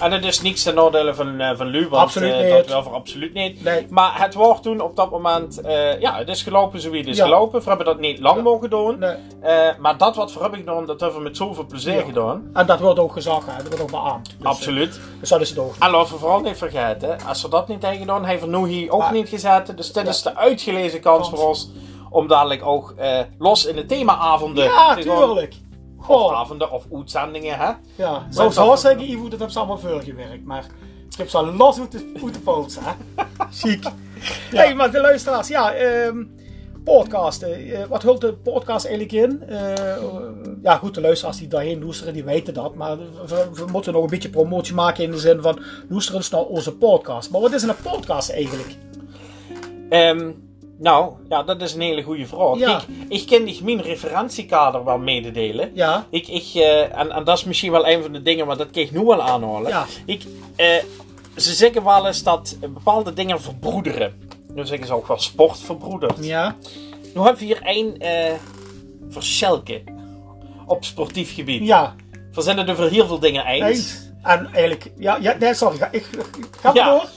En 0.00 0.12
het 0.12 0.24
is 0.24 0.40
niets 0.40 0.62
ten 0.62 0.74
nadele 0.74 1.14
van, 1.14 1.40
eh, 1.40 1.56
van 1.56 1.66
Lu, 1.66 1.88
want 1.88 2.02
Absoluut 2.02 2.32
eh, 2.32 2.40
niet. 2.40 2.50
dat 2.50 2.66
wel 2.66 2.82
voor 2.82 2.92
absoluut 2.94 3.34
niet. 3.34 3.62
Nee. 3.64 3.86
Maar 3.90 4.20
het 4.22 4.34
was 4.34 4.62
toen 4.62 4.80
op 4.80 4.96
dat 4.96 5.10
moment, 5.10 5.60
eh, 5.60 6.00
ja, 6.00 6.16
het 6.16 6.28
is 6.28 6.42
gelopen 6.42 6.80
zoals 6.80 6.96
het 6.98 7.06
is 7.06 7.16
Ja. 7.16 7.24
gelopen. 7.24 7.60
We 7.60 7.68
hebben 7.68 7.86
dat 7.86 7.98
niet 8.00 8.18
lang 8.20 8.42
mogen 8.42 8.70
doen. 8.70 8.98
Nee. 8.98 9.16
Maar 9.80 9.96
dat 9.96 10.16
wat 10.16 10.32
we 10.32 10.40
hebben 10.40 10.58
gedaan, 10.58 10.86
dat 10.86 11.00
hebben 11.00 11.18
we 11.18 11.24
met 11.24 11.36
zoveel 11.36 11.66
plezier 11.66 11.94
Ja. 11.96 12.02
gedaan. 12.04 12.50
En 12.52 12.66
dat 12.66 12.80
wordt 12.80 12.98
ook 12.98 13.12
gezag, 13.12 13.44
hè. 13.46 13.56
dat 13.56 13.66
wordt 13.68 13.82
ook 13.82 13.90
beaamd. 13.90 14.34
Dus, 14.38 14.46
Absoluut. 14.46 15.00
Dus 15.20 15.28
dat 15.28 15.40
is 15.40 15.48
het 15.48 15.58
ook. 15.58 15.74
En 15.78 15.90
laten 15.90 16.12
we 16.12 16.18
vooral 16.18 16.40
niet 16.40 16.56
vergeten, 16.58 17.18
als 17.26 17.42
we 17.42 17.48
dat 17.48 17.68
niet 17.68 17.82
hebben 17.82 18.00
gedaan, 18.00 18.24
hebben 18.24 18.50
we 18.50 18.56
nu 18.58 18.68
hier 18.68 18.90
ook 18.92 19.10
niet 19.10 19.28
gezeten. 19.28 19.76
Dus 19.76 19.92
dit 19.92 20.08
is 20.08 20.22
de 20.22 20.36
uitgelezen 20.36 21.00
kans 21.00 21.28
Kans. 21.28 21.40
voor 21.40 21.48
ons 21.48 21.70
om 22.10 22.28
dadelijk 22.28 22.66
ook 22.66 22.94
los 23.38 23.64
in 23.66 23.76
de 23.76 23.86
themaavonden 23.86 24.64
Ja, 24.64 24.94
te 24.94 25.02
gaan. 25.02 25.48
Of 26.06 26.32
avonden 26.32 26.70
of 26.70 26.86
uitzendingen, 26.94 27.58
hè? 27.58 27.72
Ja, 27.96 28.26
zo 28.32 28.50
zou 28.50 28.76
zeggen, 28.76 29.10
Ivo, 29.10 29.28
dat 29.28 29.40
heb 29.40 29.50
ze 29.50 29.58
allemaal 29.58 29.78
veel 29.78 30.00
gewerkt. 30.00 30.44
Maar 30.44 30.66
ik 31.10 31.16
heb 31.16 31.28
ze 31.28 31.46
los 31.46 31.80
uit 31.80 31.92
de, 31.92 32.12
uit 32.22 32.34
de 32.34 32.40
pols, 32.40 32.78
hè. 32.80 32.92
Chic. 33.60 33.84
hey, 34.50 34.74
maar 34.74 34.90
de 34.90 35.00
luisteraars, 35.00 35.48
ja, 35.48 35.72
ehm 35.72 36.22
podcasten. 36.84 37.52
Eh, 37.52 37.84
wat 37.88 38.02
hult 38.02 38.20
de 38.20 38.32
podcast 38.32 38.86
eigenlijk 38.86 39.14
in? 39.14 39.42
Eh, 39.48 39.96
ja, 40.62 40.76
goed, 40.76 40.94
de 40.94 41.00
luisteraars 41.00 41.36
die 41.38 41.48
daarheen 41.48 41.84
loesteren, 41.84 42.12
die 42.12 42.24
weten 42.24 42.54
dat. 42.54 42.74
Maar 42.74 42.98
we, 42.98 43.48
we 43.52 43.64
moeten 43.72 43.92
nog 43.92 44.02
een 44.02 44.10
beetje 44.10 44.30
promotie 44.30 44.74
maken 44.74 45.04
in 45.04 45.10
de 45.10 45.18
zin 45.18 45.42
van 45.42 45.62
loester 45.88 46.14
eens 46.14 46.30
naar 46.30 46.44
onze 46.44 46.76
podcast. 46.76 47.30
Maar 47.30 47.40
wat 47.40 47.52
is 47.52 47.62
een 47.62 47.74
podcast 47.82 48.30
eigenlijk? 48.30 48.76
Ehm, 49.88 50.30
nou, 50.80 51.12
ja, 51.28 51.42
dat 51.42 51.62
is 51.62 51.74
een 51.74 51.80
hele 51.80 52.02
goede 52.02 52.26
vraag. 52.26 52.58
Ja. 52.58 52.66
Kijk, 52.76 52.82
ik 53.08 53.26
ken 53.26 53.44
niet 53.44 53.62
mijn 53.62 53.82
referentiekader 53.82 54.84
wel 54.84 54.98
mededelen. 54.98 55.70
Ja, 55.74 56.06
Ik, 56.10 56.28
ik, 56.28 56.44
eh, 56.54 56.98
en, 56.98 57.10
en 57.10 57.24
dat 57.24 57.38
is 57.38 57.44
misschien 57.44 57.70
wel 57.72 57.86
een 57.88 58.02
van 58.02 58.12
de 58.12 58.22
dingen, 58.22 58.46
maar 58.46 58.56
dat 58.56 58.70
kan 58.70 58.82
ik 58.82 58.90
nu 58.92 59.00
wel 59.04 59.22
aanhalen. 59.22 59.70
Ja. 59.70 59.86
Ik, 60.06 60.22
eh, 60.56 60.66
ze 61.36 61.52
zeggen 61.54 61.84
wel 61.84 62.06
eens 62.06 62.22
dat 62.22 62.56
bepaalde 62.60 63.12
dingen 63.12 63.40
verbroederen. 63.40 64.28
Nu 64.54 64.66
zeggen 64.66 64.86
ze 64.86 64.94
ook 64.94 65.06
wel 65.08 65.18
sport 65.18 65.58
verbroedert. 65.58 66.24
ja, 66.24 66.56
Nu 67.14 67.20
hebben 67.22 67.38
we 67.38 67.44
hier 67.44 67.62
één 67.62 67.96
verschelken 69.08 69.82
op 70.66 70.84
sportief 70.84 71.34
gebied. 71.34 71.66
ja. 71.66 71.94
We 72.32 72.42
zijn 72.42 72.58
het 72.58 72.70
over 72.70 72.90
heel 72.90 73.06
veel 73.06 73.18
dingen 73.18 73.46
eens. 73.46 73.68
Eens. 73.68 74.08
En 74.22 74.46
eigenlijk, 74.52 74.90
ja, 74.98 75.18
ja 75.20 75.36
nee, 75.38 75.54
sorry, 75.54 75.76
ga, 75.76 75.88
ik, 75.90 76.06
ik 76.38 76.48
ga 76.60 76.70
Ja. 76.74 76.90
door. 76.90 77.08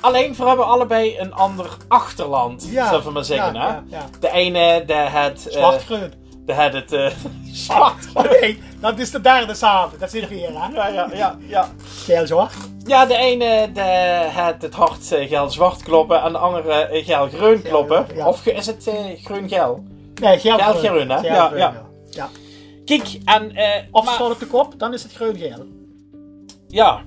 Alleen 0.00 0.34
we 0.34 0.44
hebben 0.44 0.66
allebei 0.66 1.18
een 1.18 1.34
ander 1.34 1.76
achterland, 1.88 2.66
Ja. 2.70 2.88
zullen 2.88 3.04
we 3.04 3.10
maar 3.10 3.24
zeggen. 3.24 3.54
Ja, 3.54 3.84
hè? 3.90 3.96
ja. 3.96 4.04
De 4.20 4.30
ene, 4.30 4.82
de 4.86 4.92
het... 4.94 5.48
eh, 5.48 6.00
de 6.46 6.52
het, 6.52 6.72
het 6.72 6.92
eh, 6.92 7.10
zwart. 7.66 8.06
Oh 8.14 8.30
nee, 8.40 8.62
dat 8.80 8.98
is 8.98 9.10
de 9.10 9.20
derde 9.20 9.54
samen. 9.54 9.98
Dat 9.98 10.10
zit 10.10 10.28
weer, 10.28 10.48
hè? 10.48 10.68
Ja, 10.74 10.88
ja, 10.88 11.08
ja, 11.12 11.36
ja. 11.38 11.68
Geel 12.04 12.26
zwart. 12.26 12.52
Ja, 12.84 13.06
de 13.06 13.16
ene 13.16 13.70
de, 13.72 13.80
het, 13.80 14.62
het 14.62 14.74
hart 14.74 15.12
eh, 15.12 15.28
geel-zwart 15.28 15.82
kloppen 15.82 16.22
en 16.22 16.32
de 16.32 16.38
andere 16.38 16.72
eh, 16.72 17.04
geel-groen 17.06 17.62
kloppen. 17.62 18.06
ja. 18.14 18.26
Of 18.26 18.46
is 18.46 18.66
het 18.66 18.86
eh, 18.86 18.94
groen-geel? 19.24 19.84
Nee, 20.20 20.38
geel 20.38 20.58
Geel-groen, 20.58 21.08
hè? 21.10 21.20
Ja, 21.20 21.50
ja. 21.56 21.82
ja. 22.10 22.28
Kijk, 22.84 23.18
en... 23.24 23.54
eh 23.56 23.82
Of 23.90 24.04
maar- 24.04 24.14
staat 24.14 24.30
op 24.30 24.38
de 24.38 24.46
kop, 24.46 24.74
dan 24.78 24.92
is 24.94 25.02
het 25.02 25.12
groen-geel. 25.12 25.64
Ja. 26.68 27.00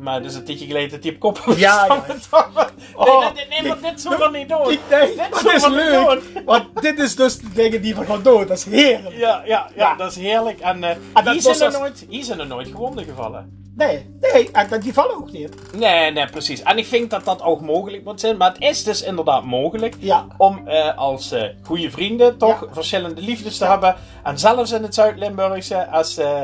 Maar 0.00 0.22
is 0.24 0.34
een 0.34 0.44
tijdje 0.44 0.66
geleden 0.66 0.90
dat 0.90 1.02
die 1.02 1.12
op 1.12 1.18
kop 1.18 1.38
was. 1.38 1.56
Ja, 1.56 1.86
Oh, 2.94 3.20
nee, 3.20 3.46
nee, 3.48 3.60
nee, 3.60 3.68
maar 3.68 3.90
dit 3.90 4.00
zullen 4.00 4.18
we 4.32 4.38
niet 4.38 4.48
doen. 4.48 4.70
Ik, 4.70 4.80
nee, 4.90 5.16
Dit 5.42 5.52
is 5.54 5.66
leuk. 5.68 6.20
Want 6.44 6.82
dit 6.82 6.98
is 6.98 7.16
dus 7.16 7.38
de 7.38 7.48
dingen 7.54 7.82
die 7.82 7.94
we 7.94 8.04
gaan 8.04 8.22
doen. 8.22 8.46
Dat 8.46 8.56
is 8.58 8.64
heerlijk. 8.64 9.16
Ja, 9.16 9.18
ja, 9.18 9.42
ja, 9.46 9.68
Ja. 9.76 9.94
dat 9.96 10.10
is 10.10 10.16
heerlijk. 10.16 10.60
En 10.60 10.84
eh 10.84 10.96
hier, 11.24 11.42
was 11.42 11.42
zijn 11.42 11.58
er 11.58 11.64
als- 11.66 11.76
nooit, 11.78 12.06
hier 12.08 12.24
zijn 12.24 12.40
er 12.40 12.46
nooit 12.46 12.68
gewonden 12.68 13.04
gevallen. 13.04 13.58
Nee, 13.76 14.10
nee, 14.32 14.50
en 14.52 14.68
dat- 14.68 14.82
die 14.82 14.92
vallen 14.92 15.14
ook 15.16 15.32
niet. 15.32 15.74
Nee, 15.76 16.10
nee, 16.12 16.26
precies. 16.26 16.62
En 16.62 16.78
ik 16.78 16.86
vind 16.86 17.10
dat 17.10 17.24
dat 17.24 17.42
ook 17.42 17.60
mogelijk 17.60 18.04
moet 18.04 18.20
zijn. 18.20 18.36
Maar 18.36 18.52
het 18.52 18.60
is 18.62 18.84
dus 18.84 19.02
inderdaad 19.02 19.44
mogelijk 19.44 19.94
Ja. 19.98 20.26
om 20.36 20.68
eh, 20.68 20.96
als 20.98 21.32
eh 21.32 21.42
goede 21.62 21.90
vrienden 21.90 22.38
toch 22.38 22.60
Ja. 22.60 22.66
verschillende 22.72 23.20
liefdes 23.20 23.58
te 23.58 23.64
hebben. 23.64 23.96
En 24.24 24.38
zelfs 24.38 24.72
in 24.72 24.82
het 24.82 24.94
Zuid-Limburgse, 24.94 25.86
als 25.88 26.16
eh, 26.18 26.40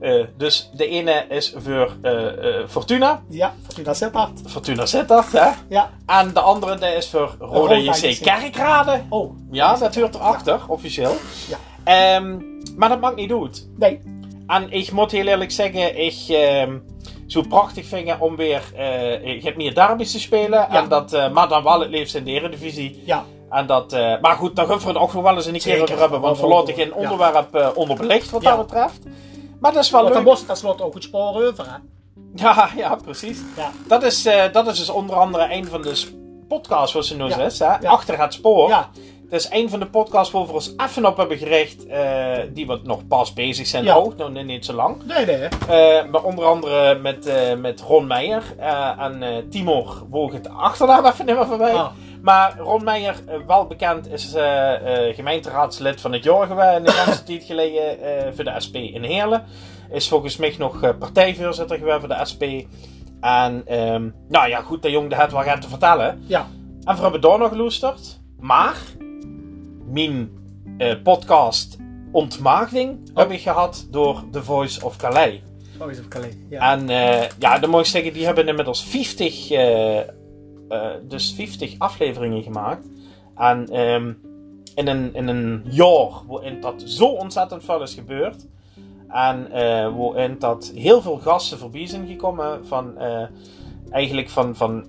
eh, 0.00 0.26
dus 0.36 0.70
de 0.72 0.86
ene 0.88 1.24
is 1.28 1.54
voor 1.56 1.96
eh, 2.02 2.26
eh, 2.26 2.68
Fortuna, 3.00 3.22
Ja, 3.28 3.54
Fortuna 3.62 3.94
Sittard. 3.94 4.30
Fortuna 4.46 4.86
Sittard, 4.86 5.32
hè? 5.32 5.48
Ja. 5.68 5.90
En 6.06 6.32
de 6.32 6.40
andere 6.40 6.78
die 6.78 6.88
is 6.88 7.08
voor 7.10 7.34
Roda 7.38 7.74
Roda 7.74 7.74
JC. 7.76 8.22
Kerkrade. 8.22 9.02
Oh. 9.08 9.32
Ja, 9.50 9.76
dat 9.76 9.94
hoort 9.94 10.14
erachter, 10.14 10.60
officieel. 10.68 11.14
Ja. 11.48 11.56
Ehm, 11.84 12.38
maar 12.76 12.88
dat 12.88 13.00
maakt 13.00 13.16
niet 13.16 13.32
uit. 13.32 13.68
Nee. 13.78 14.00
En 14.46 14.70
ik 14.72 14.92
moet 14.92 15.10
heel 15.10 15.26
eerlijk 15.26 15.50
zeggen, 15.50 15.98
ik 16.06 16.24
ehm 16.28 16.78
zo 17.26 17.42
prachtig 17.48 17.86
vinden 17.86 18.20
om 18.20 18.36
weer 18.36 18.62
eh 18.76 19.34
je 19.34 19.40
hebt 19.42 19.56
meer 19.56 19.74
derbies 19.74 20.12
te 20.12 20.20
spelen. 20.20 20.58
Ja. 20.58 20.68
En 20.68 20.88
dat, 20.88 21.12
eh, 21.12 21.30
maar 21.30 21.48
dan 21.48 21.62
wel 21.62 21.80
het 21.80 21.90
liefst 21.90 22.14
in 22.14 22.24
de 22.24 22.30
Eredivisie. 22.30 23.02
Ja. 23.06 23.24
En 23.50 23.66
dat, 23.66 23.92
eh, 23.92 24.20
maar 24.20 24.36
goed, 24.36 24.56
daar 24.56 24.66
gaan 24.66 24.78
we 24.78 24.86
het 24.86 24.96
ook 24.96 25.12
nog 25.12 25.22
wel 25.22 25.34
eens 25.34 25.46
een 25.46 25.58
keer 25.58 25.82
over 25.82 25.98
hebben. 25.98 26.20
Want 26.20 26.40
laten 26.40 26.74
geen 26.74 26.94
onderwerp 26.94 27.54
eh, 27.54 27.68
onderbelicht 27.74 28.30
wat 28.30 28.42
Ja. 28.42 28.56
dat 28.56 28.66
betreft. 28.66 28.98
Maar 29.60 29.72
dat 29.72 29.84
is 29.84 29.90
wel 29.90 30.00
Want 30.02 30.14
dan 30.14 30.22
leuk. 30.22 30.32
moest 30.32 30.42
het 30.46 30.48
tenslotte 30.50 30.84
ook 30.84 30.94
het 30.94 31.02
spoor 31.02 31.34
over, 31.46 31.64
hè? 31.64 31.76
Ja, 32.42 32.68
ja, 32.76 32.94
precies. 32.94 33.38
Ja. 33.56 33.70
Dat 33.86 34.02
is, 34.02 34.26
eh, 34.26 34.42
dat 34.52 34.66
is 34.66 34.78
dus 34.78 34.90
onder 34.90 35.16
andere 35.16 35.52
een 35.54 35.66
van 35.66 35.82
de 35.82 36.02
podcasts, 36.48 36.90
zoals 36.90 37.08
ze 37.08 37.16
nu 37.16 37.24
Ja. 37.24 37.38
is. 37.38 37.58
Hè? 37.58 37.66
Ja. 37.66 37.78
Achter 37.90 38.20
het 38.20 38.32
spoor. 38.32 38.68
Ja. 38.68 38.88
Dat 39.30 39.40
is 39.40 39.48
een 39.50 39.70
van 39.70 39.80
de 39.80 39.86
podcasts 39.86 40.32
waar 40.32 40.46
we 40.46 40.52
ons 40.52 40.74
even 40.76 41.06
op 41.06 41.16
hebben 41.16 41.38
gericht. 41.38 41.86
eh, 41.86 42.38
die 42.52 42.66
wat 42.66 42.82
nog 42.82 43.06
pas 43.06 43.32
bezig 43.32 43.66
zijn. 43.66 43.84
Ja. 43.84 43.94
Ook, 43.94 44.16
nog 44.16 44.44
niet 44.44 44.64
zo 44.64 44.72
lang. 44.72 45.02
Nee, 45.06 45.26
nee. 45.26 45.36
Eh, 45.68 46.04
maar 46.10 46.22
onder 46.22 46.44
andere 46.44 46.94
met, 46.94 47.32
met 47.58 47.80
Ron 47.80 48.06
Meijer 48.06 48.42
en 48.98 49.46
Timor, 49.50 50.02
woog 50.10 50.32
het 50.32 50.48
achternaam 50.48 51.06
even 51.06 51.26
niet 51.26 51.34
meer 51.36 51.46
voorbij. 51.46 51.72
Ah. 51.74 51.90
Maar 52.22 52.58
Ron 52.58 52.84
Meijer, 52.84 53.14
wel 53.46 53.66
bekend, 53.66 54.12
is 54.12 54.34
gemeenteraadslid 55.14 56.00
van 56.00 56.12
het 56.12 56.22
geweest 56.22 56.50
een 56.86 56.88
ganse 56.88 57.22
tijd 57.22 57.44
geleden 57.44 57.98
voor 58.34 58.44
de 58.44 58.54
SP 58.64 58.74
in 58.74 59.02
Heerlen. 59.02 59.44
Is 59.90 60.08
volgens 60.08 60.36
mij 60.36 60.54
nog 60.58 60.82
eh, 60.82 60.90
partijvoorzitter 60.98 61.78
geweest 61.78 61.98
voor 61.98 62.08
de 62.08 62.24
SP. 62.30 62.42
En 63.20 63.62
ehm, 63.66 64.10
nou 64.28 64.48
ja, 64.48 64.60
goed, 64.60 64.82
dat 64.82 64.90
jong 64.90 65.10
de 65.10 65.16
het 65.16 65.32
wel 65.32 65.42
gaat 65.42 65.62
te 65.62 65.68
vertellen. 65.68 66.22
Ja. 66.26 66.46
En 66.84 66.96
we 66.96 67.02
hebben 67.02 67.20
daar 67.20 67.38
nog 67.38 67.48
geluisterd. 67.48 68.20
Maar 68.38 68.76
mijn 69.86 70.30
eh, 70.78 70.94
podcast 71.02 71.78
Ontmaagding 72.12 73.10
heb 73.14 73.30
ik 73.30 73.40
gehad 73.40 73.86
door 73.90 74.24
The 74.30 74.42
Voice 74.42 74.84
of 74.84 74.96
Calais. 74.96 75.40
Oh, 75.78 75.90
is 75.90 75.98
op 75.98 76.08
Calais. 76.08 76.34
Ja. 76.48 76.72
En 76.72 76.88
eh, 76.88 77.28
ja, 77.38 77.58
dan 77.58 77.70
moet 77.70 77.80
ik 77.80 77.86
zeggen, 77.86 78.12
die 78.12 78.24
hebben 78.24 78.48
inmiddels 78.48 78.84
50, 78.84 79.50
eh, 79.50 79.98
eh, 79.98 80.06
dus 81.02 81.32
50 81.32 81.74
afleveringen 81.78 82.42
gemaakt. 82.42 82.86
En 83.36 83.66
ehm, 83.68 84.12
in, 84.74 84.86
een, 84.86 85.14
in 85.14 85.28
een 85.28 85.64
jaar 85.64 86.10
waarin 86.26 86.60
dat 86.60 86.82
zo 86.86 87.06
ontzettend 87.06 87.64
veel 87.64 87.82
is 87.82 87.94
gebeurd. 87.94 88.46
En 89.12 89.52
eh 89.52 89.88
waarin 89.96 90.36
dat 90.38 90.72
heel 90.74 91.02
veel 91.02 91.16
gasten 91.18 91.58
voorbij 91.58 91.86
zijn 91.86 92.06
gekomen 92.06 92.66
van... 92.66 92.98
eh, 92.98 93.22
eigenlijk 93.90 94.28
van, 94.30 94.56
van 94.56 94.84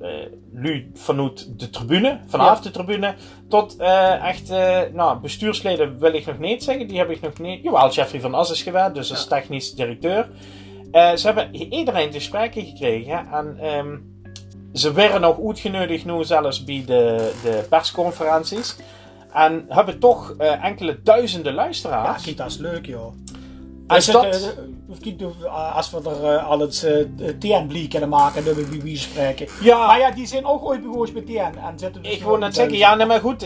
Lu 0.54 0.92
vanuit 0.94 1.60
de 1.60 1.70
tribune, 1.70 2.20
vanaf 2.28 2.58
Ja. 2.58 2.64
de 2.64 2.72
tribune, 2.72 3.16
tot 3.50 3.76
echt, 4.22 4.50
nou, 4.94 5.20
bestuursleden 5.20 6.00
wil 6.00 6.14
ik 6.14 6.26
nog 6.26 6.40
niet 6.40 6.64
zeggen, 6.64 6.88
die 6.88 6.98
heb 6.98 7.10
ik 7.10 7.22
nog 7.22 7.40
niet. 7.40 7.64
Jawel, 7.64 7.90
Jeffrey 7.92 8.22
van 8.22 8.34
As 8.34 8.52
is 8.52 8.62
geweest, 8.64 8.94
dus 8.94 9.10
als 9.12 9.28
technisch 9.28 9.74
directeur. 9.74 10.30
Ze 10.92 11.22
hebben 11.24 11.56
iedereen 11.56 12.10
te 12.10 12.20
spreken 12.20 12.66
gekregen 12.66 13.28
en 13.32 13.58
ehm, 13.60 13.98
ze 14.74 14.92
werden 14.94 15.22
nog 15.22 15.40
uitgenodigd 15.48 16.06
nu 16.06 16.24
zelfs 16.24 16.64
bij 16.64 16.84
de, 16.86 17.32
de 17.44 17.66
persconferenties. 17.70 18.76
En 19.34 19.66
hebben 19.68 20.00
toch 20.00 20.36
enkele 20.62 21.00
duizenden 21.04 21.52
Ja, 21.54 21.58
luisteraars. 21.58 22.24
kijk, 22.24 22.38
dat 22.38 22.48
is 22.50 22.58
leuk, 22.58 22.86
joh. 22.86 23.14
Als, 23.96 24.06
dat- 24.06 24.24
eh, 24.24 24.36
eh, 25.46 25.76
als 25.76 25.92
we 25.92 25.98
er 26.10 26.36
eh, 26.36 26.48
al 26.50 26.60
het 26.60 26.84
uh, 27.20 27.28
TN 27.40 27.88
kunnen 27.90 28.10
maken, 28.10 28.46
dan 28.46 28.54
we 28.54 28.82
wie 28.82 28.98
spreken. 28.98 29.48
Ja. 29.62 29.86
Maar 29.88 30.00
ja, 30.00 30.12
die 30.12 30.26
zijn 30.28 30.46
ook 30.46 30.66
ooit 30.66 30.82
begonnen 30.84 31.14
met 31.14 31.26
TN. 31.26 31.40
En 31.40 31.74
zitten 31.80 32.04
dus 32.04 32.12
Ik 32.12 32.24
wil 32.24 32.38
net 32.38 32.56
zeggen, 32.56 32.78
ja, 32.78 32.96
nee, 32.96 33.06
maar 33.06 33.20
goed. 33.20 33.44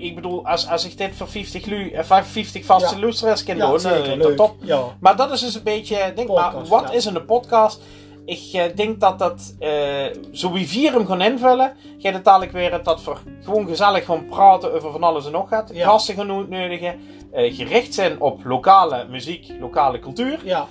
ik 0.00 0.14
bedoel, 0.14 0.46
als, 0.46 0.68
als 0.68 0.84
ik 0.84 0.98
dit 0.98 1.10
voor 1.14 1.28
50, 1.28 1.64
lu, 1.64 1.90
eh, 1.90 2.22
50 2.22 2.64
vaste 2.64 2.94
Ja. 2.94 3.00
luisteraars 3.00 3.44
kan 3.44 3.56
Ja, 3.56 3.68
doen, 3.70 3.80
zeker, 3.80 4.16
leuk. 4.16 4.36
top. 4.36 4.56
Ja. 4.60 4.80
Maar 5.00 5.16
dat 5.16 5.32
is 5.32 5.40
dus 5.40 5.54
een 5.54 5.62
beetje, 5.62 6.12
denk 6.14 6.28
maar, 6.28 6.52
wat 6.68 6.94
is 6.94 7.04
een 7.04 7.24
podcast? 7.24 7.80
Ik 8.24 8.50
eh, 8.52 8.76
denk 8.76 9.00
dat 9.00 9.18
dat, 9.18 9.54
eh, 9.58 9.70
zo 10.32 10.52
wie 10.52 10.68
vier 10.68 10.92
hem 10.92 11.06
gaan 11.06 11.20
invullen, 11.20 11.72
gaat 11.98 12.12
het 12.12 12.24
dadelijk 12.24 12.52
weer 12.52 12.80
dat 12.82 13.04
we 13.04 13.12
gewoon 13.42 13.66
gezellig 13.66 14.04
gaan 14.04 14.26
praten 14.26 14.74
over 14.74 14.92
van 14.92 15.02
alles 15.02 15.26
en 15.26 15.32
nog 15.32 15.48
gaat. 15.48 15.70
Ja. 15.72 15.86
Gasten 15.88 16.14
gaan 16.14 16.30
uitnodigen, 16.30 17.00
eh, 17.32 17.54
gericht 17.54 17.94
zijn 17.94 18.20
op 18.20 18.44
lokale 18.44 19.06
muziek, 19.08 19.52
lokale 19.60 19.98
cultuur. 19.98 20.40
Ja, 20.44 20.66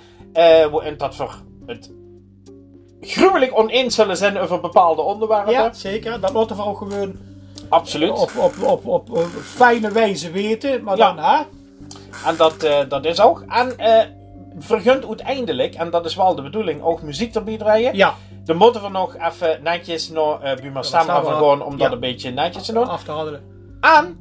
waarin 0.70 0.96
dat 0.96 1.16
we 1.16 1.26
het 1.66 1.90
gruwelijk 3.00 3.58
oneens 3.58 3.94
zullen 3.94 4.16
zijn 4.16 4.38
over 4.38 4.60
bepaalde 4.60 5.02
onderwerpen. 5.02 5.52
ja, 5.52 5.72
zeker. 5.72 6.20
Dat 6.20 6.32
laten 6.32 6.56
we 6.56 6.64
ook 6.64 6.78
gewoon 6.78 7.12
Absoluut. 7.68 8.10
op, 8.10 8.30
op, 8.36 8.54
op, 8.62 8.86
op, 8.86 9.10
op 9.10 9.28
fijne 9.42 9.90
wijze 9.92 10.30
weten. 10.30 10.82
Maar 10.82 10.96
Ja. 10.96 11.12
dan, 11.12 11.24
hè? 11.24 11.42
En 12.30 12.36
dat, 12.36 12.60
dat 12.88 13.04
is 13.04 13.20
ook. 13.20 13.44
En 13.48 13.74
vergunt 14.62 15.06
uiteindelijk, 15.06 15.74
en 15.74 15.90
dat 15.90 16.04
is 16.04 16.14
wel 16.14 16.34
de 16.34 16.42
bedoeling, 16.42 16.82
ook 16.82 17.02
muziek 17.02 17.34
erbij 17.34 17.56
draaien. 17.56 17.96
Ja, 17.96 18.14
Dan 18.44 18.56
moeten 18.56 18.82
we 18.82 18.88
nog 18.88 19.16
even 19.16 19.60
netjes 19.62 20.08
naar 20.08 20.56
uh, 20.56 20.62
Buma 20.62 20.82
Stamra, 20.82 21.20
gewoon 21.20 21.62
om 21.62 21.78
dat 21.78 21.92
een 21.92 22.00
beetje 22.00 22.30
netjes 22.30 22.64
te 22.64 22.72
doen. 22.72 22.88
af 22.88 23.04
te 23.04 23.10
handelen. 23.10 23.42
En 23.80 24.20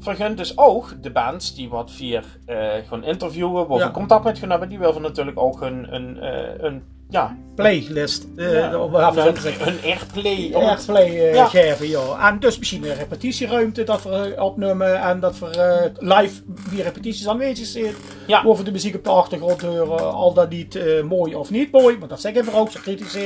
vergunt 0.00 0.36
dus 0.36 0.58
ook 0.58 1.02
de 1.02 1.10
bands 1.10 1.54
die 1.54 1.68
wat 1.68 1.90
vier 1.90 2.24
eh 2.46 2.68
gaan 2.88 3.04
interviewen, 3.04 3.66
waar 3.66 3.78
Ja. 3.78 3.86
we 3.86 3.92
contact 3.92 4.24
met 4.24 4.38
gaan 4.38 4.50
hebben, 4.50 4.68
die 4.68 4.78
willen 4.78 5.02
natuurlijk 5.02 5.38
ook 5.38 5.60
een, 5.60 5.94
een, 5.94 6.20
eh, 6.20 6.64
een 6.64 6.82
ja, 7.08 7.36
Playlist. 7.54 8.26
ja, 8.36 8.70
af 8.72 9.16
een, 9.16 9.68
een 9.68 9.78
Airplay 9.84 10.50
eh 10.50 11.34
Ja. 11.34 11.46
geven, 11.46 11.88
ja. 11.88 12.28
En 12.28 12.38
dus 12.38 12.58
misschien 12.58 12.84
een 12.84 12.94
repetitieruimte 12.94 13.84
dat 13.84 14.02
we 14.02 14.34
opnemen 14.38 15.00
en 15.00 15.20
dat 15.20 15.38
we 15.38 15.90
live 15.98 16.42
die 16.70 16.82
repetities 16.82 17.28
aanwezig 17.28 17.66
zijn. 17.66 17.94
Ja. 18.26 18.42
Over 18.46 18.64
de 18.64 18.72
muziek 18.72 18.94
op 18.94 19.04
de 19.04 19.10
achtergrond 19.10 19.60
horen, 19.62 20.12
al 20.14 20.32
dat 20.34 20.50
niet 20.50 20.80
mooi 21.08 21.34
of 21.34 21.50
niet 21.50 21.72
mooi, 21.72 21.98
maar 21.98 22.08
dat 22.08 22.20
zeggen 22.20 22.44
we 22.44 22.54
ook, 22.54 22.70
zo 22.70 22.80
kritisch. 22.82 23.18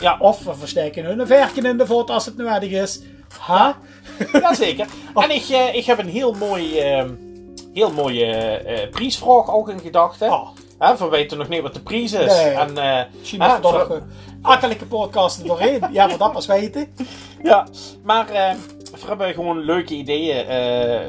Ja. 0.00 0.16
Of 0.18 0.44
we 0.44 0.54
versterken 0.54 1.04
hun 1.04 1.26
verken 1.26 1.64
in 1.64 1.78
de 1.78 1.86
voet 1.86 2.10
als 2.10 2.26
het 2.26 2.36
nodig 2.36 2.70
is. 2.70 3.02
Ha? 3.38 3.76
Jazeker. 4.40 4.86
En 5.14 5.30
ik, 5.30 5.48
eh, 5.48 5.74
ik 5.74 5.84
heb 5.84 5.98
een 5.98 6.08
heel 6.08 6.32
mooi, 6.32 6.78
eh, 6.78 7.04
heel 7.72 7.90
mooie 7.92 8.24
eh, 8.26 8.90
prijsvraag 8.90 9.54
ook 9.54 9.68
in 9.68 9.80
gedachten. 9.80 10.28
Ah. 10.30 10.48
Hè, 10.78 10.96
we 10.96 11.08
weten 11.08 11.38
nog 11.38 11.48
niet 11.48 11.62
wat 11.62 11.74
de 11.74 11.80
prijs 11.80 12.12
is. 12.12 12.32
Nee. 12.42 12.50
En, 12.50 12.78
eh, 12.78 13.54
toch 13.60 13.86
voor- 13.86 13.94
een 13.96 14.02
akkelijke 14.42 14.86
podcast 14.86 15.40
er 15.40 15.46
doorheen. 15.46 15.82
Ja, 15.92 16.06
maar 16.06 16.18
dat 16.18 16.32
pas 16.32 16.46
weten. 16.46 16.94
Ja, 17.42 17.66
maar 18.02 18.28
eh, 18.28 18.54
we 18.92 19.06
hebben 19.06 19.34
gewoon 19.34 19.58
leuke 19.58 19.94
ideeën. 19.94 20.46
eh, 20.46 21.06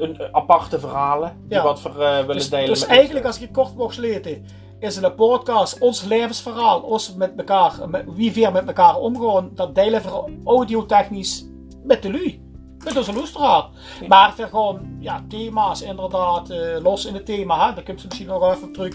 een, 0.00 0.18
aparte 0.32 0.80
verhalen 0.80 1.36
die 1.48 1.56
Ja. 1.58 1.62
wat 1.64 1.82
we 1.82 1.88
eh, 1.88 2.16
willen 2.18 2.36
Dus, 2.36 2.50
delen. 2.50 2.66
dus 2.68 2.86
eigenlijk, 2.86 3.26
als 3.26 3.36
ik 3.36 3.42
het 3.42 3.50
kort 3.52 3.76
mocht 3.76 3.94
sleten, 3.94 4.46
is 4.82 4.96
een 4.96 5.14
podcast, 5.14 5.78
ons 5.78 6.02
levensverhaal, 6.02 6.80
ons 6.80 7.14
met 7.14 7.32
elkaar, 7.36 7.88
met, 7.88 8.04
wie 8.06 8.32
weer 8.32 8.52
met 8.52 8.66
elkaar 8.66 8.96
omgaan, 8.96 9.50
dat 9.54 9.74
delen 9.74 10.02
we 10.02 10.40
audiotechnisch 10.44 11.44
met 11.82 12.02
de 12.02 12.10
lui. 12.10 12.40
Met 12.84 12.96
onze 12.96 13.12
luisteraar. 13.12 13.64
Maar 14.08 14.32
voor 14.34 14.46
gewoon 14.46 14.96
ja, 14.98 15.24
thema's 15.28 15.82
inderdaad, 15.82 16.50
eh, 16.50 16.82
los 16.82 17.04
in 17.04 17.14
het 17.14 17.26
thema, 17.26 17.68
hè, 17.68 17.74
daar 17.74 17.84
komt 17.84 18.00
ze 18.00 18.06
misschien 18.06 18.28
nog 18.28 18.54
even 18.54 18.68
op 18.68 18.74
terug. 18.74 18.94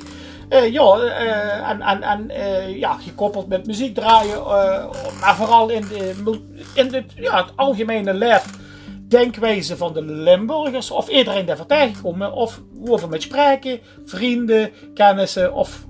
Eh, 0.50 0.72
ja, 0.74 0.98
eh, 0.98 1.70
en, 1.70 1.82
en, 1.82 2.02
en 2.02 2.30
ja, 2.78 2.94
gekoppeld 2.94 3.48
met 3.48 3.66
muziek 3.66 3.96
draaien, 3.96 4.44
maar 5.20 5.36
vooral 5.36 5.70
in, 5.70 5.82
de, 5.82 6.16
in 6.74 6.94
het, 6.94 7.14
ja, 7.16 7.38
het 7.44 7.52
algemene 7.56 8.14
lef 8.14 8.67
denkwijze 9.08 9.78
van 9.78 9.94
de 9.94 10.02
Limburgers, 10.02 10.92
of 10.92 11.10
iedereen 11.10 11.46
daar 11.46 11.66
tegenkomen, 11.66 12.34
of 12.34 12.62
we 12.84 13.08
met 13.10 13.22
spreken, 13.22 13.80
vrienden, 14.06 14.72
kennissen 14.94 15.54
of 15.54 15.86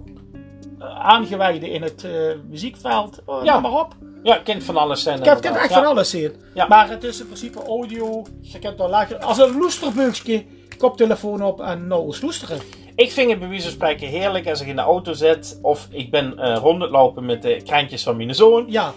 eh, 0.79 0.99
aangewijden 0.99 1.69
in 1.69 1.81
het 1.81 2.03
eh, 2.03 2.11
muziekveld, 2.49 3.19
eh, 3.27 3.35
Ja. 3.43 3.59
maar 3.59 3.71
op. 3.79 3.95
Ja, 4.23 4.37
kind 4.37 4.63
van 4.63 4.77
alles 4.77 5.03
zijn. 5.03 5.19
Ik 5.19 5.25
heb, 5.25 5.37
ik 5.37 5.43
echt 5.45 5.69
Ja. 5.69 5.75
van 5.75 5.85
alles. 5.85 6.11
Ja. 6.53 6.67
Maar 6.67 6.89
het 6.89 7.03
is 7.03 7.19
in 7.19 7.25
principe 7.25 7.63
audio, 7.63 8.23
je 8.41 8.59
kunt 8.59 8.79
er 8.79 8.89
lekker, 8.89 9.17
als 9.17 9.37
een 9.37 9.57
loesterbeukje, 9.57 10.45
koptelefoon 10.77 11.43
op 11.43 11.61
en 11.61 11.87
nou 11.87 12.05
eens 12.05 12.21
loesteren. 12.21 12.59
Ik 12.95 13.11
vind 13.11 13.29
het 13.29 13.39
bij 13.39 13.47
wijze 13.47 13.63
van 13.63 13.71
spreken 13.71 14.07
heerlijk 14.07 14.47
als 14.49 14.61
ik 14.61 14.67
in 14.67 14.75
de 14.75 14.81
auto 14.81 15.13
zit. 15.13 15.59
Of 15.61 15.87
ik 15.91 16.11
ben 16.11 16.39
eh 16.39 16.57
rond 16.61 16.81
het 16.81 16.91
lopen 16.91 17.25
met 17.25 17.41
de 17.41 17.61
krantjes 17.63 18.03
van 18.03 18.17
mijn 18.17 18.35
zoon. 18.35 18.65
Ja, 18.67 18.93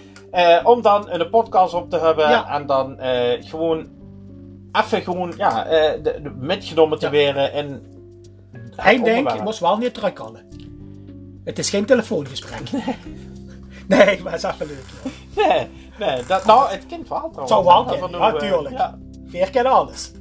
om 0.65 0.83
dan 0.83 1.11
een 1.11 1.31
podcast 1.31 1.75
op 1.75 1.91
te 1.91 1.99
hebben. 1.99 2.29
Ja. 2.31 2.49
En 2.55 2.67
dan 2.67 2.97
gewoon 3.41 3.89
even 4.73 5.03
gewoon 5.03 5.33
ja, 5.37 5.67
eh, 5.67 6.03
de, 6.03 6.21
de- 6.23 6.31
metgenomen 6.39 6.99
te 6.99 7.05
Ja. 7.05 7.11
weren. 7.11 7.53
En 7.53 7.83
hij 8.77 9.03
denkt, 9.03 9.35
ik 9.35 9.43
moest 9.43 9.59
wel 9.59 9.77
niet 9.77 9.95
terugkallen. 9.95 10.49
Het 11.45 11.59
is 11.59 11.71
geen 11.71 11.85
telefoongesprek. 11.85 12.71
nee, 13.89 14.23
maar 14.23 14.33
het 14.33 14.45
is 14.45 14.51
even 14.51 14.67
leuk. 14.67 14.85
Nee, 15.37 15.69
nee 15.99 16.27
dat, 16.27 16.45
nou, 16.45 16.71
het 16.71 16.87
kind 16.87 17.09
wel 17.09 17.19
trouwens. 17.19 17.51
Zou 17.51 17.65
wel 17.65 18.19
natuurlijk. 18.19 18.77
ja. 18.77 18.99
Veer 19.27 19.51
kennen 19.51 19.73
alles. 19.73 20.13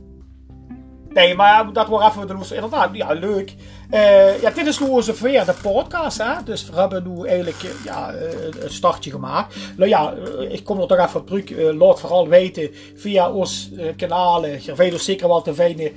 Nee, 1.14 1.36
maar 1.36 1.74
dat 1.74 1.88
wordt 1.88 2.06
even 2.06 2.28
de. 2.28 2.56
Inderdaad, 2.56 2.90
ja, 2.94 3.14
leuk. 3.14 3.56
Eh, 3.90 4.42
ja, 4.42 4.50
dit 4.52 4.68
is 4.68 4.80
nu 4.80 4.88
onze 4.88 5.14
vierde 5.14 5.54
podcast, 5.62 6.18
hè. 6.18 6.44
Dus 6.46 6.70
we 6.70 6.80
hebben 6.80 7.04
nu 7.08 7.28
eigenlijk 7.28 7.64
eh, 7.64 7.70
ja, 7.86 8.12
eh, 8.14 8.64
een 8.64 8.70
startje 8.70 9.12
gemaakt. 9.12 9.56
Nou 9.78 9.90
ja, 9.90 10.14
ik 10.50 10.64
kom 10.64 10.80
er 10.80 10.88
toch 10.88 10.98
even 10.98 11.20
op 11.20 11.28
terug. 11.28 11.74
Laat 11.74 12.00
vooral 12.00 12.28
weten 12.28 12.70
via 12.96 13.28
eh, 13.30 13.96
kanalen. 13.98 14.60
Dus 14.78 15.04
zeker 15.04 15.28
wel 15.28 15.42
te 15.42 15.54
vinden 15.54 15.92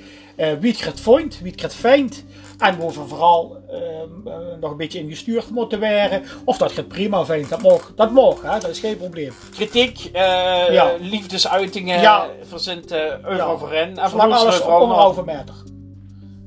wie 0.60 0.72
het 0.72 0.84
het 0.84 1.00
vond, 1.00 1.38
wie 1.42 1.52
het 1.56 1.74
vindt. 1.74 2.24
En 2.62 2.78
we 2.78 2.90
vooral 2.92 3.56
ehm, 3.70 4.28
eh, 4.28 4.58
nog 4.60 4.70
een 4.70 4.76
beetje 4.76 4.98
ingestuurd 4.98 5.50
moeten 5.50 5.78
worden. 5.78 6.22
Of 6.44 6.56
dat 6.58 6.70
je 6.70 6.76
het 6.76 6.88
prima 6.88 7.24
vindt, 7.24 7.50
dat 7.50 7.62
mag. 7.62 7.92
Dat 7.96 8.10
mag, 8.10 8.42
hè. 8.42 8.58
Dat 8.58 8.70
is 8.70 8.78
geen 8.78 8.96
probleem. 8.96 9.32
Kritiek, 9.50 10.10
eh, 10.12 10.72
Ja. 10.72 10.90
liefdesuitingen, 11.00 12.00
Ja. 12.00 12.26
verzint 12.42 12.92
uh, 12.92 12.98
euro 13.24 13.52
Ja. 13.52 13.56
voor 13.56 13.72
hen. 13.72 13.98
En 13.98 14.10
Zolang 14.10 14.32
alles 14.32 14.62
anderhalve 14.62 15.24
meter. 15.24 15.54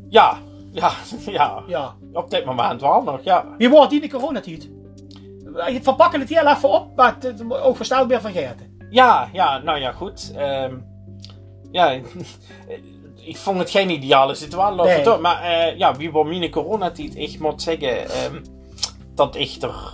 Ja, 0.09 0.37
ja, 0.71 0.91
ja. 1.25 1.63
Ja. 1.67 1.95
Op 2.13 2.29
dit 2.29 2.45
moment 2.45 2.81
wel 2.81 3.01
nog, 3.03 3.19
ja. 3.23 3.45
Wie 3.57 3.69
wordt 3.69 3.89
die 3.89 4.01
in 4.01 4.09
de 4.09 4.15
coronatijd? 4.17 4.69
Je 5.67 5.79
verpakken 5.81 6.19
het 6.19 6.29
heel 6.29 6.47
even 6.47 6.69
op, 6.69 6.95
maar 6.95 7.15
het 7.19 7.43
ook 7.49 7.75
verstaan 7.75 8.07
meer 8.07 8.21
vergeten. 8.21 8.77
Ja, 8.89 9.29
ja, 9.33 9.57
nou 9.57 9.79
ja, 9.79 9.91
goed. 9.91 10.31
Ehm, 10.35 10.75
ja, 11.71 11.91
ik 13.25 13.37
vond 13.37 13.59
het 13.59 13.69
geen 13.69 13.89
ideale 13.89 14.35
situatie. 14.35 15.03
Nee. 15.05 15.17
Maar 15.17 15.41
eh, 15.43 15.77
ja, 15.77 15.95
wie 15.95 16.11
wordt 16.11 16.29
mijn 16.29 16.49
coronatijd? 16.51 17.15
Ik 17.15 17.39
moet 17.39 17.61
zeggen 17.61 18.09
ehm, 18.09 18.35
dat 19.15 19.35
ik 19.35 19.55
er... 19.61 19.93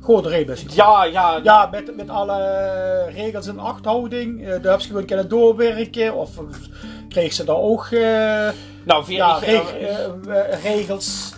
Goed 0.00 0.26
rebus. 0.26 0.64
Ja, 0.74 1.04
ja, 1.04 1.40
Ja, 1.42 1.68
met, 1.70 1.96
met 1.96 2.08
alle 2.10 3.04
regels 3.14 3.46
in 3.46 3.58
achthouding. 3.58 4.42
eh 4.46 4.62
daar 4.62 4.72
heb 4.72 4.80
ze 4.80 4.88
gewoon 4.88 5.04
kunnen 5.04 5.28
doorwerken. 5.28 6.14
Of 6.14 6.38
eh, 6.38 6.44
kreeg 7.08 7.32
ze 7.32 7.44
daar 7.44 7.56
ook 7.56 7.84
eh, 7.84 8.48
nou, 8.84 9.04
via, 9.04 9.16
ja, 9.26 9.36
ik, 9.36 9.42
reg- 9.42 10.62
regels? 10.62 11.32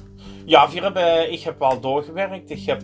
ja 0.44 0.68
via, 0.70 0.94
ik 1.29 1.40
heb 1.40 1.59
wel 1.59 1.81
doorgewerkt. 1.81 2.51
Ik 2.51 2.66
heb 2.66 2.83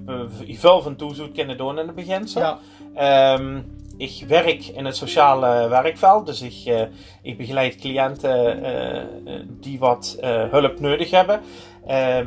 veel 0.48 0.82
van 0.82 0.96
toezoek 0.96 1.34
kunnen 1.34 1.56
doen 1.56 1.78
in 1.78 1.86
het 1.86 1.94
beginsel. 1.96 2.40
Ja, 2.40 2.58
Ehm, 2.94 3.60
ik 3.96 4.24
werk 4.28 4.66
in 4.66 4.84
het 4.84 4.96
sociale 4.96 5.68
werkveld, 5.68 6.26
dus 6.26 6.42
ik, 6.42 6.62
eh, 6.64 6.82
ik 7.22 7.36
begeleid 7.36 7.76
cliënten 7.76 8.62
eh, 8.62 9.00
eh, 9.00 9.42
die 9.48 9.78
wat 9.78 10.16
hulp 10.50 10.80
nodig 10.80 11.10
hebben. 11.10 11.40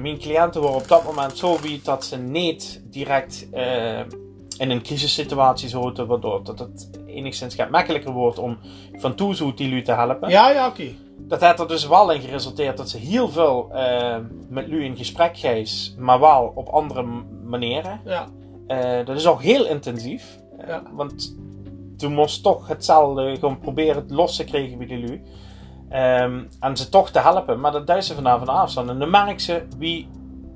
Mijn 0.02 0.18
cliënten 0.18 0.62
worden 0.62 0.82
op 0.82 0.88
dat 0.88 1.04
moment 1.04 1.38
zo 1.38 1.60
wie 1.60 1.82
dat 1.84 2.06
ze 2.06 2.18
niet 2.18 2.82
direct 2.84 3.48
in 4.58 4.70
een 4.70 4.82
crisissituatie 4.82 5.70
zitten, 5.70 6.08
waardoor 6.08 6.44
dat 6.44 6.60
het 6.60 6.90
enigszins 7.08 7.56
gaat 7.56 7.70
makkelijker 7.70 8.12
wordt 8.12 8.40
om 8.40 8.58
van 8.94 9.16
toezoek 9.16 9.58
die 9.58 9.70
lui 9.70 9.82
te 9.82 9.92
helpen. 9.92 10.30
ja, 10.30 10.50
ja 10.50 10.68
oké. 10.68 10.88
Dat 11.20 11.42
heeft 11.42 11.60
er 11.60 11.68
dus 11.68 11.88
wel 11.88 12.12
in 12.12 12.22
geresulteerd 12.22 12.78
dat 12.78 12.90
ze 12.90 12.98
heel 12.98 13.30
veel 13.30 13.72
met 14.50 14.68
lui 14.68 14.84
in 14.84 14.98
gesprek 14.98 15.38
gaan, 15.38 15.66
maar 15.98 16.20
wel 16.20 16.52
op 16.56 16.68
andere 16.68 17.06
manieren. 17.44 18.02
Ja, 18.06 18.28
dat 19.04 19.16
is 19.16 19.28
ook 19.28 19.42
heel 19.42 19.66
intensief. 19.66 20.40
Ja. 20.68 20.84
Want 20.92 21.36
toen 21.98 22.14
moest 22.14 22.44
toch 22.44 22.68
hetzelfde 22.68 23.36
gewoon 23.36 23.60
proberen 23.60 23.96
het 23.96 24.12
los 24.12 24.36
te 24.36 24.44
krijgen 24.44 24.78
bij 24.78 24.88
de 24.88 24.98
lu. 24.98 25.22
Ehm, 25.90 26.44
en 26.60 26.78
ze 26.78 26.90
toch 26.90 27.10
te 27.10 27.20
helpen. 27.20 27.60
Maar 27.60 27.72
dat 27.72 27.88
duizen 27.88 28.16
vanaf 28.16 28.42
een 28.42 28.48
afstand. 28.48 28.90
En 28.90 29.00
dan 29.00 29.10
merk 29.10 29.40
ze 29.40 29.64
wie 29.78 30.08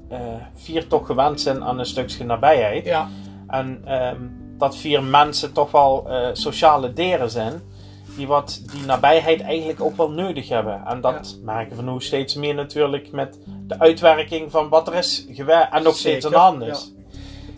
eh, 0.09 0.19
vier 0.53 0.87
toch 0.87 1.05
gewend 1.05 1.41
zijn 1.41 1.63
aan 1.63 1.79
een 1.79 1.85
stukje 1.85 2.25
nabijheid. 2.25 2.85
ja, 2.85 3.09
En 3.47 3.81
ehm, 3.85 4.21
dat 4.57 4.77
vier 4.77 5.03
mensen 5.03 5.53
toch 5.53 5.71
wel 5.71 6.09
eh, 6.09 6.27
sociale 6.33 6.93
dieren 6.93 7.29
zijn. 7.29 7.61
Die 8.15 8.27
wat 8.27 8.61
die 8.71 8.85
nabijheid 8.85 9.41
eigenlijk 9.41 9.81
ook 9.81 9.97
wel 9.97 10.11
nodig 10.11 10.49
hebben. 10.49 10.81
En 10.85 11.01
dat 11.01 11.39
merken 11.43 11.77
we 11.77 11.91
nu 11.91 12.01
steeds 12.01 12.35
meer 12.35 12.55
natuurlijk 12.55 13.11
met 13.11 13.37
de 13.67 13.79
uitwerking 13.79 14.51
van 14.51 14.69
wat 14.69 14.87
er 14.87 14.93
is 14.93 15.25
gewerkt. 15.29 15.73
En 15.73 15.83
nog 15.83 15.95
steeds 15.95 16.25
aan 16.25 16.31
de 16.31 16.37
hand 16.37 16.63
is. 16.63 16.93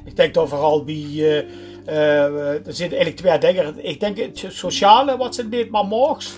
ik 0.06 0.16
denk 0.16 0.34
dan 0.34 0.48
vooral 0.48 0.84
eh, 0.86 1.38
eh, 1.38 1.46
er 1.86 2.62
zitten 2.74 2.98
eigenlijk 2.98 3.16
twee 3.16 3.38
dingen. 3.38 3.86
Ik 3.86 4.00
denk 4.00 4.18
het 4.18 4.46
sociale, 4.48 5.18
wat 5.18 5.36
ze 5.36 5.48
niet 5.48 5.70
maar 5.72 5.86
morgens. 5.86 6.34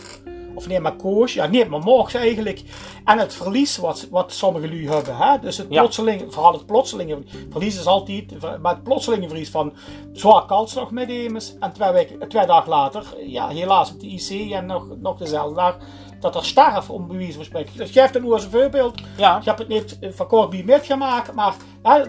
Of 0.56 0.68
nee, 0.68 0.80
maar 0.80 0.96
koos. 0.96 1.34
Ja, 1.34 1.48
niet 1.48 1.70
maar 1.70 1.80
morgens 1.80 2.14
eigenlijk. 2.14 2.62
En 3.06 3.18
het 3.20 3.34
verlies 3.34 3.78
wat, 3.78 4.08
wat 4.12 4.32
sommigen 4.34 4.70
nu 4.70 4.90
hebben. 4.90 5.18
Hè? 5.18 5.40
Dus 5.40 5.58
het 5.58 5.68
Ja. 5.70 5.80
plotseling, 5.82 6.34
vooral 6.34 6.54
het 6.54 6.66
plotselinge 6.66 7.18
verlies 7.50 7.80
is 7.80 7.86
altijd. 7.86 8.34
Maar 8.62 8.74
het 8.74 8.84
plotselinge 8.84 9.28
verlies 9.28 9.50
van 9.50 9.74
zwaar 10.14 10.46
kalsslag 10.46 10.92
met 10.92 11.10
Emes. 11.10 11.56
En 11.60 11.74
twee, 11.74 11.92
weken, 11.92 12.28
twee 12.30 12.46
dagen 12.46 12.70
later, 12.70 13.04
ja, 13.26 13.48
helaas 13.48 13.92
op 13.92 14.00
de 14.00 14.08
IC 14.08 14.52
en 14.52 14.66
nog, 14.66 14.86
nog 15.02 15.18
dezelfde 15.18 15.56
dag. 15.56 15.78
Dat 16.20 16.36
er 16.36 16.46
sterf 16.46 16.90
om 16.90 17.08
bewijs 17.08 17.36
van 17.36 17.44
spreken. 17.46 17.78
Dus 17.78 17.92
geef 17.92 18.12
het 18.12 18.24
nu 18.24 18.32
als 18.32 18.44
een 18.44 18.52
voorbeeld. 18.52 19.02
Ja. 19.18 19.38
Ik 19.40 19.46
heb 19.46 19.58
het 19.58 19.68
niet 19.68 20.00
eh, 20.00 20.10
van 20.14 20.28
kort 20.28 20.50
bij 20.50 20.64
metgemaakt, 20.66 21.34
maar 21.34 21.56
hè, 21.84 22.02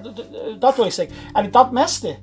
dat 0.59 0.77
wil 0.77 0.85
ik 0.85 0.93
zeggen. 0.93 1.17
En 1.33 1.51
dat 1.51 1.71
miste. 1.71 2.17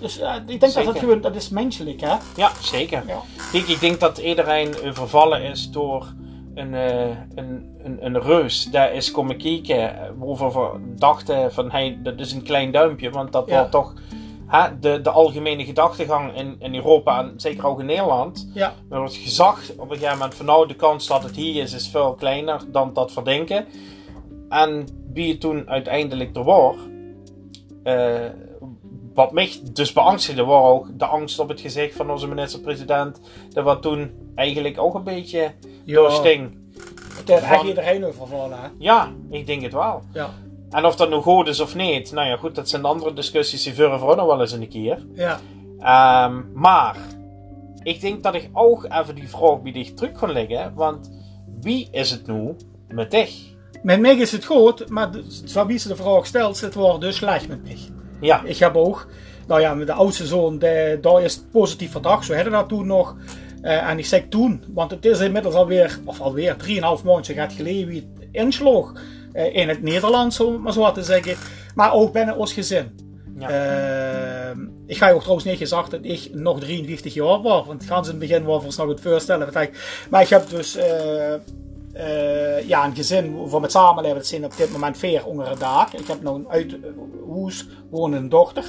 Dus 0.00 0.18
ik 0.46 0.60
denk 0.60 0.72
dat 0.72 0.86
het 0.86 0.98
gewoon, 0.98 1.20
dat 1.20 1.34
is 1.34 1.48
menselijk, 1.48 2.00
hè? 2.00 2.14
Ja, 2.36 2.50
zeker. 2.60 3.02
Ja. 3.06 3.20
Kijk, 3.52 3.68
ik 3.68 3.80
denk 3.80 4.00
dat 4.00 4.18
iedereen 4.18 4.74
vervallen 4.74 5.42
is 5.42 5.70
door 5.70 6.12
een, 6.54 6.74
eh, 6.74 7.06
een, 7.34 7.76
een, 7.78 7.98
een 8.04 8.20
reus. 8.20 8.64
Daar 8.64 8.92
is 8.92 9.10
komen 9.10 9.36
kijken, 9.38 9.98
eh, 9.98 10.10
we 10.18 10.94
dachten 10.96 11.52
van, 11.52 11.70
hey, 11.70 11.98
dat 12.02 12.20
is 12.20 12.32
een 12.32 12.42
klein 12.42 12.72
duimpje. 12.72 13.10
Want 13.10 13.32
dat 13.32 13.48
Ja. 13.48 13.56
wordt 13.56 13.70
toch 13.70 13.94
hè, 14.46 14.78
de, 14.78 15.00
de 15.00 15.10
algemene 15.10 15.64
gedachtegang 15.64 16.36
in, 16.36 16.56
in 16.58 16.74
Europa 16.74 17.18
en 17.18 17.32
zeker 17.36 17.66
ook 17.66 17.80
in 17.80 17.86
Nederland. 17.86 18.50
Ja, 18.54 18.72
Er 18.90 18.98
wordt 18.98 19.14
gezegd 19.16 19.72
op 19.76 19.90
een 19.90 19.96
gegeven 19.96 20.18
moment 20.18 20.34
van, 20.34 20.46
nou, 20.46 20.66
de 20.68 20.74
kans 20.74 21.06
dat 21.06 21.22
het 21.22 21.36
hier 21.36 21.62
is, 21.62 21.72
is 21.72 21.88
veel 21.88 22.14
kleiner 22.14 22.60
dan 22.72 22.92
dat 22.92 23.12
verdenken. 23.12 23.66
En 24.48 24.86
wie 25.12 25.30
het 25.30 25.40
toen 25.40 25.68
uiteindelijk 25.68 26.36
er 26.36 26.44
wordt, 26.44 26.78
eh, 27.82 28.14
wat 29.14 29.32
mij 29.32 29.50
dus 29.72 29.92
beangstigde, 29.92 30.44
was 30.44 30.62
ook 30.64 30.98
de 30.98 31.04
angst 31.06 31.38
op 31.38 31.48
het 31.48 31.60
gezicht 31.60 31.96
van 31.96 32.10
onze 32.10 32.28
minister-president. 32.28 33.20
Dat 33.52 33.64
wat 33.64 33.82
toen 33.82 34.10
eigenlijk 34.34 34.78
ook 34.78 34.94
een 34.94 35.04
beetje 35.04 35.52
doorsting. 35.84 36.56
daar 37.24 37.38
Van- 37.38 37.48
heb 37.48 37.60
je 37.60 37.68
iedereen 37.68 38.04
over 38.04 38.26
vervallen, 38.26 38.58
hè? 38.60 38.68
Ja, 38.78 39.12
ik 39.30 39.46
denk 39.46 39.62
het 39.62 39.72
wel. 39.72 40.02
Ja. 40.12 40.30
En 40.70 40.84
of 40.84 40.96
dat 40.96 41.10
nu 41.10 41.16
goed 41.16 41.48
is 41.48 41.60
of 41.60 41.74
niet, 41.74 42.12
nou 42.12 42.28
ja, 42.28 42.36
goed, 42.36 42.54
dat 42.54 42.68
zijn 42.68 42.84
andere 42.84 43.12
discussies 43.12 43.62
die 43.62 43.74
vuren 43.74 43.98
voor 43.98 44.16
nog 44.16 44.26
wel 44.26 44.40
eens 44.40 44.52
een 44.52 44.68
keer. 44.68 45.06
Ja. 45.14 45.40
Ehm, 45.78 46.42
maar 46.54 46.96
ik 47.82 48.00
denk 48.00 48.22
dat 48.22 48.34
ik 48.34 48.48
ook 48.52 48.84
even 48.88 49.14
die 49.14 49.28
vraag 49.28 49.62
bij 49.62 49.72
dich 49.72 49.94
terug 49.94 50.12
kan 50.12 50.32
leggen. 50.32 50.72
Want 50.74 51.10
wie 51.60 51.88
is 51.90 52.10
het 52.10 52.26
nu 52.26 52.56
met 52.88 53.10
dich? 53.10 53.52
Met 53.82 54.00
mij 54.00 54.16
is 54.16 54.32
het 54.32 54.44
goed, 54.44 54.88
maar 54.88 55.10
van 55.44 55.66
wie 55.66 55.78
ze 55.78 55.88
de 55.88 55.96
vraag 55.96 56.26
stelt, 56.26 56.60
het 56.60 56.74
wordt 56.74 57.00
dus 57.00 57.16
slecht 57.16 57.48
met 57.48 57.62
mij. 57.62 57.78
Ja, 58.24 58.42
Ik 58.44 58.58
heb 58.58 58.76
ook, 58.76 59.06
nou 59.46 59.60
ja, 59.60 59.74
met 59.74 59.86
de 59.86 59.92
oudste 59.92 60.26
zoon, 60.26 60.58
de, 60.58 60.98
daar 61.00 61.22
is 61.22 61.42
positief 61.52 61.90
verdacht. 61.90 62.24
Zo 62.24 62.34
hadden 62.34 62.52
dat 62.52 62.68
toen 62.68 62.86
nog. 62.86 63.16
Eh, 63.62 63.88
en 63.90 63.98
ik 63.98 64.06
zeg 64.06 64.22
toen, 64.28 64.64
want 64.74 64.90
het 64.90 65.04
is 65.04 65.20
inmiddels 65.20 65.54
alweer, 65.54 65.98
of 66.04 66.20
alweer 66.20 66.56
3,5 66.56 67.04
maanden 67.04 67.34
gaat 67.34 67.52
geleden 67.52 67.86
wie 67.88 68.10
het 68.18 68.28
insloeg. 68.32 68.92
eh, 69.32 69.56
in 69.56 69.68
het 69.68 69.82
Nederlands, 69.82 70.40
om 70.40 70.52
het 70.52 70.62
maar 70.62 70.72
zo 70.72 70.92
te 70.92 71.02
zeggen. 71.02 71.36
Maar 71.74 71.92
ook 71.92 72.12
binnen 72.12 72.36
ons 72.36 72.52
gezin. 72.52 72.98
Ja. 73.38 73.48
Eh, 73.48 74.56
ik 74.86 74.96
ga 74.96 75.06
je 75.08 75.14
ook 75.14 75.20
trouwens 75.20 75.46
niet 75.46 75.58
gezegd 75.58 75.90
dat 75.90 76.00
ik 76.02 76.28
nog 76.32 76.60
53 76.60 77.14
jaar 77.14 77.42
was. 77.42 77.66
Want 77.66 77.84
gans 77.84 78.06
in 78.06 78.10
het 78.12 78.20
begin 78.28 78.44
was 78.44 78.76
nog 78.76 78.88
het 78.88 79.00
voorstellen. 79.00 79.48
Maar 80.10 80.22
ik 80.22 80.28
heb 80.28 80.48
dus 80.48 80.78
eh, 81.94 82.58
eh, 82.58 82.68
ja, 82.68 82.84
een 82.84 82.94
gezin 82.94 83.36
voor 83.46 83.60
met 83.60 83.70
samenleven. 83.72 84.16
Het 84.16 84.26
zijn 84.26 84.44
op 84.44 84.56
dit 84.56 84.72
moment 84.72 84.98
vier 84.98 85.26
onder 85.26 85.58
dag. 85.58 85.94
Ik 85.94 86.06
heb 86.06 86.22
nog 86.22 86.34
een 86.34 86.48
uit 86.48 86.76
Hoes 87.26 87.66
wonende 87.90 88.28
dochter. 88.28 88.64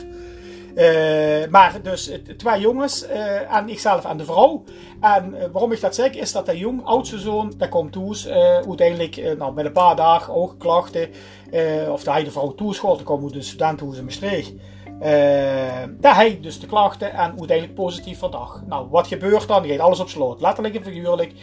Eh, 0.76 1.50
maar 1.50 1.80
dus 1.84 2.10
eh, 2.10 2.20
twee 2.38 2.60
jongens 2.60 3.06
eh, 3.08 3.56
en 3.56 3.70
ikzelf 3.70 4.06
en 4.06 4.18
de 4.18 4.26
vrouw. 4.26 4.64
En 5.02 5.34
eh, 5.34 5.48
waarom 5.52 5.72
ik 5.72 5.82
dat 5.82 5.96
zeg, 5.96 6.12
is 6.12 6.32
dat 6.32 6.46
de 6.46 6.58
jong, 6.58 6.86
oudste 6.86 7.20
zoon, 7.20 7.54
dat 7.58 7.70
komt 7.70 7.92
toes. 7.92 8.26
eh, 8.26 8.38
uiteindelijk, 8.68 9.18
eh, 9.18 9.38
nou, 9.38 9.54
met 9.54 9.66
een 9.66 9.72
paar 9.72 9.96
dagen 9.96 10.34
ook 10.34 10.56
klachten. 10.58 11.10
eh, 11.52 11.92
of 11.92 12.04
dat 12.04 12.14
hij 12.14 12.24
de 12.24 12.32
vrouw 12.32 12.54
toeschoot, 12.56 13.06
dan 13.06 13.24
uit 13.24 13.34
de 13.34 13.42
studentenhuis 13.42 13.98
in 13.98 14.04
Maastricht. 14.06 14.54
Uh, 15.02 15.84
daar 16.00 16.16
hij 16.16 16.40
dus 16.42 16.60
de 16.60 16.68
klachten 16.68 17.14
en 17.14 17.38
uiteindelijk 17.38 17.74
positief 17.74 18.20
verdacht. 18.20 18.68
Nou, 18.68 18.88
wat 18.90 19.08
gebeurt 19.08 19.48
dan? 19.48 19.64
Je 19.64 19.72
gaat 19.72 19.80
alles 19.80 20.00
op 20.00 20.10
slot. 20.10 20.42
Letterlijk 20.42 20.76
en 20.76 20.84
figuurlijk. 20.84 21.34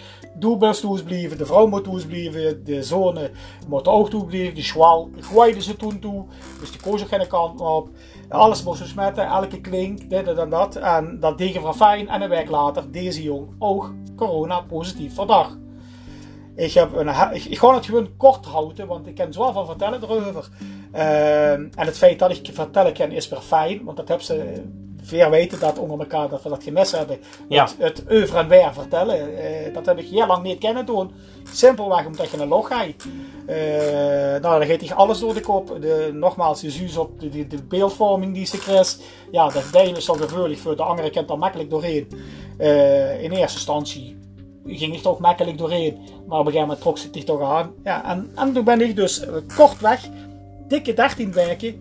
Thuis 0.40 1.02
blijven, 1.02 1.38
de 1.38 1.46
vrouw 1.46 1.66
moet 1.66 1.84
thuis 1.84 2.06
blijven, 2.06 2.64
de 2.64 2.82
zoon 2.82 3.18
moet 3.68 3.88
ook 3.88 4.10
thuis 4.10 4.24
blijven, 4.24 4.54
de 4.54 4.62
schwal 4.62 5.10
gooide 5.20 5.62
ze 5.62 5.76
toen 5.76 5.98
toe, 5.98 6.24
dus 6.60 6.70
die 6.70 6.80
koos 6.80 7.02
ook 7.02 7.08
geen 7.08 7.26
kant 7.26 7.60
op. 7.60 7.88
Alles 8.28 8.62
moest 8.62 8.80
besmetten, 8.80 9.26
elke 9.26 9.60
klink, 9.60 10.10
dit 10.10 10.26
en 10.26 10.50
dat. 10.50 10.76
En 10.76 11.20
dat 11.20 11.38
degen 11.38 11.60
van 11.60 11.74
fijn 11.74 12.08
en 12.08 12.22
een 12.22 12.28
week 12.28 12.50
later, 12.50 12.90
deze 12.90 13.22
jong 13.22 13.48
ook 13.58 13.92
corona 14.16 14.60
positief 14.60 15.14
verdacht. 15.14 15.58
Ik, 16.56 16.72
heb 16.72 16.96
een, 16.96 17.08
ik, 17.32 17.44
ik 17.44 17.58
ga 17.58 17.74
het 17.74 17.86
gewoon 17.86 18.16
kort 18.16 18.46
houden, 18.46 18.86
want 18.86 19.06
ik 19.06 19.14
kan 19.14 19.32
zoveel 19.32 19.66
vertellen 19.66 20.02
erover. 20.02 20.48
Uh, 20.94 21.52
en 21.52 21.70
het 21.74 21.98
feit 21.98 22.18
dat 22.18 22.30
ik 22.30 22.48
vertellen 22.52 22.92
kan 22.92 23.10
is 23.10 23.28
weer 23.28 23.40
fijn, 23.40 23.84
want 23.84 23.96
dat 23.96 24.08
hebben 24.08 24.26
ze 24.26 24.62
veel 25.02 25.30
weten 25.30 25.60
dat 25.60 25.78
onder 25.78 25.98
elkaar 25.98 26.28
dat 26.28 26.42
we 26.42 26.48
dat 26.48 26.62
gemist 26.62 26.96
hebben. 26.96 27.18
Ja. 27.48 27.62
Het, 27.62 27.76
het 27.78 28.22
over 28.22 28.36
en 28.36 28.48
weer 28.48 28.72
vertellen. 28.72 29.30
Uh, 29.30 29.74
dat 29.74 29.86
heb 29.86 29.98
ik 29.98 30.08
heel 30.08 30.26
lang 30.26 30.42
niet 30.42 30.58
kennen 30.58 30.86
doen. 30.86 31.10
Simpelweg 31.52 32.06
omdat 32.06 32.30
je 32.30 32.38
een 32.38 32.48
log 32.48 32.68
hebt. 32.68 33.04
Uh, 33.48 33.56
nou, 34.40 34.58
dan 34.58 34.66
gaat 34.66 34.80
hij 34.80 34.94
alles 34.94 35.18
door 35.18 35.34
de 35.34 35.40
kop. 35.40 35.76
De, 35.80 36.10
nogmaals, 36.12 36.60
je 36.60 36.70
zuus 36.70 36.96
op 36.96 37.20
de, 37.20 37.28
de, 37.28 37.46
de, 37.46 37.62
beeldvorming 37.62 38.34
die 38.34 38.46
ze 38.46 38.58
krijgt. 38.58 39.02
Ja, 39.30 39.48
dat 39.48 39.64
de 39.72 39.78
ene 39.78 39.96
is 39.96 40.04
zo 40.04 40.14
gevoelig 40.14 40.58
voor 40.58 40.76
de 40.76 40.82
andere 40.82 41.10
kent 41.10 41.30
er 41.30 41.38
makkelijk 41.38 41.70
doorheen. 41.70 42.08
Uh, 42.58 43.22
in 43.22 43.30
eerste 43.30 43.56
instantie 43.56 44.21
ging 44.66 44.94
ik 44.94 45.02
toch 45.02 45.18
makkelijk 45.18 45.58
doorheen. 45.58 45.94
Maar 46.26 46.38
op 46.38 46.46
een 46.46 46.52
gegeven 46.52 46.60
moment 46.60 46.80
trok 46.80 46.98
ze 46.98 47.08
zich 47.12 47.24
toch 47.24 47.42
aan. 47.42 47.72
Ja, 47.84 48.10
en, 48.10 48.30
en 48.34 48.52
toen 48.52 48.64
ben 48.64 48.80
ik 48.80 48.96
dus 48.96 49.24
kortweg, 49.56 50.08
dikke 50.68 50.94
13 50.94 51.32
weken, 51.32 51.74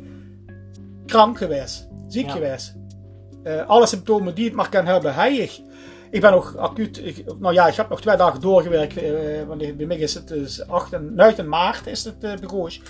krank 1.06 1.38
geweest. 1.38 1.88
Ziek 2.08 2.26
Ja. 2.26 2.32
geweest. 2.32 2.76
Eh, 3.44 3.68
alle 3.68 3.86
symptomen 3.86 4.36
die 4.36 4.46
het 4.46 4.54
maar 4.54 4.70
kan 4.70 4.86
hebben, 4.86 5.14
heb 5.14 5.32
ik. 5.32 5.62
Ik 6.12 6.22
ben 6.22 6.32
nog 6.32 6.58
acuut, 6.58 7.06
ik, 7.06 7.24
nou 7.40 7.54
ja, 7.54 7.68
ik 7.68 7.76
heb 7.76 7.90
nog 7.90 8.02
twee 8.02 8.18
dagen 8.18 8.42
doorgewerkt. 8.42 8.98
eh, 8.98 9.44
want 9.48 9.78
bij 9.78 9.86
mij 9.86 9.98
is 9.98 10.14
het 10.14 10.28
dus 10.28 10.68
8 10.68 10.94
en, 10.94 11.16
9 11.16 11.48
maart 11.50 11.88
is 11.88 12.04
het 12.04 12.24
uh. 12.24 12.82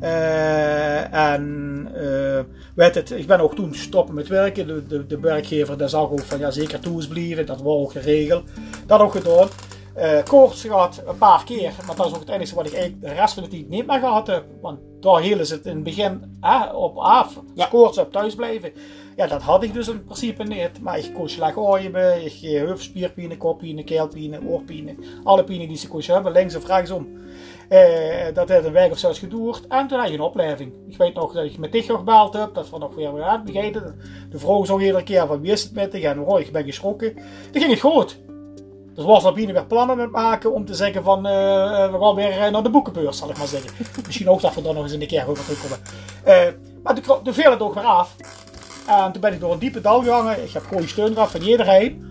Eh, 0.00 1.12
en 1.12 1.88
eh, 1.94 2.40
weet 2.74 2.94
het, 2.94 3.10
ik 3.10 3.26
ben 3.26 3.40
ook 3.40 3.54
toen 3.54 3.74
stoppen 3.74 4.14
met 4.14 4.28
werken. 4.28 4.66
De, 4.66 4.86
de, 4.86 5.06
de 5.06 5.20
werkgever 5.20 5.78
daar 5.78 5.88
zag 5.88 6.10
ook 6.10 6.20
van 6.20 6.38
ja, 6.38 6.50
zeker 6.50 6.80
toes 6.80 7.08
blijven. 7.08 7.46
Dat 7.46 7.62
was 7.62 7.74
ook 7.74 7.92
geregeld. 7.92 8.44
Dat 8.86 9.00
ook 9.00 9.12
gedaan. 9.12 9.48
Eh 9.94 10.22
koorts 10.24 10.62
gehad 10.62 11.02
een 11.06 11.18
paar 11.18 11.44
keer, 11.44 11.72
maar 11.86 11.96
dat 11.96 12.06
is 12.06 12.14
ook 12.14 12.20
het 12.20 12.28
enige 12.28 12.54
wat 12.54 12.66
ik 12.66 12.72
eigenlijk 12.72 13.02
de 13.02 13.20
rest 13.20 13.34
van 13.34 13.42
de 13.42 13.48
tijd 13.48 13.68
niet 13.68 13.86
meer 13.86 13.98
gehad 13.98 14.26
heb. 14.26 14.44
Want 14.60 14.78
daar 15.00 15.20
hielden 15.20 15.46
ze 15.46 15.54
het 15.54 15.66
in 15.66 15.74
het 15.74 15.84
begin 15.84 16.36
hè, 16.40 16.72
op 16.72 16.96
af. 16.96 17.40
Ja. 17.54 17.66
Koorts 17.66 17.98
op 17.98 18.12
thuis 18.12 18.34
blijven. 18.34 18.72
Ja, 19.16 19.26
dat 19.26 19.42
had 19.42 19.62
ik 19.62 19.72
dus 19.72 19.88
in 19.88 20.04
principe 20.04 20.42
niet. 20.42 20.80
Maar 20.80 20.98
ik 20.98 21.14
kon 21.14 21.28
slecht 21.28 21.56
ooien, 21.56 22.24
ik 22.24 22.42
eh, 22.42 22.66
hoofdspierpijnen, 22.66 23.36
koppijnen, 23.36 23.84
keelpijnen, 23.84 24.46
oorpijnen. 24.46 24.96
Alle 25.24 25.44
pijnen 25.44 25.68
die 25.68 25.76
ze 25.76 25.88
kon 25.88 26.02
hebben, 26.06 26.32
links 26.32 26.56
of 26.56 26.66
rechtsom. 26.66 27.08
Eh, 27.68 28.34
dat 28.34 28.48
heeft 28.48 28.64
een 28.64 28.72
week 28.72 28.90
of 28.90 28.98
zelfs 28.98 29.18
geduurd. 29.18 29.66
En 29.66 29.86
toen 29.86 29.98
had 29.98 30.08
je 30.08 30.14
een 30.14 30.20
opleving. 30.20 30.72
Ik 30.88 30.96
weet 30.96 31.14
nog 31.14 31.32
dat 31.32 31.44
ik 31.44 31.58
met 31.58 31.72
dich 31.72 31.86
gebeld 31.86 32.32
heb. 32.32 32.54
Dat 32.54 32.70
we 32.70 32.78
nog 32.78 32.94
weer 32.94 33.14
weer 33.14 33.22
uitbegeten. 33.22 34.00
De 34.30 34.38
vrouw 34.38 34.64
zag 34.64 34.80
iedere 34.80 35.02
keer 35.02 35.26
van 35.26 35.40
wie 35.40 35.52
is 35.52 35.62
het 35.62 35.72
met 35.72 35.92
dich? 35.92 36.02
En 36.02 36.20
oh, 36.20 36.40
ik 36.40 36.52
ben 36.52 36.64
geschrokken. 36.64 37.14
Toen 37.14 37.60
ging 37.60 37.70
het 37.70 37.80
goed. 37.80 38.18
Dus 38.94 39.04
was 39.04 39.22
Sabine 39.22 39.52
weer 39.52 39.66
plannen 39.66 39.96
met 39.96 40.10
maken 40.10 40.52
om 40.52 40.64
te 40.64 40.74
zeggen 40.74 41.02
van 41.02 41.26
eh, 41.26 41.92
we 41.92 41.98
gaan 42.00 42.14
weer 42.14 42.30
eh, 42.30 42.50
naar 42.50 42.62
de 42.62 42.70
boekenbeurs, 42.70 43.18
zal 43.18 43.30
ik 43.30 43.38
maar 43.38 43.46
zeggen. 43.46 43.70
Misschien 44.06 44.28
ook 44.28 44.40
dat 44.40 44.54
we 44.54 44.62
daar 44.62 44.74
nog 44.74 44.82
eens 44.82 44.92
in 44.92 44.98
de 44.98 45.06
keer 45.06 45.28
over 45.28 45.44
terugkomen. 45.44 45.78
Eh, 46.24 46.46
maar 46.82 46.94
toen, 46.94 47.22
toen 47.22 47.34
viel 47.34 47.50
het 47.50 47.60
ook 47.60 47.74
weer 47.74 47.84
af. 47.84 48.16
En 48.86 49.12
toen 49.12 49.20
ben 49.20 49.32
ik 49.32 49.40
door 49.40 49.52
een 49.52 49.58
diepe 49.58 49.80
dal 49.80 50.02
gegangen. 50.02 50.42
Ik 50.42 50.50
heb 50.50 50.62
goede 50.62 50.88
steun 50.88 51.12
gehad 51.12 51.30
van 51.30 51.42
iedereen. 51.42 52.08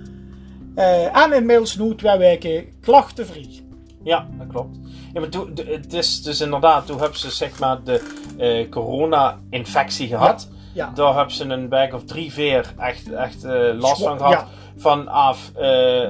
Eh, 0.75 1.17
en 1.17 1.33
inmiddels 1.33 1.77
nu 1.77 1.95
twee 1.95 2.17
weken 2.17 2.65
klachtenvrij. 2.81 3.63
Ja, 4.03 4.27
dat 4.37 4.47
klopt. 4.47 4.77
Ja, 5.17 5.23
maar 5.23 5.31
toen, 5.31 5.57
het 5.65 5.93
is 5.93 6.21
dus 6.23 6.41
inderdaad, 6.41 6.85
toen 6.85 6.99
hebben 6.99 7.19
ze 7.19 7.31
zeg 7.31 7.59
maar 7.59 7.83
de 7.83 8.01
eh, 8.37 8.69
corona-infectie 8.69 10.07
gehad. 10.07 10.47
Ja. 10.73 10.91
Daar 10.95 11.15
hebben 11.15 11.33
ze 11.33 11.43
een 11.43 11.69
week 11.69 11.93
of 11.93 12.03
drie, 12.03 12.31
vier 12.33 12.73
echt, 12.77 13.11
echt 13.11 13.43
eh, 13.43 13.79
last 13.79 14.03
van 14.03 14.17
gehad. 14.17 14.31
ja. 14.33 14.47
Vanaf 14.77 15.51
eh, 15.55 15.65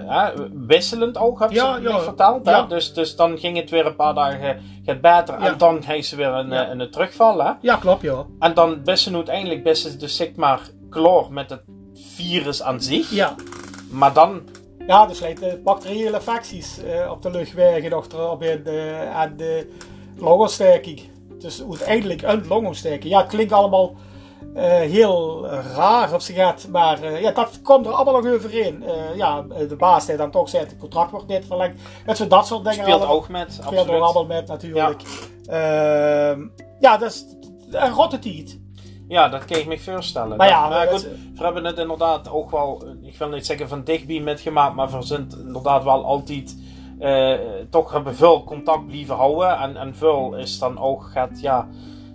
hè, 0.05 0.31
wisselend 0.67 1.17
ook, 1.17 1.39
hebben 1.39 1.57
Ja, 1.57 1.79
ze 1.81 1.99
verteld. 2.03 2.45
hè? 2.45 2.67
Dus, 2.67 2.93
dus 2.93 3.15
dan 3.15 3.37
ging 3.37 3.57
het 3.57 3.69
weer 3.69 3.85
een 3.85 3.95
paar 3.95 4.13
dagen 4.13 4.61
gaat 4.85 5.01
beter. 5.01 5.33
En 5.35 5.57
dan 5.57 5.81
heeft 5.85 6.07
ze 6.07 6.15
weer 6.15 6.27
een, 6.27 6.51
eh, 6.53 6.69
een 6.69 6.91
terugval. 6.91 7.43
Hè? 7.43 7.51
Ja, 7.61 7.75
klopt, 7.75 8.01
ja. 8.01 8.25
En 8.39 8.53
dan 8.53 8.83
best 8.83 9.03
ze 9.03 9.13
uiteindelijk 9.15 9.63
best 9.63 9.81
ze 9.81 9.97
dus 9.97 10.15
zeg 10.15 10.35
maar 10.35 10.59
klaar 10.89 11.23
met 11.31 11.49
het 11.49 11.61
virus 12.15 12.61
aan 12.61 12.81
zich. 12.81 13.11
Ja, 13.11 13.35
Maar 13.89 14.13
dan, 14.13 14.41
ja 14.87 15.05
dus 15.05 15.19
leidt 15.19 15.39
de 15.39 15.61
bacteriële 15.63 16.15
infecties 16.15 16.83
eh, 16.83 17.11
op 17.11 17.21
de 17.21 17.31
luchtwegen 17.31 17.89
nog 17.89 18.07
erop 18.07 18.43
in 18.43 18.63
de, 18.63 19.09
en 19.13 19.37
de 19.37 19.71
longontsteking. 20.15 21.01
Dus 21.39 21.63
uiteindelijk 21.69 22.21
een 22.21 22.47
longontsteking. 22.47 23.13
Ja, 23.13 23.19
het 23.19 23.27
klinkt 23.29 23.51
allemaal 23.53 23.95
eh, 24.53 24.63
heel 24.69 25.47
raar 25.47 26.13
op 26.13 26.21
zich 26.21 26.35
gaat, 26.35 26.67
maar 26.71 27.03
eh, 27.03 27.21
ja, 27.21 27.31
dat 27.31 27.61
komt 27.63 27.85
er 27.85 27.91
allemaal 27.91 28.21
nog 28.21 28.33
overheen. 28.33 28.83
Eh, 28.83 29.15
ja, 29.15 29.41
de 29.67 29.75
baas 29.75 30.05
die 30.05 30.15
dan 30.15 30.31
toch 30.31 30.49
zegt, 30.49 30.69
het 30.71 30.79
contract 30.79 31.11
wordt 31.11 31.27
niet 31.27 31.45
verlengd. 31.45 31.81
Met 32.05 32.17
zo 32.17 32.27
dat 32.27 32.47
soort 32.47 32.63
dingen. 32.63 32.79
speelt 32.79 32.97
allemaal- 32.99 33.15
ook 33.15 33.29
met. 33.29 33.53
speelt 33.53 33.71
er 33.71 33.77
Absoluut. 33.77 34.01
allemaal 34.01 34.25
met 34.25 34.47
natuurlijk. 34.47 35.01
Ja, 35.43 36.35
ja 36.79 36.97
dat 36.97 37.11
is 37.11 37.25
een 37.71 37.91
rotte 37.91 38.19
tiet. 38.19 38.59
Ja, 39.07 39.29
dat 39.29 39.45
kan 39.45 39.57
ik 39.57 39.67
me 39.67 39.79
voorstellen. 39.79 40.37
Maar 40.37 40.47
ja, 40.47 40.69
maar 40.69 40.87
goed, 40.87 41.01
we 41.35 41.43
hebben 41.43 41.65
het 41.65 41.77
inderdaad 41.77 42.29
ook 42.29 42.51
wel, 42.51 42.83
ik 43.03 43.17
wil 43.17 43.29
niet 43.29 43.45
zeggen 43.45 43.67
van 43.69 43.83
dichtbij 43.83 44.19
metgemaakt, 44.19 44.75
maar 44.75 44.89
we 44.91 45.01
zijn 45.01 45.27
inderdaad 45.45 45.83
wel 45.83 46.05
altijd 46.05 46.57
eh, 46.99 47.33
toch 47.69 47.91
hebben 47.91 48.15
veel 48.15 48.43
contact 48.43 48.87
blijven 48.87 49.15
houden. 49.15 49.57
En, 49.57 49.77
en 49.77 49.95
veel 49.95 50.35
is 50.35 50.59
dan 50.59 50.79
ook, 50.79 51.03
gaat, 51.03 51.41
ja, 51.41 51.67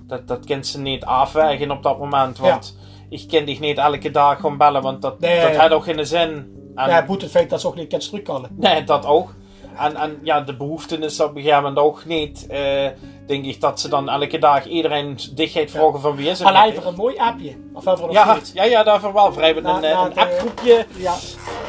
dat, 0.06 0.28
dat 0.28 0.44
kan 0.44 0.64
ze 0.64 0.80
niet 0.80 1.04
afwegen 1.04 1.70
op 1.70 1.82
dat 1.82 1.98
moment. 1.98 2.38
Want 2.38 2.76
ik 3.08 3.24
kan 3.28 3.44
dich 3.44 3.60
niet 3.60 3.78
elke 3.78 4.10
dag 4.10 4.36
gewoon 4.40 4.56
bellen, 4.58 4.82
want 4.82 5.02
dat, 5.02 5.20
Nee. 5.20 5.40
dat 5.40 5.50
heeft 5.60 5.72
ook 5.72 5.84
geen 5.84 6.06
zin. 6.06 6.28
En, 6.74 6.88
Ja, 6.88 6.94
het 6.96 7.06
moet 7.06 7.22
het 7.22 7.30
feit 7.30 7.50
dat 7.50 7.60
ze 7.60 7.66
ook 7.66 7.76
niet 7.76 7.88
kan 7.88 7.98
terugkallen. 7.98 8.50
Nee, 8.56 8.84
dat 8.84 9.06
ook. 9.06 9.34
En, 9.78 9.96
en 9.96 10.18
ja, 10.22 10.40
de 10.40 10.56
behoefte 10.56 10.96
is 10.98 11.20
op 11.20 11.28
een 11.36 11.42
gegeven 11.42 11.62
moment 11.62 11.78
ook 11.78 12.04
niet. 12.04 12.46
eh, 12.46 12.86
denk 13.32 13.44
ik 13.44 13.60
dat 13.60 13.80
ze 13.80 13.88
dan 13.88 14.08
elke 14.08 14.38
dag 14.38 14.66
iedereen 14.66 15.18
dichtheid 15.32 15.70
vragen 15.70 16.00
van 16.00 16.16
wie 16.16 16.28
is 16.28 16.38
het. 16.38 16.48
Hij 16.48 16.62
heeft 16.62 16.76
er 16.76 16.86
een 16.86 16.94
mooi 16.94 17.16
appje. 17.16 17.56
Of 17.72 17.84
hebben 17.84 18.06
we 18.06 18.12
nog 18.14 18.24
Ja, 18.24 18.38
ja, 18.54 18.64
ja, 18.64 18.82
daarvoor 18.82 19.12
wel. 19.12 19.32
We 19.34 19.44
hebben 19.44 19.64
een, 19.66 19.84
eh, 19.84 19.90
een 19.90 20.14
eh, 20.16 20.22
appgroepje 20.22 20.86
Ja, 20.96 21.14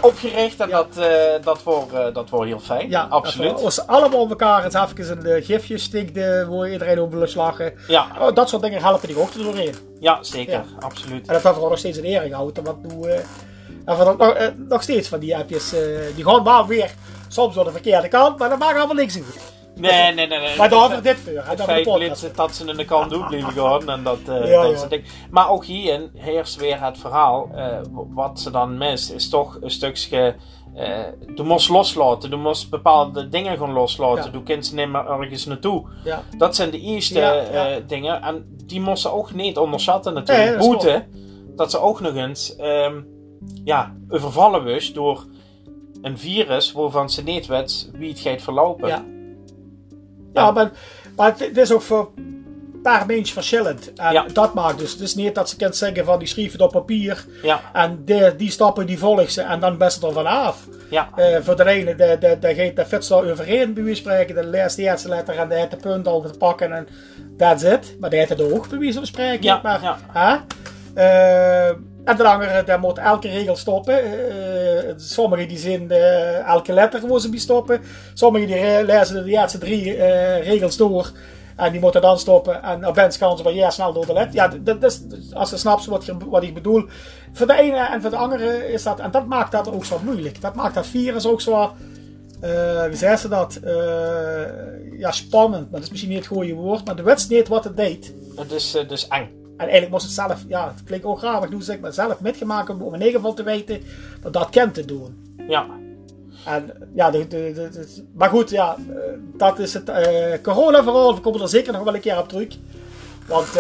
opgericht 0.02 0.60
en 0.60 0.70
dat, 0.70 0.98
eh, 0.98 1.44
dat, 1.44 1.64
wordt, 1.64 1.92
dat 2.14 2.30
wordt 2.30 2.48
heel 2.50 2.60
fijn. 2.60 2.90
ja 2.90 3.02
absoluut. 3.10 3.64
Als 3.64 3.76
ze 3.76 3.88
allemaal 3.88 4.20
op 4.20 4.30
elkaar 4.30 4.64
eens 4.64 4.74
even 4.74 5.36
een 5.36 5.44
gifje 5.44 5.78
stikte, 5.78 6.48
waar 6.50 6.72
iedereen 6.72 7.00
op 7.00 7.12
wil 7.14 7.28
slagen. 7.28 7.74
Ja, 7.88 8.08
Oh, 8.20 8.34
dat 8.36 8.50
soort 8.50 8.62
dingen 8.62 8.82
helpen 8.82 9.08
die 9.08 9.20
ook 9.20 9.34
er 9.34 9.44
doorheen. 9.44 9.76
ja, 10.00 10.18
zeker. 10.24 10.54
Ja. 10.54 10.64
Absoluut. 10.80 11.28
En 11.28 11.34
dat 11.34 11.44
hebben 11.44 11.64
we 11.64 11.70
nog 11.70 11.78
steeds 11.78 11.98
in 11.98 12.04
ere 12.04 12.28
gehouden. 12.28 12.64
Want 12.64 13.02
nu, 13.02 13.10
en 13.86 13.98
we 13.98 14.16
nog, 14.18 14.52
nog 14.70 14.82
steeds 14.82 15.08
van 15.08 15.20
die 15.20 15.38
appjes, 15.38 15.74
die 16.16 16.26
gaan 16.26 16.44
wel 16.44 16.68
weer 16.68 16.92
soms 17.28 17.56
door 17.56 17.64
de 17.64 17.72
verkeerde 17.72 18.08
kant, 18.08 18.38
maar 18.40 18.50
dat 18.50 18.60
maakt 18.60 18.78
allemaal 18.78 18.96
niks 18.96 19.16
uit. 19.16 19.63
Nee, 19.76 20.14
nee, 20.14 20.28
nee. 20.28 20.40
nee. 20.40 20.58
Maar 20.58 20.70
daar 20.70 20.80
hebben 20.90 20.98
Het 21.04 21.04
we 21.04 21.24
dit 21.24 21.36
voor. 21.36 21.50
het 21.50 21.64
feit 21.64 22.36
dat 22.36 22.56
ze 22.56 22.66
in 22.70 22.78
de 22.78 22.86
kant 22.86 23.10
doen 23.10 23.24
gaan. 23.30 23.90
En 23.90 24.04
dat, 24.04 24.18
eh, 24.28 24.50
Ja, 24.50 24.62
dat 24.64 24.82
ja. 24.82 24.88
dingen. 24.88 25.06
Maar 25.32 25.50
ook 25.50 25.66
hierin 25.66 26.10
heerst 26.16 26.56
weer 26.56 26.82
het 26.84 26.98
verhaal. 26.98 27.50
eh, 27.56 27.78
wat 28.10 28.40
ze 28.40 28.52
dan 28.52 28.78
mist, 28.78 29.12
is 29.12 29.30
toch 29.30 29.58
een 29.62 29.72
stukje. 29.72 30.36
eh 30.76 31.00
je 31.36 31.44
moest 31.44 31.70
loslaten. 31.70 32.30
Je 32.30 32.36
moest 32.36 32.70
bepaalde 32.70 33.30
dingen 33.30 33.58
gaan 33.58 33.72
loslaten. 33.72 34.24
Ja. 34.32 34.38
Je 34.38 34.44
kunt 34.44 34.66
ze 34.66 34.76
niet 34.76 34.90
meer 34.90 35.06
ergens 35.08 35.46
naartoe. 35.46 35.84
Ja. 36.04 36.22
Dat 36.38 36.56
zijn 36.56 36.70
de 36.70 36.80
eerste 36.80 37.20
Ja, 37.20 37.34
ja. 37.34 37.42
eh, 37.70 37.76
dingen. 37.88 38.22
En 38.22 38.56
die 38.66 38.82
moesten 38.82 39.14
ook 39.14 39.34
niet 39.34 39.58
onderschatten 39.58 40.14
natuurlijk. 40.14 40.84
Nee, 40.84 41.04
dat 41.56 41.72
ze 41.72 41.80
ook 41.80 42.00
nog 42.00 42.16
eens 42.16 42.56
ehm, 42.56 43.02
ja, 43.64 43.94
overvallen 44.10 44.64
was 44.64 44.94
door 44.94 45.26
een 46.02 46.18
virus 46.18 46.72
waarvan 46.72 47.10
ze 47.10 47.24
niet 47.24 47.46
weet 47.46 47.90
wie 47.94 48.10
het 48.10 48.20
gaat 48.20 48.42
verlopen. 48.42 48.88
Ja. 50.34 50.52
Maar, 50.52 50.72
maar 51.16 51.28
het, 51.28 51.40
het 51.40 51.58
is 51.58 51.72
ook 51.72 51.82
voor 51.82 52.12
een 52.16 52.80
paar 52.84 53.06
mensen 53.06 53.34
verschillend. 53.34 53.94
En 53.94 54.14
Ja. 54.14 54.26
dat 54.34 54.54
maakt 54.54 54.78
dus. 54.80 54.92
Het 54.92 55.02
is 55.02 55.16
niet 55.16 55.36
dat 55.36 55.50
ze 55.50 55.56
kunt 55.56 55.76
zeggen 55.76 56.06
van 56.06 56.20
die 56.20 56.28
schrijven 56.28 56.52
het 56.54 56.62
op 56.62 56.72
papier. 56.72 57.26
Ja, 57.44 57.62
En 57.74 58.02
die, 58.06 58.36
die 58.36 58.52
stappen 58.52 58.86
die 58.86 58.98
volgen 59.00 59.32
ze 59.32 59.42
en 59.42 59.60
dan 59.60 59.78
best 59.78 60.04
er 60.04 60.14
vanaf. 60.14 60.68
ja, 60.90 61.10
Eh 61.16 61.38
voor 61.42 61.56
de 61.56 61.66
ene, 61.70 61.96
de, 61.96 62.18
de, 62.20 62.38
de, 62.40 62.56
gaat 62.56 62.76
de 62.76 62.86
fiets 62.86 63.08
daar 63.08 63.24
overheen 63.32 63.74
bij 63.74 63.84
van 63.84 63.96
spreken. 63.96 64.36
De 64.36 64.46
leest 64.46 64.76
de 64.76 64.82
eerste 64.82 65.10
letter 65.10 65.38
en 65.38 65.50
de 65.50 65.56
heeft 65.56 65.72
de 65.72 65.78
punt 65.78 66.08
al 66.08 66.22
te 66.22 66.38
pakken 66.38 66.74
en 66.74 66.88
that's 67.38 67.64
it. 67.64 67.96
Maar 68.00 68.10
die 68.10 68.20
heeft 68.20 68.32
het 68.32 68.42
ook 68.54 68.70
bij 68.80 68.94
van 68.94 69.06
spreken. 69.06 69.44
Ja, 69.44 69.60
maar, 69.64 69.82
ja. 69.82 69.98
Hè? 70.14 70.38
Eh, 71.70 71.76
en 72.04 72.18
de 72.18 72.24
langere, 72.24 72.64
daar 72.64 72.80
moet 72.80 72.98
elke 72.98 73.30
regel 73.30 73.56
stoppen. 73.56 74.04
Eh, 74.04 74.94
sommigen 74.96 75.48
die 75.48 75.58
zien 75.58 75.92
eh, 75.92 76.48
elke 76.48 76.74
letter 76.74 77.08
waar 77.08 77.20
ze 77.20 77.30
bij 77.30 77.40
stoppen. 77.40 77.82
Sommigen 78.14 78.48
die 78.48 78.86
lezen 78.86 79.24
de 79.24 79.32
eerste 79.32 79.58
drie 79.58 79.96
eh, 79.96 80.48
regels 80.48 80.78
door. 80.78 81.12
En 81.56 81.72
die 81.72 81.82
moeten 81.82 82.02
dan 82.02 82.20
stoppen. 82.20 82.64
En 82.64 82.86
opeens 82.86 83.18
gaan 83.18 83.38
ze 83.38 83.44
weer 83.44 83.72
snel 83.72 83.94
door 83.94 84.06
de 84.06 84.14
led. 84.14 84.34
Ja, 84.34 84.48
dat, 84.48 84.84
is, 84.84 85.02
als 85.34 85.50
je 85.50 85.58
snapt 85.58 85.86
wat, 85.86 86.06
wat 86.30 86.44
ik 86.44 86.54
bedoel. 86.54 86.86
Voor 87.34 87.48
de 87.48 87.54
ene 87.54 87.78
en 87.78 88.02
voor 88.02 88.10
de 88.10 88.16
andere 88.16 88.72
is 88.72 88.84
dat... 88.84 89.00
En 89.00 89.12
dat 89.12 89.26
maakt 89.26 89.52
dat 89.52 89.72
ook 89.72 89.86
zo 89.86 90.00
moeilijk. 90.04 90.42
Dat 90.42 90.56
maakt 90.56 90.76
dat 90.76 90.88
virus 90.88 91.28
ook 91.28 91.42
zo... 91.42 91.72
Uh, 92.44 92.86
wie 92.86 92.98
zei 92.98 93.16
ze 93.16 93.28
dat? 93.28 93.60
Ja, 94.98 95.12
spannend. 95.12 95.64
Maar 95.64 95.72
dat 95.72 95.84
is 95.84 95.90
misschien 95.90 96.10
niet 96.10 96.20
het 96.20 96.28
goede 96.28 96.54
woord. 96.54 96.86
Maar 96.86 96.96
de 96.96 97.26
niet 97.30 97.48
wat 97.48 97.64
het 97.64 97.78
deed. 97.78 98.14
Het 98.36 98.52
is 98.52 98.78
dus 98.88 99.08
eng. 99.08 99.43
En 99.64 99.70
eigenlijk 99.70 99.92
moest 99.92 100.06
het 100.06 100.28
zelf... 100.28 100.44
Ja, 100.48 100.68
het 100.68 100.84
klinkt 100.84 101.06
ook 101.06 101.18
graag. 101.18 101.40
Maar 101.40 101.74
ik 101.74 101.82
maar 101.82 101.94
zelf 101.94 102.20
metgemaakt 102.20 102.70
om 102.70 102.94
in 102.94 103.00
ieder 103.00 103.16
geval 103.16 103.34
te 103.34 103.44
weten 103.44 103.82
dat 104.22 104.34
dat 104.34 104.50
kent 104.50 104.74
te 104.74 104.86
doen. 104.86 105.36
Ja. 105.48 105.66
En 106.46 106.90
ja, 106.96 107.12
de, 107.12 107.28
de, 107.28 107.52
de, 107.54 108.06
maar 108.16 108.30
goed, 108.30 108.50
ja, 108.50 108.76
dat 109.38 109.60
is 109.60 109.74
het 109.74 109.90
uh, 109.90 110.34
corona-verhaal. 110.42 111.16
We 111.16 111.22
komen 111.22 111.42
er 111.42 111.50
zeker 111.50 111.74
nog 111.74 111.84
wel 111.84 111.96
een 111.96 112.02
keer 112.02 112.18
op 112.18 112.30
terug. 112.30 112.58
Want 113.28 113.48
uh, 113.48 113.54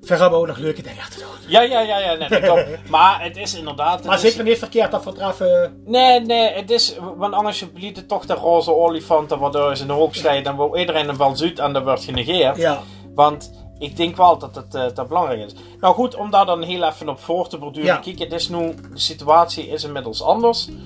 we 0.00 0.16
hebben 0.16 0.38
ook 0.38 0.46
nog 0.46 0.58
leuke 0.58 0.82
dingen 0.82 1.10
te 1.10 1.18
doen. 1.18 1.28
Ja, 1.46 1.60
ja, 1.60 1.80
ja, 1.80 1.98
ja 1.98 2.28
nee, 2.28 2.66
maar 2.90 3.22
het 3.22 3.36
is 3.36 3.54
inderdaad. 3.54 4.04
maar 4.04 4.18
zeker 4.18 4.44
niet 4.44 4.58
verkeerd 4.58 4.90
dat 4.90 5.02
vertreffen. 5.02 5.82
Nee, 5.84 6.20
nee, 6.20 6.52
het 6.52 6.70
is. 6.70 6.96
Want 7.16 7.34
anders 7.34 7.64
je 7.74 7.86
het 7.86 8.08
toch 8.08 8.26
de 8.26 8.34
roze 8.34 8.74
olifanten 8.74 9.38
waardoor 9.38 9.76
ze 9.76 9.82
in 9.82 9.88
de 9.88 9.94
hoek. 9.94 10.44
Dan 10.44 10.56
wil 10.56 10.76
iedereen 10.76 11.08
een 11.08 11.16
wel 11.16 11.36
zoet 11.36 11.58
en 11.58 11.72
dat 11.72 11.82
wordt 11.82 12.04
genegeerd. 12.04 12.56
Ja. 12.56 12.80
Want 13.14 13.67
ik 13.78 13.96
denk 13.96 14.16
wel 14.16 14.38
dat 14.38 14.54
het 14.54 14.74
uh, 14.74 14.84
dat 14.94 15.08
belangrijk 15.08 15.40
is. 15.40 15.54
Nou 15.80 15.94
goed, 15.94 16.14
om 16.16 16.30
daar 16.30 16.46
dan 16.46 16.62
heel 16.62 16.84
even 16.84 17.08
op 17.08 17.20
voor 17.20 17.48
te 17.48 17.58
borduren. 17.58 17.86
Ja. 17.86 17.96
Kijk, 17.96 18.18
het 18.18 18.32
is 18.32 18.48
nu, 18.48 18.74
de 18.74 18.98
situatie 18.98 19.68
is 19.68 19.84
inmiddels 19.84 20.22
anders. 20.22 20.68
Uh, 20.68 20.76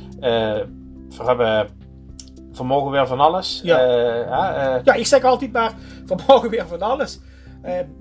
we 1.09 1.25
hebben 1.25 1.69
vermogen 2.53 2.91
weer 2.91 3.07
van 3.07 3.21
alles. 3.21 3.61
Ja, 3.65 3.87
uh, 3.87 4.85
ja 4.85 4.95
ik 4.95 5.07
zeg 5.07 5.25
altijd 5.25 5.53
maar, 5.53 5.73
vermogen 6.07 6.51
weer 6.51 6.67
van 6.67 6.83
alles. 6.83 7.21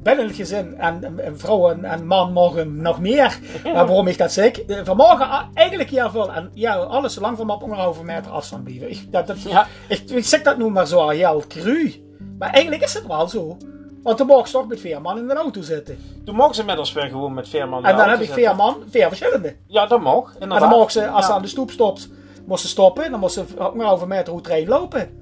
Binnen 0.04 0.28
het 0.28 0.36
gezin 0.36 0.78
en, 0.78 1.20
en, 1.20 1.40
vrouw 1.40 1.70
en, 1.70 1.86
en, 1.86 2.08
man 2.08 2.34
mogen 2.34 2.82
nog 2.82 3.00
meer. 3.00 3.40
maar 3.64 3.74
waarom 3.74 4.08
ik 4.08 4.18
dat 4.18 4.32
zeg? 4.32 4.52
Vermogen 4.68 5.50
eigenlijk 5.54 5.90
ja 5.90 6.12
veel. 6.12 6.34
En 6.34 6.52
ja, 6.54 6.76
alles 6.76 7.14
zolang 7.14 7.38
van 7.38 7.50
op 7.50 7.62
anderhalve 7.62 8.04
meter 8.04 8.32
afstand 8.32 8.64
blijven. 8.64 8.90
Ik, 8.92 9.12
dat, 9.12 9.28
dat, 9.28 9.42
ja. 9.42 9.68
ik, 9.88 10.10
ik 10.10 10.26
zeg 10.26 10.42
dat 10.42 10.58
nu 10.58 10.70
maar 10.70 10.88
zo 10.88 11.10
heel 11.10 11.44
cru. 11.48 12.10
Maar 12.40 12.50
eigenlijk 12.50 12.84
is 12.84 12.94
het 12.94 13.08
wel 13.08 13.28
zo. 13.28 13.58
Want 14.04 14.18
toen 14.18 14.28
mocht 14.28 14.50
ze 14.50 14.54
toch 14.54 14.68
met 14.68 14.80
vier 14.80 15.02
man 15.02 15.18
in 15.18 15.28
de 15.28 15.34
auto 15.34 15.62
zitten. 15.62 15.98
Toen 16.26 16.36
mogen 16.36 16.56
ze 16.56 16.60
inmiddels 16.60 16.94
weer 16.94 17.10
gewoon 17.10 17.34
met 17.34 17.50
vier 17.50 17.70
man 17.70 17.86
En 17.86 17.98
dan 17.98 18.10
heb 18.10 18.20
ik 18.20 18.32
vier 18.32 18.56
man, 18.56 18.84
vier 18.90 19.08
verschillende. 19.08 19.56
Ja, 19.68 19.86
dat 19.86 20.02
mag. 20.02 20.36
En 20.40 20.50
dan 20.50 20.70
mogen 20.70 20.92
ze, 20.92 21.08
als 21.08 21.26
ze 21.26 21.32
aan 21.32 21.42
de 21.42 21.48
stoep 21.48 21.72
stopt, 21.72 22.10
moest 22.46 22.62
ze 22.62 22.68
stoppen. 22.68 23.12
Dan 23.12 23.20
moest 23.20 23.34
ze 23.34 23.44
een 23.58 23.80
halve 23.80 24.08
meter 24.08 24.34
hoe 24.34 24.42
trein 24.42 24.68
lopen. 24.68 25.22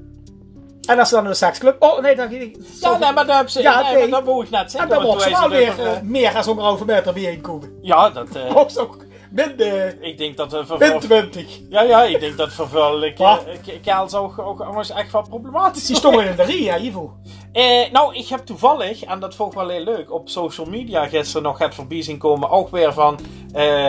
En 0.90 1.00
als 1.00 1.10
ze 1.10 1.16
dan 1.16 1.24
in 1.24 1.30
de 1.30 1.36
seksclub... 1.36 1.76
Oh, 1.84 2.00
nee, 2.02 2.16
dan... 2.16 2.30
Ja, 2.32 2.98
nee, 2.98 3.12
maar 3.12 3.26
dat 3.26 3.38
heb 3.38 3.50
ze... 3.50 3.62
Ja, 3.62 3.92
nee, 3.92 4.10
dat 4.10 4.26
moet 4.26 4.44
ik 4.44 4.50
net 4.50 4.72
zeggen. 4.72 4.90
En 4.90 4.96
dan 4.96 5.06
mocht 5.06 5.22
ze 5.22 5.30
wel 5.30 5.50
weer 5.50 5.74
uh, 5.80 6.02
meer 6.04 6.34
dan 6.34 6.44
zo'n 6.44 6.60
halve 6.60 6.86
meter 6.86 7.14
bijeen 7.14 7.42
komen. 7.42 7.80
Ja, 7.82 8.10
dat... 8.10 8.36
Uh... 8.36 8.52
Mocht 8.54 8.72
ze 8.72 8.80
ook 8.80 8.98
minder... 9.32 10.04
Ik 10.04 10.18
denk 10.18 10.38
dat... 10.38 10.54
Uh, 10.54 10.78
min 10.78 11.00
20. 11.00 11.60
Ja, 11.70 11.82
ja, 11.82 12.04
ik 12.04 12.20
denk 12.20 12.38
dat 12.38 12.54
vervuilijk... 12.54 13.20
Uh, 13.20 13.38
Kaals 13.84 14.14
ook, 14.16 14.40
ook 14.40 14.62
anders 14.62 14.92
echt 14.92 15.12
wel 15.12 15.22
problematisch 15.30 15.86
Die 15.86 15.96
stonden 15.96 16.26
in 16.26 16.36
de 16.36 16.44
rie, 16.44 16.64
ja, 16.64 16.78
Ivo. 16.78 17.18
Eh, 17.52 17.92
nou, 17.92 18.16
ik 18.16 18.28
heb 18.28 18.40
toevallig, 18.40 19.04
en 19.04 19.20
dat 19.20 19.36
vond 19.36 19.52
ik 19.52 19.58
wel 19.58 19.70
heel 19.70 19.84
leuk, 19.84 20.12
op 20.12 20.30
social 20.30 20.68
media 20.68 21.08
gisteren 21.08 21.44
nog 21.44 21.58
het 21.58 21.76
voorbij 21.76 22.02
zien 22.02 22.18
komen. 22.18 22.50
Ook 22.50 22.70
weer 22.70 22.94
van 22.94 23.20
uh, 23.56 23.88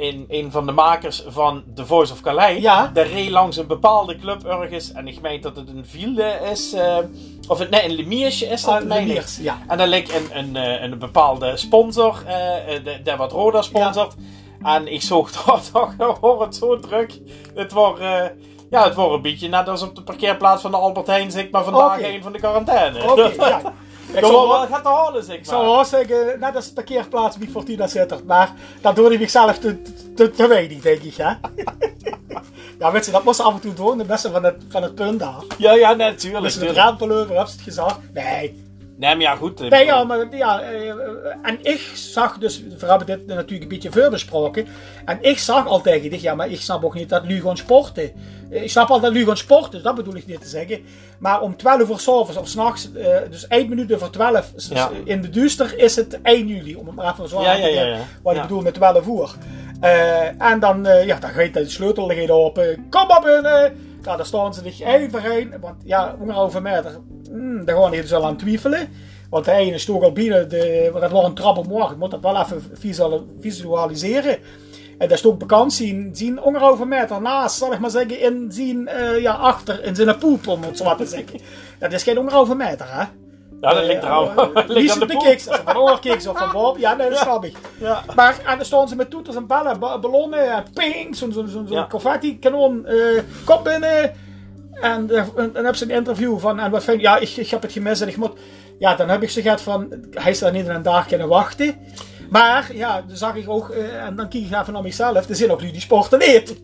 in, 0.00 0.24
een 0.28 0.50
van 0.50 0.66
de 0.66 0.72
makers 0.72 1.24
van 1.26 1.64
The 1.74 1.86
Voice 1.86 2.12
of 2.12 2.20
Calais. 2.20 2.62
Ja. 2.62 2.90
De 2.94 3.02
reed 3.02 3.30
langs 3.30 3.56
een 3.56 3.66
bepaalde 3.66 4.16
club 4.16 4.44
ergens. 4.44 4.92
En 4.92 5.08
ik 5.08 5.20
meen 5.20 5.40
dat 5.40 5.56
het 5.56 5.68
een 5.68 5.86
Ville 5.86 6.38
is. 6.50 6.76
of 7.48 7.58
het, 7.58 7.70
nee, 7.70 7.84
een 7.84 7.94
Lemiersje 7.94 8.46
is 8.46 8.64
dat, 8.64 8.82
uh, 8.82 8.88
Lemiers, 8.88 9.36
ja. 9.36 9.58
En 9.68 9.78
dan 9.78 9.88
lijkt 9.88 10.14
een, 10.14 10.38
een, 10.38 10.54
een 10.82 10.98
bepaalde 10.98 11.56
sponsor, 11.56 12.22
de, 12.84 13.00
de 13.04 13.16
wat 13.16 13.32
Roda 13.32 13.62
sponsort. 13.62 14.14
Ja. 14.62 14.76
En 14.76 14.92
ik 14.92 15.02
zocht 15.02 15.44
toch, 15.44 15.94
toch, 15.98 16.18
hoor 16.20 16.42
het 16.42 16.54
zo 16.54 16.78
druk. 16.78 17.20
Het 17.54 17.72
wordt 17.72 18.00
ja, 18.72 18.84
het 18.84 18.94
wordt 18.94 19.14
een 19.14 19.22
beetje 19.22 19.48
net 19.48 19.68
als 19.68 19.82
op 19.82 19.94
de 19.94 20.02
parkeerplaats 20.02 20.62
van 20.62 20.70
de 20.70 20.76
Albert 20.76 21.06
Heijn, 21.06 21.30
zeg 21.30 21.50
maar, 21.50 21.64
vandaag 21.64 21.98
okay. 21.98 22.14
een 22.14 22.22
van 22.22 22.32
de 22.32 22.38
quarantaine. 22.38 23.02
Oké, 23.02 23.10
okay, 23.10 23.48
ja. 23.48 23.60
Ik 24.12 24.24
zou 24.24 24.48
wel 24.48 24.66
gaat 24.66 24.82
te 24.82 24.88
halen, 24.88 25.22
zeg 25.22 25.28
maar. 25.28 25.38
Ik 25.38 25.44
zou 25.44 25.64
wel 25.64 25.84
zeggen, 25.84 26.40
net 26.40 26.56
als 26.56 26.68
de 26.68 26.72
parkeerplaats 26.72 27.36
wie 27.36 27.48
Fortuna 27.48 27.86
zit 27.86 28.26
maar 28.26 28.52
dat 28.80 28.96
doe 28.96 29.14
ik 29.18 29.28
zelf 29.28 29.58
te, 29.58 29.82
te, 30.14 30.30
te 30.30 30.46
weinig, 30.46 30.80
denk 30.80 31.02
ik, 31.02 31.14
hè. 31.16 31.24
ja, 32.78 32.92
weet 32.92 33.04
je, 33.04 33.10
dat 33.10 33.24
moest 33.24 33.40
af 33.40 33.54
en 33.54 33.60
toe 33.60 33.74
doen, 33.74 33.98
de 33.98 34.04
beste 34.04 34.30
van 34.30 34.44
het, 34.44 34.62
van 34.68 34.82
het 34.82 34.94
punt 34.94 35.18
daar. 35.18 35.42
Ja, 35.58 35.72
ja, 35.72 35.92
natuurlijk. 35.92 36.44
Dus 36.44 36.54
het 36.54 36.70
raampelover, 36.70 37.36
heb 37.36 37.46
je 37.46 37.52
het 37.52 37.62
gezegd? 37.62 37.98
Nee. 38.12 38.71
Nee, 39.02 39.14
maar 39.14 39.24
ja, 39.24 39.36
goed. 39.36 39.70
Nee, 39.70 39.84
ja, 39.84 40.04
maar 40.04 40.36
ja, 40.36 40.62
en 41.42 41.58
ik 41.62 41.90
zag 41.94 42.38
dus, 42.38 42.62
we 42.78 42.86
hebben 42.86 43.06
dit 43.06 43.26
natuurlijk 43.26 43.62
een 43.62 43.68
beetje 43.68 43.90
veel 43.90 44.10
besproken. 44.10 44.66
En 45.04 45.18
ik 45.20 45.38
zag 45.38 45.66
al 45.66 45.80
tegen 45.80 46.10
dich, 46.10 46.22
ja, 46.22 46.34
maar 46.34 46.48
ik 46.48 46.60
snap 46.60 46.84
ook 46.84 46.94
niet 46.94 47.08
dat 47.08 47.24
nu 47.24 47.36
gewoon 47.36 47.56
sporten. 47.56 48.12
Ik 48.50 48.70
snap 48.70 48.88
al 48.88 49.00
dat 49.00 49.12
nu 49.12 49.18
gewoon 49.18 49.36
sporten, 49.36 49.70
dus 49.70 49.82
dat 49.82 49.94
bedoel 49.94 50.16
ik 50.16 50.26
niet 50.26 50.40
te 50.40 50.48
zeggen. 50.48 50.80
Maar 51.18 51.40
om 51.40 51.56
12 51.56 51.90
uur 51.90 51.98
s'avonds 51.98 52.36
of 52.36 52.48
s'nachts, 52.48 52.92
dus 53.30 53.46
1 53.46 53.68
minuut 53.68 53.94
over 53.94 54.10
12 54.10 54.52
ja. 54.56 54.90
in 55.04 55.20
de 55.20 55.30
duister, 55.30 55.78
is 55.78 55.96
het 55.96 56.20
1 56.22 56.46
juli. 56.46 56.74
Om 56.74 56.86
het 56.86 56.94
maar 56.94 57.12
even 57.12 57.28
zo 57.28 57.42
ja, 57.42 57.52
ja, 57.52 57.66
ja, 57.66 57.82
ja, 57.82 57.98
Wat 58.22 58.36
ik 58.36 58.42
bedoel 58.42 58.62
met 58.62 58.74
12 58.74 59.06
uur. 59.06 59.34
Uh, 59.84 60.42
en 60.42 60.60
dan, 60.60 60.86
uh, 60.86 61.06
ja, 61.06 61.18
dan 61.18 61.30
gaat 61.30 61.54
de 61.54 61.68
sleutel 61.68 62.28
open. 62.28 62.86
Kom 62.90 63.08
binnen! 63.22 63.91
Ja, 64.02 64.16
dan 64.16 64.26
staan 64.26 64.54
ze 64.54 64.62
zich 64.62 64.80
even. 64.80 65.60
Want 65.60 65.74
ja, 65.84 66.16
anderhalve 66.20 66.60
meter, 66.60 66.98
mm, 67.30 67.64
daar 67.64 67.76
gaan 67.76 67.92
je 67.92 68.00
dus 68.00 68.12
al 68.12 68.26
aan 68.26 68.36
twijfelen. 68.36 68.88
Want 69.30 69.44
de 69.44 69.52
ene 69.52 69.78
stond 69.78 70.02
al 70.02 70.12
binnen, 70.12 70.48
de, 70.48 70.90
dat 71.00 71.10
was 71.10 71.24
een 71.24 71.34
trap 71.34 71.56
omhoog. 71.56 71.90
Ik 71.90 71.96
moet 71.96 72.10
dat 72.10 72.20
wel 72.20 72.40
even 72.40 72.62
visualiseren. 73.40 74.38
En 74.98 75.08
dat 75.08 75.18
is 75.18 75.26
ook 75.26 75.38
bekend 75.38 75.72
zien, 75.72 76.10
zien 76.12 76.40
anderhalve 76.40 76.84
meter 76.86 77.22
naast, 77.22 77.56
zal 77.56 77.72
ik 77.72 77.78
maar 77.78 77.90
zeggen, 77.90 78.20
in 78.20 78.46
zien, 78.52 78.88
uh, 78.88 79.20
ja, 79.20 79.32
achter, 79.32 79.84
in 79.84 79.94
zijn 79.94 80.18
poep, 80.18 80.46
om 80.46 80.62
het 80.62 80.76
zo 80.76 80.94
te 80.94 81.06
zeggen. 81.06 81.40
Dat 81.78 81.92
is 81.92 82.02
geen 82.02 82.18
anderhalve 82.18 82.54
meter, 82.54 82.86
hè? 82.88 83.04
Ja, 83.62 83.74
dat 83.74 83.84
ligt 83.84 84.02
er 84.02 84.10
al. 84.10 84.52
Wie 84.66 84.88
ze 84.88 85.06
bekijkt, 85.06 85.48
als 85.48 85.60
van 85.64 85.76
oorkiks 85.76 86.26
of 86.26 86.38
van 86.38 86.50
Bob, 86.60 86.78
ja, 86.78 86.94
nee, 86.94 87.08
dat 87.10 87.18
snap 87.18 87.44
ik. 87.44 87.56
Ja. 87.78 88.04
Maar 88.14 88.38
en 88.46 88.56
dan 88.56 88.64
stonden 88.64 88.88
ze 88.88 88.96
met 88.96 89.10
toeters 89.10 89.36
en 89.36 89.46
ballen, 89.46 89.78
ballonnen, 89.78 90.52
en 90.52 90.64
ping, 90.74 91.16
zo'n 91.16 91.32
zo, 91.32 91.46
zo, 91.46 91.64
zo 91.66 91.86
confetti-kanon, 91.86 92.84
uh, 92.88 93.20
kop 93.44 93.64
binnen. 93.64 94.12
En 94.80 95.06
dan 95.52 95.64
heb 95.64 95.74
ze 95.74 95.84
een 95.84 95.90
interview 95.90 96.38
van, 96.38 96.60
en 96.60 96.70
wat 96.70 96.84
vind 96.84 97.00
ja, 97.00 97.16
ik, 97.16 97.28
ik 97.28 97.48
heb 97.48 97.62
het 97.62 97.72
gemist 97.72 98.02
en 98.02 98.08
ik 98.08 98.16
moet, 98.16 98.32
ja, 98.78 98.94
dan 98.94 99.08
heb 99.08 99.22
ik 99.22 99.30
ze 99.30 99.42
gehad 99.42 99.60
van, 99.60 100.06
hij 100.10 100.30
is 100.30 100.38
daar 100.38 100.52
niet 100.52 100.68
een 100.68 100.82
dag 100.82 101.06
kunnen 101.06 101.28
wachten. 101.28 101.76
Maar 102.30 102.70
ja, 102.74 103.02
dan 103.06 103.16
zag 103.16 103.34
ik 103.34 103.48
ook, 103.48 103.68
en 103.68 104.16
dan 104.16 104.28
kijk 104.28 104.44
ik 104.44 104.52
even 104.60 104.72
naar 104.72 104.82
mezelf, 104.82 105.28
er 105.28 105.36
zijn 105.36 105.50
ook 105.50 105.58
jullie 105.58 105.72
die 105.72 105.82
sporten 105.82 106.18
niet. 106.18 106.54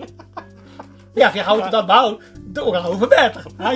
ja, 1.19 1.31
je 1.35 1.41
houdt 1.41 1.71
dat 1.71 1.85
wel 1.85 2.21
door 2.45 2.77
halve 2.77 3.07
meter. 3.09 3.47
Ja, 3.59 3.73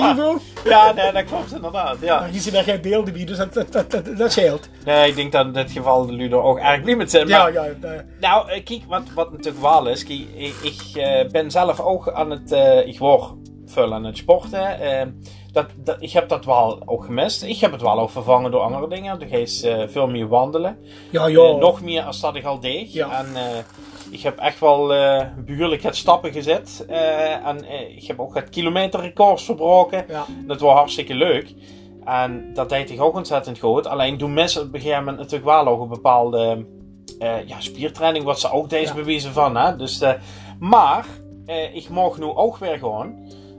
ja, 0.64 0.92
nee, 0.92 1.12
dat 1.12 1.24
klopt 1.24 1.54
inderdaad. 1.54 1.96
Ja. 2.00 2.20
Maar 2.20 2.28
ziet 2.32 2.54
er 2.54 2.62
geen 2.62 2.80
beelden 2.80 3.12
bij, 3.12 3.24
dus 3.24 3.36
dat, 3.36 3.54
dat, 3.54 3.90
dat, 3.90 4.16
dat, 4.16 4.32
scheelt. 4.32 4.68
Nee, 4.84 5.08
ik 5.08 5.16
denk 5.16 5.32
dat 5.32 5.46
in 5.46 5.52
dit 5.52 5.70
geval 5.70 6.06
de 6.06 6.12
Ludo 6.12 6.42
ook 6.42 6.58
erg 6.58 6.82
blij 6.82 6.96
met 6.96 7.10
zijn. 7.10 7.28
Maar, 7.28 7.52
ja, 7.52 7.64
ja. 7.64 8.04
Nou, 8.20 8.60
kijk, 8.60 8.80
wat, 8.88 9.02
wat 9.14 9.30
natuurlijk 9.30 9.62
wel 9.62 9.86
is, 9.86 10.04
kijk, 10.04 10.26
ik, 10.34 10.54
ik 10.62 10.82
uh, 10.94 11.30
ben 11.30 11.50
zelf 11.50 11.80
ook 11.80 12.12
aan 12.12 12.30
het, 12.30 12.52
uh, 12.52 12.86
ik 12.86 12.98
word 12.98 13.32
veel 13.66 13.94
aan 13.94 14.04
het 14.04 14.16
sporten. 14.16 14.78
Uh, 14.82 15.02
dat, 15.52 15.66
dat, 15.76 15.96
ik 16.00 16.10
heb 16.10 16.28
dat 16.28 16.44
wel 16.44 16.82
ook 16.84 17.04
gemist. 17.04 17.42
Ik 17.42 17.58
heb 17.58 17.72
het 17.72 17.82
wel 17.82 18.00
ook 18.00 18.10
vervangen 18.10 18.50
door 18.50 18.60
andere 18.60 18.88
dingen. 18.88 19.18
Dus 19.18 19.30
is 19.30 19.66
veel 19.86 20.06
meer 20.06 20.28
wandelen. 20.28 20.78
Ja, 21.10 21.26
ja. 21.26 21.56
nog 21.56 21.82
meer 21.82 22.02
als 22.02 22.20
dat 22.20 22.34
ik 22.34 22.44
al 22.44 22.60
deed. 22.60 22.92
Ja. 22.92 23.18
En 23.18 23.26
ik 24.12 24.22
heb 24.22 24.38
echt 24.38 24.60
wel 24.60 24.94
uh, 24.94 25.22
behoorlijk 25.44 25.82
het 25.82 25.96
stappen 25.96 26.32
gezet. 26.32 26.84
Uh, 26.90 27.46
en 27.46 27.64
uh, 27.64 27.96
ik 27.96 28.06
heb 28.06 28.20
ook 28.20 28.34
het 28.34 28.48
kilometerrecords 28.48 29.44
verbroken. 29.44 30.04
Ja. 30.08 30.24
Dat 30.46 30.60
was 30.60 30.72
hartstikke 30.72 31.14
leuk. 31.14 31.54
En 32.04 32.54
dat 32.54 32.68
deed 32.68 32.90
ik 32.90 33.00
ook 33.00 33.14
ontzettend 33.14 33.58
goed. 33.58 33.86
Alleen 33.86 34.18
doen 34.18 34.34
mensen 34.34 34.62
op 34.62 34.74
een 34.74 34.80
gegeven 34.80 34.98
moment 34.98 35.16
natuurlijk 35.16 35.44
wel 35.44 35.66
ook 35.66 35.80
een 35.80 35.88
bepaalde 35.88 36.66
ja, 37.46 37.60
spiertraining. 37.60 38.24
Wat 38.24 38.40
ze 38.40 38.52
ook 38.52 38.70
deze 38.70 38.94
ja. 38.94 38.94
bewijzen 38.94 39.32
van. 39.32 39.56
Hè? 39.56 39.76
Dus, 39.76 40.02
maar 40.58 41.06
ik 41.72 41.88
mag 41.88 42.18
nu 42.18 42.24
ook 42.24 42.56
weer 42.56 42.78
gewoon. 42.78 43.14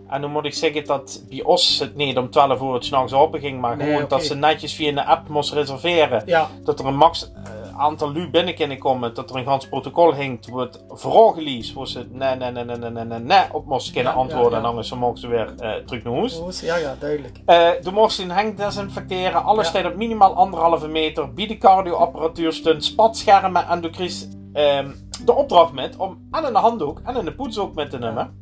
En 0.10 0.22
dan 0.22 0.32
moet 0.32 0.46
ik 0.46 0.54
zeggen 0.54 0.86
dat 0.86 1.24
bij 1.30 1.44
ons 1.44 1.80
het 1.80 1.96
niet 1.96 2.18
om 2.18 2.30
12 2.30 2.62
uur 2.62 2.74
het 2.74 2.86
s'nachts 2.86 3.14
open 3.14 3.40
ging. 3.40 3.62
Maar 3.62 3.78
nee, 3.78 3.86
gewoon 3.86 4.04
okay. 4.04 4.18
dat 4.18 4.28
ze 4.28 4.36
netjes 4.36 4.74
via 4.74 4.90
een 4.90 5.00
app 5.00 5.28
moest 5.28 5.54
reserveren. 5.54 6.24
Ja. 6.26 6.50
Dat 6.64 6.80
er 6.80 6.86
een 6.86 6.98
max 6.98 7.32
aantal 7.78 8.12
lu 8.12 8.30
binnen 8.30 8.56
kunnen 8.56 8.78
komen, 8.78 9.14
dat 9.14 9.30
er 9.30 9.36
een 9.36 9.46
gans 9.46 9.68
protocol 9.68 10.14
hing, 10.14 10.42
toen 10.42 10.60
het 10.60 10.84
vragen 10.90 11.74
waar 11.76 11.88
ze 11.88 12.08
nee, 12.12 12.36
nee, 12.36 12.52
nee, 12.52 12.64
nee, 12.64 12.78
nee, 12.78 13.04
nee, 13.04 13.20
nee 13.20 13.44
op 13.52 13.66
moesten 13.66 13.94
kunnen 13.94 14.14
antwoorden. 14.14 14.52
ja, 14.52 14.58
ja. 14.58 14.64
En 14.64 14.70
anders 14.70 14.94
mochten 14.94 15.22
ze 15.22 15.28
weer 15.28 15.54
uh, 15.60 15.86
terug 15.86 16.04
naar 16.04 16.14
huis. 16.14 16.62
Ja, 16.62 16.76
ja, 16.76 16.96
duidelijk. 17.00 17.40
Uh, 17.46 17.94
mocht 17.94 18.14
ze 18.14 18.24
een 18.24 18.30
hang 18.30 18.56
desinfecteren, 18.56 19.44
alles 19.44 19.68
staat 19.68 19.86
op 19.86 19.96
minimaal 19.96 20.34
anderhalve 20.34 20.88
meter, 20.88 21.34
bij 21.34 21.48
de 21.48 21.58
cardioapparatuur 21.58 22.54
stond 22.54 22.86
spatschermen 22.86 23.68
en 23.68 23.82
doe 23.82 23.92
Chris 23.92 24.28
ehm, 24.54 24.92
de 25.26 25.34
opdracht 25.34 25.72
met 25.72 25.96
om 25.98 26.28
en 26.32 26.46
een 26.46 26.56
handdoek 26.56 27.02
en 27.04 27.16
een 27.16 27.36
poetshoek 27.36 27.76
met 27.76 27.90
te 27.90 28.00
nemen. 28.00 28.42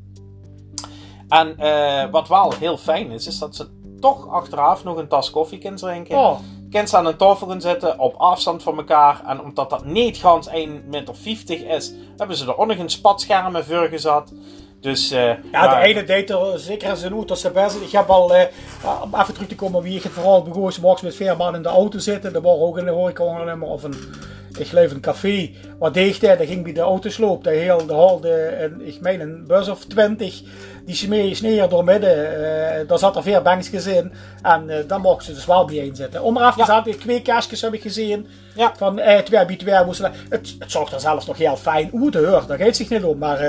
En 1.31 1.57
eh, 1.57 2.11
wat 2.11 2.27
wel 2.27 2.53
heel 2.59 2.77
fijn 2.77 3.11
is, 3.11 3.27
is 3.27 3.39
dat 3.39 3.55
ze 3.55 3.67
toch 3.99 4.27
achteraf 4.27 4.83
nog 4.83 4.97
een 4.97 5.07
tas 5.07 5.29
koffie 5.29 5.57
kunnen 5.59 5.79
drinken. 5.79 6.17
Oh, 6.17 6.39
Ze 6.71 6.97
aan 6.97 7.05
een 7.05 7.17
tafel 7.17 7.47
gaan 7.47 7.61
zitten 7.61 7.99
op 7.99 8.15
afstand 8.15 8.63
van 8.63 8.77
elkaar. 8.77 9.21
En 9.27 9.41
omdat 9.41 9.69
dat 9.69 9.85
niet 9.85 10.17
gans 10.17 10.47
1 10.47 10.83
meter 10.87 11.15
50 11.15 11.61
is, 11.61 11.93
hebben 12.17 12.37
ze 12.37 12.45
er 12.45 12.57
ook 12.57 12.67
nog 12.67 12.77
een 12.77 12.89
spatschermen 12.89 13.65
voor 13.65 13.87
gezet. 13.87 14.33
Dus 14.79 15.11
eh, 15.11 15.33
ja, 15.51 15.79
de 15.79 15.87
ene 15.87 16.03
deed 16.03 16.29
er 16.29 16.59
zeker 16.59 16.89
in 16.89 16.95
zijn 16.95 17.13
auto 17.13 17.35
zijn 17.35 17.53
best. 17.53 17.75
Ik 17.75 17.91
heb 17.91 18.09
al, 18.09 18.35
eh, 18.35 18.45
om 19.03 19.15
even 19.15 19.33
terug 19.33 19.49
te 19.49 19.55
komen 19.55 19.81
wie 19.81 19.97
ik 19.97 20.03
het 20.03 20.11
vooral 20.11 20.43
begoos, 20.43 20.79
morgens 20.79 21.01
met 21.01 21.15
vier 21.15 21.37
man 21.37 21.55
in 21.55 21.63
de 21.63 21.69
auto 21.69 21.99
zitten. 21.99 22.35
Er 22.35 22.41
was 22.41 22.59
ook 22.59 22.77
in 22.77 22.85
de 22.85 22.91
horecaondernemer 22.91 23.67
of 23.67 23.83
een, 23.83 23.95
ik 24.57 24.67
geloof 24.67 24.91
een 24.91 24.99
café. 25.01 25.49
Wat 25.79 25.93
deed 25.93 26.21
hij? 26.21 26.37
Dan 26.37 26.45
ging 26.45 26.63
bij 26.63 26.73
de 26.73 26.79
autosloop. 26.81 27.43
De 27.43 27.49
heel, 27.49 27.85
de 27.85 27.93
een, 28.63 28.87
ik 28.87 29.01
meen 29.01 29.19
een 29.19 29.43
bus 29.47 29.67
of 29.69 29.85
20. 29.85 30.41
Die 30.85 30.95
smeer 30.95 31.35
sneer 31.35 31.69
door 31.69 31.83
midden. 31.83 32.43
eh 32.79 32.87
daar 32.87 32.99
zat 32.99 33.15
er 33.15 33.23
vier 33.23 33.41
bankjes 33.41 33.85
in. 33.85 34.11
En 34.41 34.69
eh 34.69 34.77
dan 34.87 35.01
mochten 35.01 35.25
ze 35.25 35.33
dus 35.33 35.45
wel 35.45 35.65
bijeen 35.65 35.95
zitten. 35.95 36.23
Om 36.23 36.37
eraf 36.37 36.53
te 36.53 36.59
Ja. 36.59 36.65
zetten, 36.65 36.99
twee 36.99 37.21
kastjes 37.21 37.61
heb 37.61 37.73
ik 37.73 37.81
gezien. 37.81 38.27
Ja. 38.55 38.73
Van 38.77 38.99
eh, 38.99 39.19
twee 39.19 39.45
bij 39.45 39.55
twee 39.55 39.85
moesten. 39.85 40.11
Het, 40.29 40.55
het 40.59 40.71
zag 40.71 40.91
er 40.91 40.99
zelfs 40.99 41.25
nog 41.25 41.37
heel 41.37 41.57
fijn 41.57 41.91
uit, 42.03 42.13
hoor. 42.13 42.43
Daar 42.47 42.57
gaat 42.57 42.75
zich 42.75 42.89
niet 42.89 43.03
om. 43.03 43.17
Maar 43.17 43.39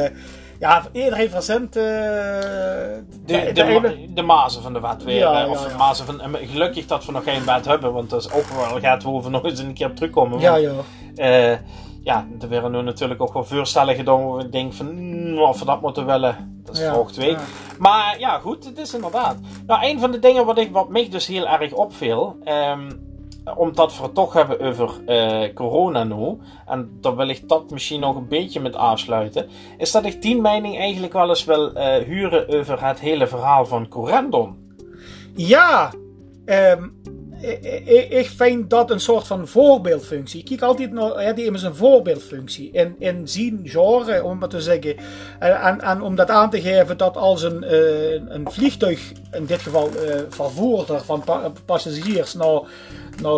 eh, 0.63 0.69
ja, 0.71 0.83
iedereen 0.93 1.31
verzend. 1.31 1.77
eh 1.77 1.83
de, 1.83 3.03
de, 3.27 3.43
de, 3.45 3.53
de 3.53 3.63
ene- 3.65 3.81
ma- 3.81 4.15
de 4.15 4.23
mazen 4.23 4.63
van 4.63 4.73
de 4.73 4.81
wet 4.81 5.05
weer. 5.05 5.17
Ja, 5.17 5.45
eh, 5.45 5.51
of 5.51 5.59
ja, 5.61 5.65
de 5.67 5.71
ja. 5.71 5.77
mazen 5.77 6.07
van. 6.07 6.21
en 6.21 6.37
Gelukkig 6.49 6.87
dat 6.87 7.05
we 7.05 7.13
nog 7.13 7.25
geen 7.25 7.45
wet 7.45 7.65
hebben, 7.65 7.93
want 7.93 8.11
dat 8.11 8.21
is 8.21 8.33
ook 8.33 8.45
wel 8.45 8.81
gaat 8.81 9.03
we 9.03 9.09
over 9.09 9.31
nog 9.31 9.45
eens 9.45 9.59
een 9.59 9.75
keer 9.75 9.87
op 9.87 9.97
terugkomen. 9.97 10.41
ja, 10.41 10.57
ja. 10.57 10.73
eh, 11.17 11.59
ja, 12.05 12.27
er 12.41 12.49
werden 12.49 12.71
nu 12.71 12.83
natuurlijk 12.83 13.23
ook 13.23 13.33
wel 13.33 13.45
voorstellen 13.45 13.95
gedaan 13.95 14.27
waar 14.27 14.45
ik 14.45 14.53
denk 14.53 14.73
van 14.73 14.95
mm, 14.95 15.39
of 15.39 15.59
we 15.59 15.65
dat 15.65 15.81
moeten 15.81 16.07
willen. 16.07 16.61
Dat 16.65 16.75
is 16.75 16.81
Ja, 16.81 16.93
volgende 16.95 17.21
week. 17.21 17.39
Maar 17.79 18.19
ja, 18.19 18.39
goed, 18.39 18.65
het 18.65 18.79
is 18.79 18.95
inderdaad. 18.95 19.37
Nou, 19.67 19.85
een 19.87 20.01
van 20.01 20.11
de 20.11 20.19
dingen 20.19 20.47
wat, 20.47 20.59
ik, 20.59 20.73
wat 20.73 20.89
mij 20.89 21.09
dus 21.11 21.27
heel 21.27 21.49
erg 21.49 21.73
opviel. 21.73 22.37
ehm, 22.45 22.91
omdat 23.57 23.97
we 23.97 24.03
het 24.03 24.15
toch 24.15 24.33
hebben 24.33 24.61
over 24.61 25.05
eh, 25.07 25.55
corona 25.55 26.05
nu. 26.05 26.39
En 26.67 26.99
wil 27.17 27.29
ik 27.29 27.49
dat 27.49 27.71
misschien 27.71 28.01
nog 28.01 28.17
een 28.17 28.29
beetje 28.29 28.61
met 28.61 28.77
afsluiten. 28.77 29.49
Is 29.79 29.91
dat 29.91 30.05
ik 30.05 30.23
die 30.23 30.41
mening 30.41 30.79
eigenlijk 30.79 31.13
wel 31.13 31.29
eens 31.29 31.45
wil 31.45 31.73
eh, 31.73 32.05
huren 32.05 32.49
over 32.49 32.87
het 32.87 33.01
hele 33.01 33.27
verhaal 33.27 33.67
van 33.67 33.89
Corendon. 33.89 34.75
Ja, 35.35 35.93
ehm, 36.45 36.89
ik, 37.43 38.09
ik- 38.11 38.31
vind 38.37 38.71
dat 38.71 38.91
een 38.91 39.01
soort 39.01 39.27
van 39.27 39.49
voorbeeldfunctie. 39.49 40.39
Ik 40.41 40.45
kijk 40.47 40.63
altijd 40.63 40.93
naar 40.93 41.35
die 41.35 41.53
is 41.53 41.63
een 41.63 41.75
voorbeeldfunctie 41.75 42.71
in, 42.73 42.95
in 42.99 43.29
genre, 43.65 44.23
om 44.25 44.39
maar 44.39 44.49
te 44.49 44.61
zeggen. 44.61 44.97
En, 45.39 46.03
om 46.03 46.15
dat 46.17 46.29
aan 46.31 46.51
te 46.51 46.61
geven 46.61 46.97
dat 46.97 47.17
als 47.17 47.43
een, 47.43 47.65
eh, 47.65 48.13
een 48.13 48.47
vliegtuig, 48.51 49.13
in 49.33 49.45
dit 49.47 49.61
geval 49.63 49.89
eh, 49.89 50.21
vervoerder 50.29 51.01
van 51.01 51.23
pa- 51.25 51.53
passagiers 51.65 52.35
naar, 52.35 52.61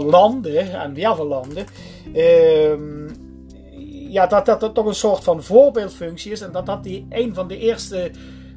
landen, 0.02 0.72
en 0.80 0.94
heel 0.94 1.14
veel 1.16 1.26
landen, 1.26 1.66
ehm, 2.14 3.08
ja, 4.10 4.26
dat, 4.26 4.46
dat 4.46 4.60
dat 4.60 4.74
toch 4.74 4.86
een 4.86 4.94
soort 4.94 5.24
van 5.24 5.42
voorbeeldfunctie 5.42 6.32
is. 6.32 6.40
En 6.40 6.52
dat 6.52 6.66
dat 6.66 6.82
die 6.84 7.06
een 7.10 7.34
van 7.34 7.48
de 7.48 7.58
eerste 7.58 8.10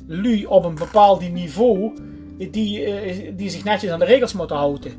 lui 0.08 0.46
op 0.46 0.66
een 0.66 0.76
bepaald 0.76 1.32
niveau, 1.32 1.92
die, 2.38 2.84
eh, 2.84 3.32
die 3.36 3.50
zich 3.50 3.64
netjes 3.64 3.92
aan 3.92 4.00
de 4.00 4.06
regels 4.06 4.34
moeten 4.34 4.56
houden. 4.58 4.92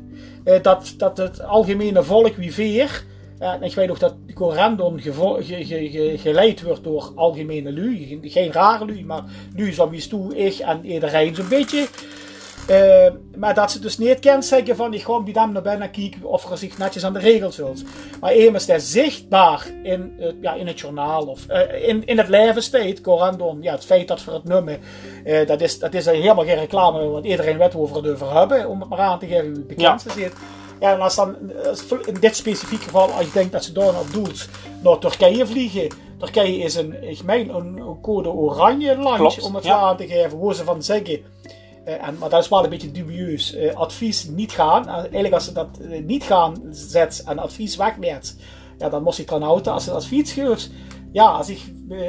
Eh, 0.43 0.61
dat, 0.61 0.93
dat 0.97 1.17
het 1.17 1.43
algemene 1.43 2.03
volk 2.03 2.35
wie 2.35 2.53
veer, 2.53 3.03
eh, 3.39 3.53
en 3.53 3.63
ik 3.63 3.73
weet 3.73 3.87
dat 3.99 4.15
ge- 5.65 6.17
geleid 6.17 6.61
wordt 6.61 6.83
door 6.83 7.11
algemene 7.15 7.73
lui. 7.73 8.19
Geen- 8.21 8.51
rare 8.51 8.85
lui, 8.85 9.05
maar 9.05 9.23
lui 9.55 9.73
zoals 9.73 10.07
toe, 10.07 10.35
ik 10.37 10.59
en 10.59 10.85
iedereen 10.85 11.35
zo'n 11.35 11.47
beetje. 11.49 11.87
Eh, 12.69 13.11
maar 13.35 13.53
dat 13.53 13.71
ze 13.71 13.79
dus 13.79 13.97
niet 13.97 14.19
kan 14.19 14.43
zeggen 14.43 14.75
van 14.75 14.93
ik 14.93 15.03
ga 15.03 15.19
bij 15.21 15.33
hem 15.35 15.51
naar 15.51 15.61
binnen 15.61 15.91
kijken 15.91 16.23
of 16.23 16.51
er 16.51 16.57
zich 16.57 16.77
netjes 16.77 17.03
aan 17.05 17.13
de 17.13 17.19
regels 17.19 17.57
houdt. 17.57 17.83
Maar 18.21 18.33
immers 18.33 18.65
dat 18.65 18.81
zichtbaar 18.81 19.67
in, 19.83 20.13
het- 20.17 20.35
ja, 20.41 20.53
in 20.53 20.67
het 20.67 20.79
journaal 20.79 21.25
of 21.25 21.47
eh, 21.47 21.87
in, 21.87 22.05
in 22.05 22.17
het 22.17 22.27
leven 22.27 22.63
staat, 22.63 23.01
Corandon, 23.01 23.61
ja, 23.61 23.71
het 23.71 23.85
feit 23.85 24.07
dat 24.07 24.25
we 24.25 24.31
het 24.31 24.43
nummer, 24.43 24.79
eh, 25.23 25.47
dat, 25.47 25.61
is, 25.61 25.79
dat 25.79 25.93
is 25.93 26.05
helemaal 26.05 26.45
geen 26.45 26.55
reclame, 26.59 27.07
want 27.07 27.25
iedereen 27.25 27.57
weet 27.57 27.73
we 27.73 27.79
het 27.81 28.07
over 28.07 28.37
hebben, 28.37 28.67
om 28.69 28.79
het 28.79 28.89
maar 28.89 28.99
aan 28.99 29.19
te 29.19 29.27
geven 29.27 29.45
wie 29.49 29.55
het 29.57 29.67
bekendste 29.67 30.11
zit. 30.11 30.33
Ja, 30.79 30.93
en 30.93 31.01
als 31.01 31.15
dan 31.15 31.35
als 31.67 31.85
in 32.05 32.17
dit 32.19 32.35
specifieke 32.35 32.83
geval, 32.83 33.09
als 33.11 33.25
je 33.25 33.31
denkt 33.33 33.51
dat 33.51 33.63
ze 33.63 33.71
daar 33.71 33.93
nog 33.93 34.11
doet, 34.11 34.49
naar 34.83 34.97
Turkije 34.97 35.47
vliegen. 35.47 35.87
Turkije 36.19 36.57
is 36.57 36.75
een, 36.75 37.09
ik 37.09 37.23
meen, 37.23 37.49
een, 37.55 37.97
code 38.01 38.29
oranje 38.29 38.97
land, 38.97 39.41
om 39.41 39.55
het 39.55 39.63
ja. 39.63 39.75
aan 39.77 39.97
te 39.97 40.07
geven, 40.07 40.39
waar 40.39 40.55
ze 40.55 40.63
van 40.63 40.83
zeggen. 40.83 41.21
Eh, 41.89 42.07
en, 42.07 42.17
maar 42.17 42.29
dat 42.29 42.43
is 42.43 42.49
wel 42.49 42.63
een 42.63 42.69
beetje 42.69 42.91
dubieus. 42.91 43.53
Eh, 43.53 43.75
advies 43.75 44.27
niet 44.27 44.51
gaan. 44.51 44.87
Eh, 44.87 44.93
eigenlijk 44.93 45.33
als 45.33 45.45
ze 45.45 45.51
dat 45.51 45.79
niet 46.05 46.23
gaan 46.23 46.61
zet 46.69 47.23
en 47.25 47.39
advies 47.39 47.75
wegneemt, 47.75 48.37
ja, 48.77 48.89
dan 48.89 49.03
moest 49.03 49.19
ik 49.19 49.27
dan 49.27 49.41
houden. 49.41 49.73
Als 49.73 49.83
ze 49.83 49.91
advies 49.91 50.31
geeft, 50.31 50.71
ja, 51.11 51.25
als 51.25 51.49
ik 51.49 51.59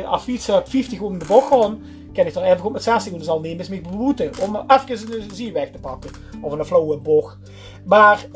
advies 0.05 0.47
heb 0.47 0.69
50 0.69 1.01
om 1.01 1.19
de 1.19 1.25
bocht 1.25 1.49
gaan, 1.49 1.83
kan 2.13 2.27
ik 2.27 2.35
er 2.35 2.43
even 2.43 2.65
op 2.65 2.73
met 2.73 2.83
60 2.83 3.13
doen. 3.13 3.23
zal 3.23 3.41
nemen 3.41 3.59
is 3.59 3.69
me 3.69 3.81
beboeten. 3.81 4.31
Om 4.41 4.65
even 4.67 5.13
een 5.13 5.31
zie 5.35 5.53
weg 5.53 5.71
te 5.71 5.79
pakken. 5.79 6.11
Of 6.41 6.53
een 6.53 6.65
flauwe 6.65 6.97
bocht. 6.99 7.37
Maar, 7.85 8.27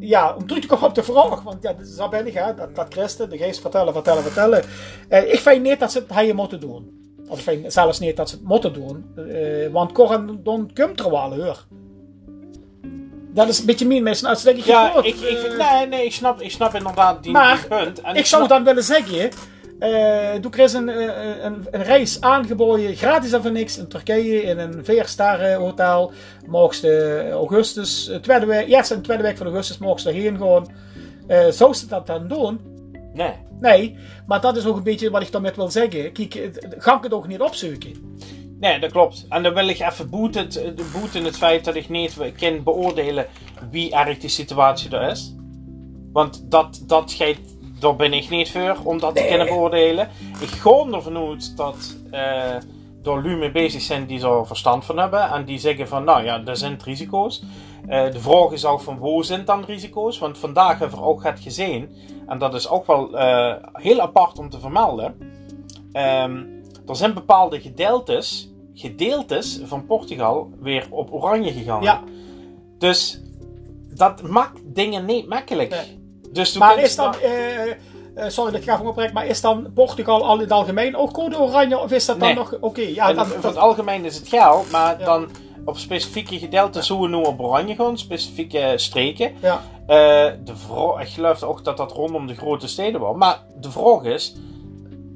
ja, 0.00 0.34
om 0.34 0.46
terug 0.46 0.62
te 0.62 0.68
komen 0.68 0.88
op 0.88 0.94
de 0.94 1.02
vraag, 1.02 1.42
want 1.42 1.62
ja, 1.62 1.74
zo 1.84 2.08
ben 2.08 2.26
ik, 2.26 2.34
dat, 2.56 2.74
dat 2.74 2.86
christen, 2.88 3.30
de 3.30 3.36
geest 3.36 3.60
vertellen, 3.60 3.92
vertellen, 3.92 4.22
vertellen. 4.22 4.64
Ik 5.08 5.38
vind 5.38 5.62
niet 5.62 5.80
dat 5.80 5.92
ze 5.92 5.98
het 5.98 6.14
hebben 6.14 6.36
moeten 6.36 6.60
doen. 6.60 7.05
Of 7.28 7.48
zelfs 7.66 7.98
niet 7.98 8.16
dat 8.16 8.28
ze 8.28 8.34
het 8.34 8.44
moeten 8.44 8.72
doen, 8.72 9.04
eh, 9.16 9.68
want 9.72 9.92
Coran 9.92 10.40
dan 10.42 10.70
komt 10.74 11.00
er 11.00 11.10
wel 11.10 11.34
hoor. 11.34 11.64
Dat 13.32 13.48
is 13.48 13.58
een 13.58 13.66
beetje 13.66 13.86
min 13.86 14.02
mensen 14.02 14.28
ik 14.56 14.64
Ja, 14.64 14.96
ik, 15.02 15.14
ik, 15.16 15.56
nee, 15.58 15.86
nee, 15.86 16.04
ik 16.04 16.12
snap, 16.12 16.40
ik 16.40 16.50
snap 16.50 16.74
inderdaad 16.74 17.22
die, 17.22 17.32
Maar, 17.32 17.56
die 17.56 17.68
punt. 17.68 18.00
En 18.00 18.16
ik 18.16 18.26
zou 18.26 18.44
snap- 18.44 18.48
dan 18.48 18.64
willen 18.64 18.82
zeggen, 18.82 19.30
eh 19.78 20.40
doe 20.40 20.52
er 20.52 20.74
een, 20.74 20.88
eh, 20.88 21.44
een, 21.44 21.66
een 21.70 21.82
reis 21.82 22.20
aangeboden, 22.20 22.94
gratis 22.96 23.32
en 23.32 23.42
voor 23.42 23.50
niks, 23.50 23.78
in 23.78 23.88
Turkije, 23.88 24.42
in 24.42 24.58
een 24.58 24.84
viersterren 24.84 25.58
hotel. 25.58 26.12
Mocht 26.46 26.84
augustus, 27.32 28.10
tweede 28.22 28.46
week, 28.46 28.68
eerste 28.68 28.94
en 28.94 29.02
tweede 29.02 29.22
week 29.22 29.36
van 29.36 29.46
augustus 29.46 29.78
mocht 29.78 30.02
je 30.02 30.08
erheen 30.08 30.38
gaan. 30.38 30.66
Eh, 31.26 31.46
zou 31.48 31.74
ze 31.74 31.86
dat 31.86 32.06
dan 32.06 32.28
doen? 32.28 32.60
Nee. 33.12 33.32
Nee, 33.60 33.96
maar 34.26 34.40
dat 34.40 34.56
is 34.56 34.66
ook 34.66 34.76
een 34.76 34.82
beetje 34.82 35.10
wat 35.10 35.22
ik 35.22 35.32
daarmee 35.32 35.52
wil 35.56 35.70
zeggen. 35.70 36.12
Kijk, 36.12 36.34
het- 36.34 36.74
ga 36.78 36.96
ik 36.96 37.02
het 37.02 37.12
ook 37.12 37.26
niet 37.28 37.40
opzoeken. 37.40 38.18
Nee, 38.60 38.78
dat 38.80 38.92
klopt. 38.92 39.26
En 39.28 39.42
dan 39.42 39.54
wil 39.54 39.68
ik 39.68 39.80
even 39.80 40.10
boeten 40.10 40.42
het, 40.44 40.74
boeten 40.92 41.24
het 41.24 41.36
feit 41.36 41.64
dat 41.64 41.74
ik 41.74 41.88
niet 41.88 42.16
kan 42.38 42.62
beoordelen 42.62 43.26
wie 43.70 43.92
erg 43.94 44.18
die 44.18 44.30
situatie 44.30 44.90
er 44.90 45.10
is. 45.10 45.34
Want 46.12 46.44
dat, 46.50 46.82
dat 46.86 47.12
gaat, 47.12 47.36
daar 47.80 47.96
ben 47.96 48.12
ik 48.12 48.28
niet 48.30 48.50
voor 48.50 48.76
om 48.84 48.98
dat 48.98 49.16
te 49.16 49.26
kunnen 49.28 49.46
beoordelen. 49.46 50.08
Ik 50.40 50.48
ga 50.48 50.84
ervan 50.92 51.16
uit 51.16 51.56
dat 51.56 51.96
eh 52.10 52.54
door 53.02 53.22
lui 53.22 53.36
mee 53.36 53.50
bezig 53.50 53.82
zijn 53.82 54.06
die 54.06 54.26
er 54.26 54.46
verstand 54.46 54.84
van 54.84 54.98
hebben. 54.98 55.30
En 55.30 55.44
die 55.44 55.58
zeggen 55.58 55.88
van, 55.88 56.04
nou 56.04 56.24
ja, 56.24 56.42
er 56.44 56.56
zijn 56.56 56.78
risico's. 56.84 57.42
Eh, 57.86 58.12
de 58.12 58.20
vraag 58.20 58.50
is 58.50 58.64
ook 58.64 58.80
van, 58.80 58.96
hoe 58.96 59.24
zijn 59.24 59.44
dan 59.44 59.64
risico's? 59.64 60.18
Want 60.18 60.38
vandaag 60.38 60.78
hebben 60.78 60.98
we 60.98 61.04
ook 61.04 61.22
het 61.22 61.40
gezien. 61.40 61.90
En 62.26 62.38
dat 62.38 62.54
is 62.54 62.68
ook 62.68 62.86
wel 62.86 63.18
eh, 63.18 63.54
heel 63.72 64.00
apart 64.00 64.38
om 64.38 64.50
te 64.50 64.60
vermelden. 64.60 65.16
Ehm, 65.92 66.42
er 66.86 66.96
zijn 66.96 67.14
bepaalde 67.14 67.60
gedeeltes, 67.60 68.50
gedeeltes 68.74 69.60
van 69.64 69.86
Portugal 69.86 70.50
weer 70.60 70.86
op 70.90 71.12
oranje 71.12 71.52
gegaan. 71.52 71.82
Ja. 71.82 72.02
Dus 72.78 73.20
dat 73.94 74.22
maakt 74.22 74.60
dingen 74.64 75.04
niet 75.04 75.28
makkelijk. 75.28 75.70
Nee. 75.70 76.04
Dus 76.32 76.58
Maar 76.58 76.78
is 76.78 76.96
dan, 76.96 77.14
eh, 77.14 78.28
sorry 78.28 78.52
dat 78.52 78.60
ik 78.60 78.68
van 78.70 78.86
oprecht, 78.86 79.12
maar 79.12 79.26
is 79.26 79.40
dan 79.40 79.70
Portugal 79.74 80.24
al 80.24 80.34
in 80.34 80.40
het 80.40 80.52
algemeen 80.52 80.96
ook 80.96 81.12
code 81.12 81.38
oranje? 81.38 81.78
Of 81.78 81.90
is 81.92 82.06
dat 82.06 82.18
dan 82.18 82.28
Nee. 82.28 82.36
nog, 82.36 82.56
oké, 82.60 82.80
ja, 82.80 83.12
dan, 83.12 83.26
voor 83.26 83.50
het 83.50 83.58
algemeen 83.58 84.04
is 84.04 84.16
het 84.16 84.28
geld, 84.28 84.70
maar 84.70 84.98
Ja. 84.98 85.04
dan 85.04 85.28
op 85.66 85.78
specifieke 85.78 86.38
gedeelten 86.38 86.82
we 87.00 87.08
nu 87.08 87.14
op 87.14 87.40
oranje 87.40 87.74
specifieke 87.98 88.72
streken. 88.76 89.32
ja. 89.40 89.60
Eh, 89.86 90.32
de 90.44 90.52
ik 91.00 91.08
geloof 91.08 91.42
ook 91.42 91.64
dat 91.64 91.76
dat 91.76 91.92
rondom 91.92 92.26
de 92.26 92.34
grote 92.34 92.68
steden 92.68 93.00
was. 93.00 93.16
Maar 93.16 93.38
de 93.60 93.70
vraag 93.70 94.02
is, 94.02 94.34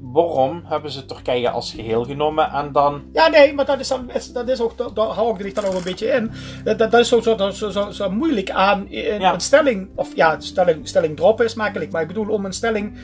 waarom 0.01 0.61
hebben 0.65 0.91
ze 0.91 1.05
Turkije 1.05 1.49
als 1.49 1.73
geheel 1.73 2.03
genomen 2.03 2.51
en 2.51 2.71
dan... 2.71 3.01
Ja, 3.13 3.27
nee, 3.27 3.53
maar 3.53 3.65
dat 3.65 3.79
is, 3.79 3.87
dan, 3.87 4.09
dat 4.33 4.47
is 4.47 4.61
ook, 4.61 4.95
daar- 4.95 5.05
hou 5.05 5.33
ik 5.33 5.45
er 5.45 5.53
dan 5.53 5.65
ook 5.65 5.73
een 5.73 5.83
beetje 5.83 6.07
in. 6.07 6.31
Dat, 6.63 6.77
dat, 6.77 6.93
is 6.93 7.07
zo, 7.07 7.21
zo, 7.21 7.49
zo, 7.51 7.91
zo, 7.91 8.09
moeilijk 8.09 8.51
aan 8.51 8.85
Ja. 8.89 9.33
een 9.33 9.39
stelling, 9.39 9.89
of 9.95 10.15
ja, 10.15 10.39
stelling, 10.39 10.87
stelling 10.87 11.15
droppen 11.15 11.45
is 11.45 11.53
makkelijk, 11.53 11.91
maar 11.91 12.01
ik 12.01 12.07
bedoel 12.07 12.29
om 12.29 12.45
een 12.45 12.53
stelling 12.53 12.97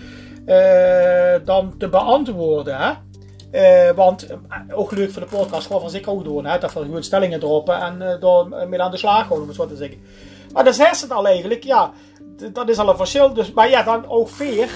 eh, 0.45 1.35
dan 1.45 1.77
te 1.77 1.89
beantwoorden, 1.89 2.77
hè. 2.77 2.91
Eh, 3.57 3.91
want 3.95 4.27
eh, 4.27 4.37
ook 4.71 4.91
leuk 4.91 5.11
voor 5.11 5.21
de 5.21 5.27
podcast, 5.27 5.65
gewoon 5.65 5.81
van 5.81 5.89
zich 5.89 6.07
ook 6.07 6.23
doen, 6.23 6.43
dat 6.43 6.73
we 6.73 6.79
gewoon 6.79 7.03
stellingen 7.03 7.39
droppen 7.39 7.79
en 7.79 8.01
eh 8.01 8.19
door 8.19 8.67
mee 8.67 8.81
aan 8.81 8.91
de 8.91 8.97
slag 8.97 9.27
gaan, 9.27 9.41
om 9.41 9.47
het 9.47 9.55
zo 9.55 9.67
te 9.67 9.75
zeggen. 9.75 10.01
Maar 10.53 10.63
dat 10.63 10.79
is 10.79 11.01
het 11.01 11.11
al 11.11 11.27
eigenlijk, 11.27 11.63
ja, 11.63 11.91
dat 12.53 12.69
is 12.69 12.77
al 12.77 12.89
een 12.89 12.97
verschil. 12.97 13.33
Dus, 13.33 13.51
maar 13.51 13.69
ja, 13.69 13.83
dan 13.83 14.07
ook 14.07 14.29
veer, 14.29 14.69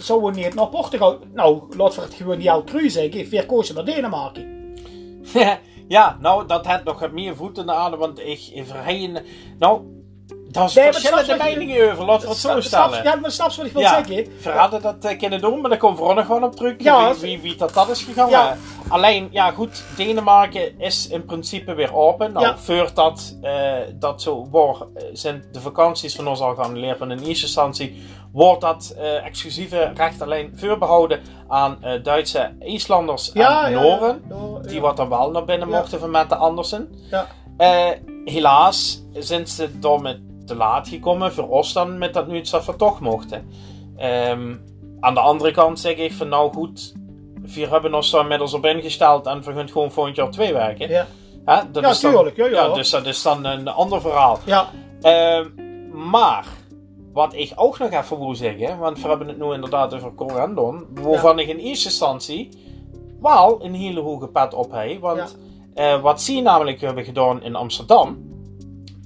zo 0.00 0.22
we 0.22 0.30
niet 0.30 0.54
naar 0.54 0.68
Portugal. 0.68 1.18
Nou, 1.32 1.62
laten 1.76 2.00
we 2.00 2.06
het 2.06 2.14
gewoon 2.14 2.38
niet 2.38 2.48
al 2.48 2.64
cru 2.64 2.90
zeggen, 2.90 3.26
veer 3.26 3.46
koos 3.46 3.68
je 3.68 3.74
naar 3.74 3.84
Denemarken. 3.84 4.74
Ja, 5.88 6.16
nou, 6.20 6.46
dat 6.46 6.66
had 6.66 6.84
nog 6.84 7.12
meer 7.12 7.36
voeten 7.36 7.70
aan, 7.70 7.96
want 7.96 8.18
ik 8.18 8.50
verheen. 8.54 9.18
Nou, 9.58 9.82
daar 10.50 10.64
is 10.64 10.74
Nee, 10.74 10.92
verschillende 10.92 11.24
snap 11.24 11.38
je- 11.48 11.56
meningen 11.58 11.90
over, 11.92 12.04
laten 12.04 12.22
we 12.22 12.28
het 12.28 12.38
zo 12.38 12.60
stellen. 12.60 13.02
Ja, 13.02 13.14
maar 13.14 13.30
snap 13.30 13.50
je 13.50 13.56
wat 13.56 13.66
ik 13.66 13.72
wil 13.72 13.82
Ja, 13.82 14.04
zeggen? 14.04 14.26
verraden 14.40 14.82
dat 14.82 15.04
uh, 15.04 15.18
kunnen 15.18 15.40
doen, 15.40 15.60
maar 15.60 15.70
daar 15.70 15.78
komt 15.78 15.98
nog 15.98 16.26
wel 16.26 16.42
op 16.42 16.56
terug. 16.56 16.74
Ja, 16.78 17.10
wie, 17.12 17.20
wie, 17.20 17.40
wie 17.40 17.56
dat, 17.56 17.74
dat 17.74 17.88
is 17.88 18.02
gegaan. 18.02 18.30
Ja. 18.30 18.56
Alleen, 18.88 19.28
ja 19.30 19.50
goed, 19.50 19.82
Denemarken 19.96 20.80
is 20.80 21.08
in 21.08 21.24
principe 21.24 21.74
weer 21.74 21.94
open. 21.94 22.32
Nou, 22.32 22.46
Ja. 22.46 22.56
voordat 22.58 23.36
eh, 23.42 23.72
dat 23.94 24.22
zo 24.22 24.46
wordt, 24.50 24.80
eh, 24.94 25.02
zijn 25.12 25.44
de 25.52 25.60
vakanties 25.60 26.16
van 26.16 26.28
ons 26.28 26.40
al 26.40 26.54
geannuleerd. 26.54 26.98
Maar 26.98 27.10
in 27.10 27.18
eerste 27.18 27.44
instantie 27.46 28.02
wordt 28.32 28.60
dat 28.60 28.94
eh, 28.98 29.26
exclusieve 29.26 29.90
recht 29.94 30.22
alleen 30.22 30.52
voorbehouden 30.56 31.20
aan 31.48 31.78
eh, 31.82 32.02
Duitse 32.02 32.50
IJslanders 32.60 33.32
en 33.32 33.72
Noren. 33.72 34.22
Die 34.68 34.80
wat 34.80 34.96
dan 34.96 35.08
wel 35.08 35.30
naar 35.30 35.44
binnen 35.44 35.68
mochten 35.68 36.00
van 36.00 36.10
met 36.10 36.28
de 36.28 36.36
Andersen. 36.36 36.88
Ja. 37.10 37.26
Eh, 37.56 37.86
helaas 38.24 39.02
zijn 39.12 39.46
ze 39.46 39.78
door 39.78 40.00
met 40.02 40.20
te 40.48 40.56
laat 40.56 40.88
gekomen 40.88 41.32
voor 41.32 41.48
ons 41.48 41.72
dan 41.72 41.98
met 41.98 42.14
dat 42.14 42.26
nu 42.26 42.40
dat 42.40 42.64
we 42.64 42.76
toch 42.76 43.00
mochten. 43.00 43.48
Ehm, 43.96 44.54
aan 45.00 45.14
de 45.14 45.20
andere 45.20 45.50
kant 45.50 45.80
zeg 45.80 45.96
ik 45.96 46.12
van 46.12 46.28
nou 46.28 46.52
goed, 46.52 46.94
we 47.54 47.66
hebben 47.66 47.94
ons 47.94 48.10
daar 48.10 48.20
inmiddels 48.22 48.54
op 48.54 48.64
ingesteld 48.66 49.26
en 49.26 49.42
we 49.42 49.52
gaan 49.52 49.68
gewoon 49.68 49.90
volgend 49.90 50.16
jaar 50.16 50.30
twee 50.30 50.52
werken. 50.52 50.88
Ja. 50.88 51.06
Hè, 51.44 51.70
dat 51.72 51.82
Ja, 51.82 51.90
is 51.90 52.00
dan- 52.00 52.12
tuurlijk, 52.12 52.36
ja, 52.36 52.46
ja. 52.46 52.68
dus 52.68 52.90
dat 52.90 53.06
is 53.06 53.22
dan 53.22 53.44
een 53.44 53.68
ander 53.68 54.00
verhaal. 54.00 54.38
Ja, 54.44 54.68
Ehm, 55.02 55.46
maar, 56.10 56.46
wat 57.12 57.34
ik 57.34 57.52
ook 57.56 57.78
nog 57.78 57.90
even 57.90 58.18
wil 58.18 58.34
zeggen, 58.34 58.78
want 58.78 59.02
we 59.02 59.08
hebben 59.08 59.28
het 59.28 59.38
nu 59.38 59.52
inderdaad 59.52 59.94
over 59.94 60.14
Corendon, 60.14 60.86
waarvan 60.94 61.38
ik 61.38 61.48
in 61.48 61.56
eerste 61.58 61.88
instantie 61.88 62.48
wel 63.20 63.64
een 63.64 63.74
hele 63.74 64.00
hoge 64.00 64.28
pet 64.28 64.54
op 64.54 64.72
heb. 64.72 65.00
Want 65.00 65.36
eh, 65.74 66.00
wat 66.00 66.20
ze 66.22 66.40
namelijk 66.40 66.80
hebben 66.80 67.04
gedaan 67.04 67.42
in 67.42 67.54
Amsterdam, 67.54 68.18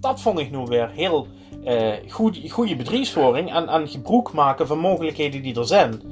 dat 0.02 0.20
vond 0.20 0.38
ik 0.38 0.50
nu 0.50 0.58
weer 0.58 0.90
heel 0.90 1.26
eh 1.64 1.92
goed, 2.08 2.40
goede 2.50 2.76
bedrijfsvoering 2.76 3.52
en, 3.54 3.68
en 3.68 3.88
gebruik 3.88 4.32
maken 4.32 4.66
van 4.66 4.78
mogelijkheden 4.78 5.42
die 5.42 5.58
er 5.58 5.66
zijn. 5.66 6.02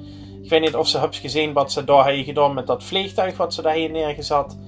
Ik 0.42 0.50
weet 0.50 0.60
niet 0.60 0.76
of 0.76 0.88
ze 0.88 0.98
hebben 0.98 1.16
gezien 1.16 1.52
wat 1.52 1.72
ze 1.72 1.84
daar 1.84 2.04
hebben 2.04 2.24
gedaan 2.24 2.54
met 2.54 2.66
dat 2.66 2.84
vliegtuig 2.84 3.36
wat 3.36 3.54
ze 3.54 3.62
daar 3.62 3.74
hier 3.74 3.90
neergezet 3.90 4.58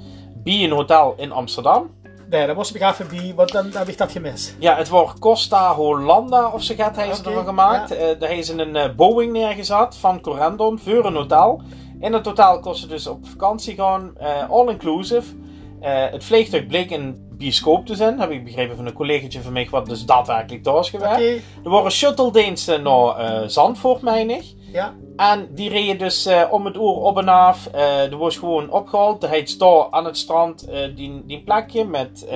bij 0.44 0.64
een 0.64 0.70
hotel 0.70 1.14
in 1.16 1.32
Amsterdam. 1.32 1.90
nee, 2.30 2.46
dat 2.46 2.56
was 2.56 2.72
ik 2.72 2.82
even 2.82 3.08
bij, 3.08 3.32
want 3.36 3.52
dan 3.52 3.70
heb 3.72 3.88
ik 3.88 3.98
dat 3.98 4.12
gemist. 4.12 4.56
Ja, 4.58 4.76
het 4.76 4.88
wordt 4.88 5.18
Costa 5.18 5.74
Hollanda 5.74 6.48
of 6.48 6.62
zo 6.62 6.74
gaat 6.74 6.96
hij 6.96 7.14
ze 7.14 7.20
Oké, 7.20 7.28
ervan 7.28 7.44
gemaakt. 7.44 7.88
ja. 7.88 7.94
Eh, 7.94 8.18
daar 8.18 8.28
hebben 8.28 8.44
ze 8.46 8.58
een 8.58 8.76
eh, 8.76 8.94
Boeing 8.94 9.32
neergezet 9.32 9.96
van 9.96 10.20
Corendon 10.20 10.78
voor 10.78 11.04
een 11.04 11.14
hotel. 11.16 11.62
In 12.00 12.12
het 12.12 12.26
hotel 12.26 12.60
kost 12.60 12.80
het 12.80 12.90
dus 12.90 13.06
op 13.06 13.26
vakantie 13.26 13.74
gaan, 13.74 14.12
eh, 14.18 14.50
all 14.50 14.68
inclusive. 14.68 15.34
Het 15.80 16.24
vliegtuig 16.24 16.66
bleek 16.66 16.90
een 16.90 17.31
bioscoop 17.42 17.86
te 17.86 17.94
zijn, 17.94 18.20
heb 18.20 18.30
ik 18.30 18.44
begrepen 18.44 18.76
van 18.76 18.86
een 18.86 18.92
collegaatje 18.92 19.42
van 19.42 19.52
mij, 19.52 19.68
wat 19.70 19.86
dus 19.86 20.04
daadwerkelijk 20.04 20.64
daar 20.64 20.78
is 20.78 20.92
Oké, 20.94 21.08
geweest. 21.08 21.44
Er 21.64 21.70
waren 21.70 21.90
shuttle-diensten 21.90 22.82
naar 22.82 23.16
eh, 23.16 23.48
Zandvoort, 23.48 24.02
meen 24.02 24.30
ik. 24.30 24.44
ja. 24.72 24.94
En 25.16 25.48
die 25.54 25.68
reden 25.68 25.98
dus 25.98 26.26
eh, 26.26 26.42
om 26.50 26.64
het 26.64 26.74
uur 26.74 26.82
op 26.82 27.18
en 27.18 27.28
af. 27.28 27.66
Eh 27.66 28.10
er 28.12 28.16
was 28.16 28.36
gewoon 28.36 28.70
opgehaald. 28.70 29.22
Er 29.22 29.28
heet 29.28 29.58
daar 29.58 29.86
aan 29.90 30.04
het 30.04 30.16
strand 30.18 30.68
die, 30.96 31.22
die 31.26 31.42
plekje 31.42 31.84
met 31.84 32.26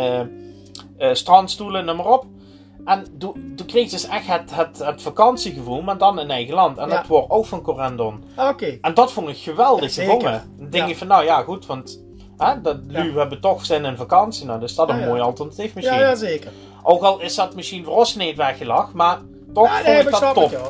strandstoelen, 1.13 1.85
noem 1.85 1.97
maar 1.97 2.13
op. 2.13 2.25
En 2.85 3.05
toen 3.19 3.67
kreeg 3.67 3.85
je 3.85 3.91
dus 3.91 4.07
echt 4.09 4.27
het, 4.27 4.55
het, 4.55 4.79
het 4.79 5.03
vakantiegevoel, 5.03 5.83
maar 5.83 5.99
dan 5.99 6.21
in 6.21 6.31
eigen 6.31 6.55
land. 6.55 6.79
En 6.79 6.89
Ja. 6.89 6.97
dat 6.97 7.07
wordt 7.07 7.31
ook 7.31 7.47
van 7.47 7.63
Corendon. 7.63 8.25
Oké. 8.37 8.79
En 8.81 8.95
dat 8.95 9.13
vond 9.13 9.29
ik 9.29 9.37
geweldig 9.37 9.95
Ja, 9.95 10.05
zeker. 10.05 10.43
Ja. 10.71 10.87
je 10.87 10.97
van, 10.97 11.07
nou 11.07 11.25
ja, 11.25 11.43
goed, 11.43 11.67
want 11.67 12.05
hè, 12.39 12.61
dat, 12.63 12.77
nu 12.87 13.19
hebben 13.19 13.41
toch 13.41 13.65
zin 13.67 13.85
in 13.85 13.97
vakantie. 13.97 14.47
Nou, 14.47 14.61
dus 14.61 14.75
dat 14.75 14.89
een 14.89 15.05
mooi 15.07 15.21
alternatief 15.21 15.75
misschien. 15.75 15.99
Ja, 15.99 16.15
zeker. 16.15 16.51
Ook 16.83 17.03
al 17.03 17.21
is 17.21 17.35
dat 17.35 17.55
misschien 17.55 17.85
voor 17.85 17.97
ons 17.97 18.15
niet 18.15 18.37
weggelach, 18.37 18.93
maar 18.93 19.19
toch 19.55 19.67
Ja, 19.69 19.95
vond 19.95 19.99
ik 20.07 20.21
dat 20.21 20.35
top. 20.35 20.51
het. 20.51 20.61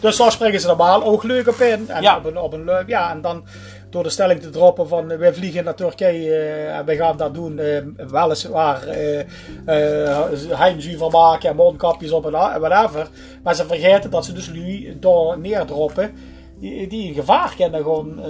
Dus 0.00 0.16
daar 0.16 0.32
springen 0.32 0.60
ze 0.60 0.66
normaal 0.66 1.04
ook 1.04 1.22
leuk 1.22 1.48
op 1.48 1.54
in. 1.60 1.88
En 1.88 2.02
Ja. 2.02 2.16
op, 2.16 2.24
een, 2.24 2.38
op 2.38 2.52
een 2.52 2.64
leuk, 2.64 2.88
ja, 2.88 3.10
en 3.10 3.20
dan 3.20 3.44
door 3.90 4.02
de 4.02 4.08
stelling 4.10 4.40
te 4.40 4.50
droppen 4.50 4.88
van 4.88 5.10
eh, 5.10 5.18
wij 5.18 5.34
vliegen 5.34 5.64
naar 5.64 5.74
Turkije 5.74 6.34
eh, 6.34 6.76
en 6.78 6.84
wij 6.84 6.96
gaan 6.96 7.16
dat 7.16 7.34
doen, 7.34 7.58
eh, 7.58 7.82
weliswaar 8.10 8.86
eh 8.86 9.24
heimzuur 10.48 10.98
van 10.98 11.10
maken 11.10 11.48
en 11.50 11.56
mondkapjes 11.56 12.10
op 12.12 12.24
en 12.26 12.30
whatever. 12.60 13.08
Maar 13.42 13.54
ze 13.54 13.66
vergeten 13.66 14.10
dat 14.10 14.24
ze 14.24 14.32
dus 14.32 14.48
nu 14.48 14.96
door 15.00 15.38
neerdroppen 15.38 16.12
die, 16.60 16.86
die 16.88 17.06
in 17.08 17.14
gevaar 17.14 17.54
kunnen 17.56 17.82
gewoon 17.82 18.20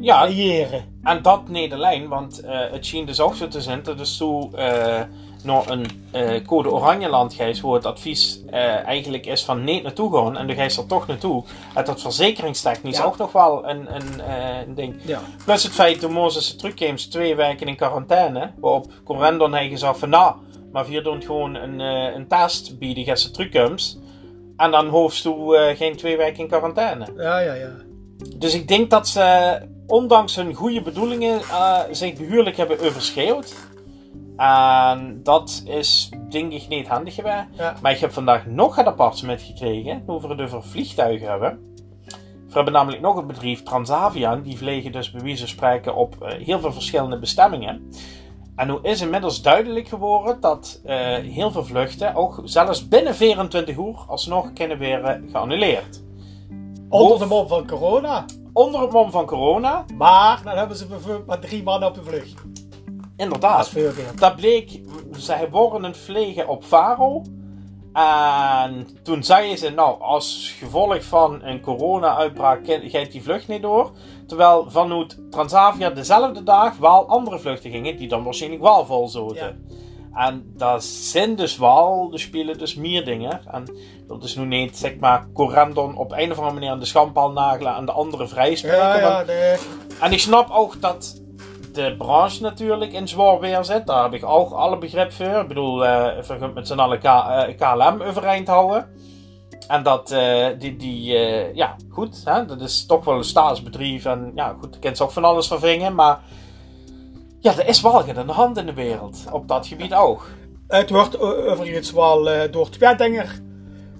Ja, 0.00 0.24
creëren. 0.24 0.84
En 1.02 1.22
dat 1.22 1.42
alleen, 1.72 2.08
want 2.08 2.40
eh, 2.40 2.58
het 2.70 2.86
schijnt 2.86 3.06
dus 3.06 3.20
ook 3.20 3.34
zo 3.34 3.48
te 3.48 3.60
zijn 3.60 3.82
dat 3.82 3.98
dus 3.98 4.16
zo 4.16 4.50
eh, 4.54 5.00
naar 5.44 5.70
een 5.70 5.86
eh, 6.10 6.44
code 6.46 6.70
oranje 6.72 7.08
land 7.08 7.34
gaat, 7.34 7.60
waar 7.60 7.74
het 7.74 7.86
advies 7.86 8.40
eigenlijk 8.84 9.26
is 9.26 9.44
van 9.44 9.64
niet 9.64 9.82
naartoe 9.82 10.12
gaan 10.16 10.36
en 10.36 10.46
dan 10.46 10.56
ga 10.56 10.62
je 10.62 10.76
er 10.76 10.86
toch 10.86 11.06
naartoe. 11.06 11.44
En 11.74 11.84
dat 11.84 12.00
verzekeringstechnisch 12.00 12.96
Ja. 12.96 13.04
ook 13.04 13.16
nog 13.16 13.32
wel 13.32 13.68
een, 13.68 13.94
een, 13.94 14.30
een 14.66 14.74
ding. 14.74 14.96
Ja. 15.02 15.20
Plus 15.44 15.62
het 15.62 15.72
feit 15.72 16.00
dat 16.00 16.10
Mozes 16.10 16.56
terugkwam, 16.56 16.96
twee 16.96 17.36
weken 17.36 17.66
in 17.66 17.76
quarantaine, 17.76 18.50
waarop 18.60 18.92
Corendon 19.04 19.54
heeft 19.54 19.70
gezegd 19.70 19.98
van 19.98 20.08
nou, 20.08 20.34
maar 20.72 20.86
we 20.86 21.02
doen 21.02 21.22
gewoon 21.22 21.54
een, 21.54 21.78
een 22.14 22.28
test 22.28 22.78
bieden 22.78 23.18
ze 23.18 23.30
terugkomt. 23.30 24.02
En 24.56 24.70
dan 24.70 24.88
hoefst 24.88 25.24
je 25.24 25.56
eh, 25.56 25.76
geen 25.76 25.96
twee 25.96 26.16
weken 26.16 26.38
in 26.38 26.48
quarantaine. 26.48 27.06
Ja, 27.16 27.38
ja, 27.38 27.54
ja. 27.54 27.70
Dus 28.36 28.54
ik 28.54 28.68
denk 28.68 28.90
dat 28.90 29.08
ze, 29.08 29.58
ondanks 29.86 30.36
hun 30.36 30.54
goede 30.54 30.82
bedoelingen, 30.82 31.40
eh, 31.40 31.80
zich 31.90 32.14
behuurlijk 32.14 32.56
hebben 32.56 32.80
overschreeuwd. 32.80 33.54
En 34.36 35.20
dat 35.22 35.62
is, 35.66 36.10
denk 36.28 36.52
ik, 36.52 36.68
niet 36.68 36.86
handig 36.88 37.14
geweest. 37.14 37.46
Ja. 37.52 37.74
Maar 37.82 37.92
ik 37.92 37.98
heb 37.98 38.12
vandaag 38.12 38.46
nog 38.46 38.76
het 38.76 38.86
appartement 38.86 39.42
gekregen, 39.42 40.02
over 40.06 40.30
het 40.30 40.40
over 40.40 40.62
vliegtuigen 40.62 41.28
hebben. 41.28 41.72
We 42.48 42.60
hebben 42.60 42.72
namelijk 42.72 43.02
nog 43.02 43.16
een 43.16 43.26
bedrijf, 43.26 43.62
Transavia, 43.62 44.36
die 44.36 44.58
vliegen 44.58 44.92
dus 44.92 45.10
bij 45.10 45.22
wijze 45.22 45.38
van 45.38 45.48
spreken 45.48 45.94
op 45.94 46.22
eh, 46.22 46.44
heel 46.44 46.60
veel 46.60 46.72
verschillende 46.72 47.18
bestemmingen. 47.18 47.90
En 48.56 48.66
nu 48.66 48.78
is 48.82 49.00
inmiddels 49.00 49.42
duidelijk 49.42 49.88
geworden 49.88 50.40
dat 50.40 50.80
eh, 50.84 50.96
heel 51.16 51.50
veel 51.50 51.64
vluchten, 51.64 52.14
ook 52.14 52.40
zelfs 52.44 52.88
binnen 52.88 53.14
24 53.14 53.76
uur, 53.76 53.96
alsnog 54.06 54.52
kunnen 54.52 54.78
worden 54.78 55.28
geannuleerd. 55.30 56.02
Onder 56.88 57.18
de 57.18 57.26
mom 57.26 57.48
van 57.48 57.66
corona. 57.66 58.24
Onder 58.54 58.80
het 58.80 58.92
mom 58.92 59.10
van 59.10 59.26
corona, 59.26 59.84
Maar 59.96 60.40
dan 60.44 60.56
hebben 60.56 60.76
ze 60.76 60.86
maar 61.26 61.38
drie 61.38 61.62
mannen 61.62 61.88
op 61.88 61.94
de 61.94 62.02
vlucht. 62.02 62.34
Dat 62.34 63.04
inderdaad. 63.16 63.66
is 63.66 63.72
veel. 63.72 63.92
Dat 64.16 64.36
bleek, 64.36 64.80
zij 65.12 65.50
worden 65.50 65.84
een 65.84 65.94
vliegen 65.94 66.48
op 66.48 66.64
Faro. 66.64 67.22
En 67.92 68.88
toen 69.02 69.22
zeiden 69.22 69.58
ze, 69.58 69.70
nou, 69.70 70.00
als 70.00 70.54
gevolg 70.58 71.04
van 71.04 71.42
een 71.42 71.60
corona-uitbraak 71.60 72.60
gaat 72.66 73.12
die 73.12 73.22
vlucht 73.22 73.48
niet 73.48 73.62
door. 73.62 73.90
Terwijl 74.26 74.70
vanuit 74.70 75.30
Transavia 75.30 75.90
dezelfde 75.90 76.42
dag 76.42 76.76
wel 76.76 77.06
andere 77.06 77.38
vluchten 77.38 77.70
gingen, 77.70 77.96
die 77.96 78.08
dan 78.08 78.24
waarschijnlijk 78.24 78.62
wel 78.62 78.86
vol 78.86 79.08
zoten. 79.08 79.66
En 80.14 80.52
dat 80.56 80.84
zijn 80.84 81.36
dus 81.36 81.56
wel, 81.58 82.08
er 82.12 82.20
spelen 82.20 82.58
dus 82.58 82.74
meer 82.74 83.04
dingen. 83.04 83.40
En 83.50 83.76
dat 84.08 84.24
is 84.24 84.36
nu 84.36 84.44
niet, 84.44 84.76
zeg 84.78 84.96
maar, 84.96 85.26
Corendon 85.32 85.96
op 85.96 86.12
een 86.12 86.30
of 86.30 86.36
andere 86.36 86.54
manier 86.54 86.70
aan 86.70 86.78
de 86.78 86.84
schandpaal 86.84 87.30
nagelen 87.32 87.76
en 87.76 87.84
de 87.84 87.92
andere 87.92 88.28
vrijspreken. 88.28 88.78
Ja, 88.78 88.98
ja, 88.98 89.22
nee. 89.22 89.56
en 90.00 90.12
ik 90.12 90.20
snap 90.20 90.50
ook 90.50 90.80
dat 90.80 91.22
de 91.72 91.94
branche 91.98 92.42
natuurlijk 92.42 92.92
in 92.92 93.08
zwaar 93.08 93.40
weer 93.40 93.64
zit. 93.64 93.86
Daar 93.86 94.02
heb 94.02 94.12
ik 94.12 94.24
ook 94.24 94.52
alle 94.52 94.78
begrip 94.78 95.12
voor. 95.12 95.26
Ik 95.26 95.48
bedoel, 95.48 95.78
gaan 95.78 96.52
met 96.54 96.66
z'n 96.66 96.78
allen 96.78 96.98
K- 96.98 97.04
eh, 97.04 97.56
KLM 97.56 98.02
overeind 98.02 98.48
houden. 98.48 98.86
En 99.68 99.82
dat, 99.82 100.10
eh, 100.10 100.46
die, 100.58 100.76
die 100.76 101.02
ja, 101.54 101.76
goed, 101.90 102.22
hè, 102.24 102.44
dat 102.44 102.60
is 102.60 102.86
toch 102.86 103.04
wel 103.04 103.16
een 103.16 103.24
staatsbedrijf. 103.24 104.04
En 104.04 104.32
ja, 104.34 104.56
goed, 104.60 104.72
daar 104.72 104.80
kent 104.80 104.96
ze 104.96 105.02
ook 105.02 105.10
van 105.10 105.24
alles 105.24 105.46
van 105.46 105.58
vingen. 105.58 105.94
Maar 105.94 106.20
ja, 107.44 107.58
er 107.58 107.68
is 107.68 107.80
wel 107.80 108.02
geen 108.02 108.26
de 108.26 108.32
hand 108.32 108.56
in 108.56 108.66
de 108.66 108.74
wereld. 108.74 109.18
Op 109.32 109.48
dat 109.48 109.66
gebied 109.66 109.94
ook. 109.94 110.28
Het 110.68 110.90
wordt 110.90 111.18
overigens 111.20 111.92
wel 111.92 112.30
eh, 112.30 112.52
door 112.52 112.70
twee 112.70 112.94
dingen, 112.94 113.26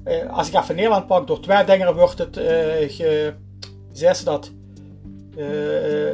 eh, 0.04 0.30
als 0.36 0.48
ik 0.48 0.54
even 0.54 0.74
Nederland 0.74 1.06
pak, 1.06 1.26
door 1.26 1.40
twee 1.40 1.64
dingen 1.64 1.94
wordt 1.94 2.18
het, 2.18 2.36
eh 2.36 2.44
ge, 2.88 3.34
zeg 3.92 4.16
ze 4.16 4.24
dat, 4.24 4.50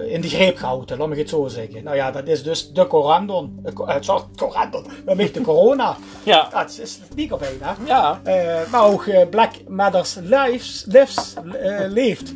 in 0.07 0.20
de 0.20 0.28
greep 0.28 0.57
gehouden, 0.57 0.99
laat 0.99 1.09
me 1.09 1.16
het 1.16 1.28
zo 1.28 1.47
zeggen. 1.49 1.85
Nou 1.85 1.97
ja, 1.97 2.11
dat 2.11 2.26
is 2.28 2.43
dus 2.43 2.72
de 2.72 2.87
Corandon, 2.87 3.66
co- 3.74 3.85
eh, 3.85 3.97
sorry, 4.01 4.24
Corandon, 4.37 4.85
dat 5.05 5.18
is 5.18 5.33
de 5.33 5.41
corona. 5.41 5.97
Ja, 6.24 6.49
het 6.53 6.78
is 6.83 6.99
het 7.03 7.16
niet 7.16 7.33
op 7.33 7.41
hè. 7.41 7.74
ja. 7.87 8.20
Maar 8.70 8.85
ook 8.85 9.05
Black 9.31 9.53
Matters 9.68 10.14
Lives, 10.14 10.85
lives, 10.89 11.35
leeft. 11.89 12.35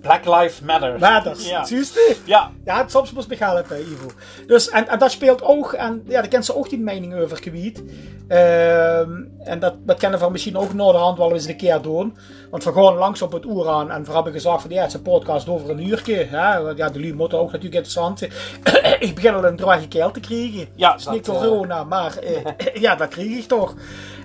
Black 0.00 0.24
Lives 0.24 0.60
Matter. 0.60 0.98
Matters. 0.98 1.48
Ja. 1.48 1.64
Zie 1.64 1.78
je? 1.78 2.16
Ja, 2.24 2.50
Ja, 2.64 2.78
het 2.78 2.90
soms 2.90 3.12
moest 3.12 3.28
begrijpen, 3.28 3.80
Ivo. 3.80 4.10
Dus, 4.46 4.68
en, 4.68 4.88
en 4.88 4.98
dat 4.98 5.10
speelt 5.10 5.42
ook, 5.42 5.72
en 5.72 6.02
ja, 6.06 6.20
daar 6.20 6.28
kent 6.28 6.44
ze 6.44 6.56
ook 6.56 6.68
die 6.68 6.78
mening 6.78 7.14
over 7.14 7.36
gebied. 7.36 7.82
Ehm, 8.28 9.10
en 9.44 9.58
dat, 9.58 9.74
dat 9.82 9.98
kennen 9.98 10.20
we 10.20 10.30
misschien 10.30 10.56
ook 10.56 10.72
noorderhand 10.72 11.18
wel 11.18 11.32
eens 11.32 11.46
een 11.46 11.56
keer 11.56 11.80
doen. 11.82 12.16
Want 12.50 12.64
we 12.64 12.72
gaan 12.72 12.94
langs 12.94 13.22
op 13.22 13.32
het 13.32 13.44
uur 13.44 13.68
aan 13.68 13.90
en 13.90 14.04
we 14.04 14.12
hebben 14.12 14.32
gezegd 14.32 14.60
van 14.60 14.70
ja, 14.70 14.80
het 14.80 14.88
is 14.88 14.94
een 14.94 15.02
podcast 15.02 15.48
over 15.48 15.70
een 15.70 15.88
uurtje. 15.88 16.14
Hè? 16.14 16.56
Ja, 16.56 16.88
de 16.88 17.00
lui 17.00 17.14
moeten 17.14 17.38
ook 17.38 17.52
natuurlijk 17.52 17.74
interessant 17.74 18.22
ik 19.06 19.14
begin 19.14 19.34
al 19.34 19.44
een 19.44 19.56
drage 19.56 19.88
keel 19.88 20.10
te 20.10 20.20
krijgen. 20.20 20.68
Ja, 20.74 20.90
Het 20.90 21.00
is 21.00 21.06
niet 21.06 21.28
eh, 21.28 21.34
corona, 21.34 21.84
maar 21.84 22.16
eh, 22.16 22.44
ja, 22.84 22.94
dat 22.94 23.08
krijg 23.08 23.28
ik 23.28 23.48
toch. 23.48 23.74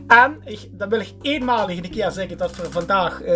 En 0.08 0.42
ik, 0.44 0.70
dan 0.72 0.90
wil 0.90 1.00
ik 1.00 1.14
eenmalig 1.22 1.78
een 1.78 1.90
keer 1.90 2.12
zeggen 2.12 2.38
dat 2.38 2.56
we 2.56 2.72
vandaag 2.72 3.22
eh, 3.22 3.36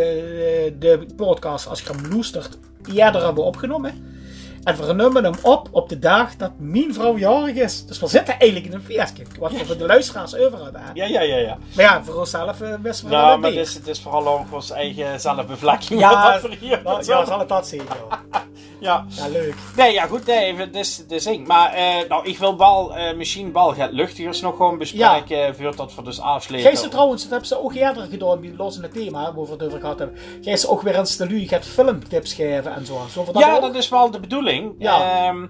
de 0.80 1.06
podcast, 1.16 1.68
als 1.68 1.82
loestert, 2.10 2.58
eerder 2.94 3.26
hebben 3.26 3.44
opgenomen. 3.44 4.18
En 4.64 4.78
we 4.88 4.94
nemen 4.94 5.24
hem 5.24 5.34
op 5.42 5.68
op 5.72 5.90
de 5.90 6.00
dag 6.00 6.36
dat 6.36 6.52
mijn 6.58 6.94
vrouw 6.94 7.18
jarig 7.18 7.56
is. 7.56 7.86
Dus 7.86 8.00
we 8.00 8.08
zitten 8.08 8.40
eigenlijk 8.40 8.66
in 8.66 8.74
een 8.74 8.84
feestje. 8.84 9.24
Wat 9.40 9.52
we 9.52 9.66
voor 9.66 9.78
de 9.78 9.86
luisteraars 9.86 10.36
over 10.36 10.64
hebben. 10.64 10.82
hè. 10.82 10.92
ja, 10.94 11.06
ja, 11.06 11.22
ja. 11.22 11.38
ja. 11.38 11.58
Maar 11.76 11.86
ja, 11.86 12.04
voor 12.04 12.16
onszelf 12.16 12.62
uh, 12.62 12.74
wisten 12.82 13.06
we 13.06 13.12
wel 13.12 13.26
Nou, 13.26 13.40
maar 13.40 13.50
het 13.50 13.60
is, 13.60 13.74
het 13.74 13.88
is 13.88 14.00
vooral 14.00 14.28
ook 14.28 14.54
ons 14.54 14.72
eigen 14.72 15.20
zelfbevlekking. 15.20 16.00
Ja, 16.00 16.32
dat 16.40 16.52
hier 16.60 16.82
Nou, 16.84 17.06
ja, 17.06 17.26
zal 17.26 17.40
het 17.40 17.50
dat 17.50 17.68
zijn, 17.68 17.82
joh. 17.82 18.12
ja. 18.80 19.06
Ja, 19.10 19.28
leuk. 19.28 19.56
Nee, 19.76 19.94
ja 19.94 20.06
goed, 20.06 20.26
nee, 20.26 20.56
het 20.56 20.76
is, 20.76 20.98
het 20.98 21.12
is 21.12 21.26
eng. 21.26 21.46
Maar 21.48 21.74
eh, 21.74 22.10
nou, 22.10 22.26
ik 22.26 22.38
wil 22.38 22.58
wel 22.58 22.96
eh, 22.96 23.16
misschien 23.16 23.54
wel 23.54 23.76
het 23.76 23.92
luchtigers 23.92 24.42
nog 24.42 24.56
gewoon 24.56 24.78
bespreken, 24.78 25.56
voordat 25.56 25.96
we 25.96 26.02
dus 26.02 26.22
afsluiten. 26.22 26.72
Gij 26.72 26.82
ze 26.82 26.90
trouwens, 26.90 27.22
dat 27.22 27.32
hebben 27.32 27.48
ze 27.48 27.64
ook 27.64 27.74
eerder 27.74 28.08
gedaan 28.10 28.40
bij 28.40 28.50
het 28.50 28.58
lossende 28.58 28.90
thema, 28.90 29.34
waar 29.34 29.46
we 29.46 29.52
het 29.52 29.64
over 29.64 29.80
gehad 29.80 30.00
hebben. 30.00 30.18
Gij 30.42 30.58
ze 30.58 30.70
ook 30.70 30.82
weer 30.82 30.96
eens 30.96 31.18
de 31.18 31.30
lui 31.30 31.48
gaat 31.48 31.66
filmtips 31.66 32.34
geven 32.34 32.76
en 32.76 32.86
zo. 32.86 33.06
Zo 33.12 33.26
dat 33.26 33.38
ja, 33.38 33.56
ook? 33.56 33.62
dat 33.62 33.76
is 33.76 33.90
wel 33.90 34.12
de 34.12 34.20
bedoeling. 34.20 34.49
Ja. 34.78 35.28
Ehm, 35.28 35.48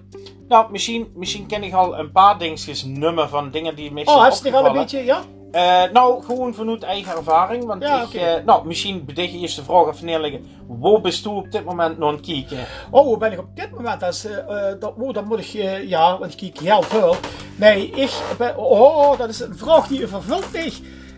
nou, 0.47 0.71
misschien, 0.71 1.11
misschien 1.15 1.45
ken 1.47 1.63
ik 1.63 1.73
al 1.73 1.99
een 1.99 2.11
paar 2.11 2.37
dingetjes 2.37 2.83
nummer 2.83 3.29
van 3.29 3.51
dingen 3.51 3.75
die 3.75 3.91
me 3.91 4.01
Oh, 4.05 4.19
zijn 4.19 4.33
heb 4.33 4.43
je 4.43 4.49
er 4.49 4.55
al 4.55 4.65
een 4.65 4.73
beetje, 4.73 5.03
ja? 5.05 5.21
Eh, 5.51 5.83
nou, 5.93 6.23
gewoon 6.23 6.53
vanuit 6.53 6.83
eigen 6.83 7.15
ervaring. 7.15 7.65
Want 7.65 7.83
Ja, 7.83 8.01
ik, 8.01 8.13
eh, 8.13 8.33
nou, 8.45 8.67
misschien 8.67 9.05
bedenk 9.05 9.29
je 9.29 9.37
eerst 9.37 9.55
de 9.55 9.63
vraag 9.63 9.87
even 9.87 10.05
neerleggen. 10.05 10.45
Waar 10.67 11.01
bent 11.01 11.25
u 11.25 11.29
op 11.29 11.51
dit 11.51 11.65
moment 11.65 11.97
nog 11.97 12.09
aan 12.09 12.15
het 12.15 12.25
kijken? 12.25 12.57
Oh, 12.91 13.17
ben 13.19 13.31
ik 13.31 13.39
op 13.39 13.55
dit 13.55 13.71
moment? 13.71 13.99
Dat 13.99 14.13
is, 14.13 14.25
eh, 14.25 14.65
dat, 14.79 14.93
oh, 14.97 15.25
moet 15.27 15.39
ik, 15.39 15.81
ja, 15.87 16.17
want 16.19 16.31
ik 16.31 16.37
kijk 16.37 16.59
heel 16.59 16.81
veel. 16.81 17.15
Nee, 17.55 17.89
ik 17.89 18.11
ben, 18.37 18.57
oh, 18.57 19.17
dat 19.17 19.29
is 19.29 19.39
een 19.39 19.57
vraag 19.57 19.87
die 19.87 20.01
u 20.01 20.07
vervult. 20.07 20.71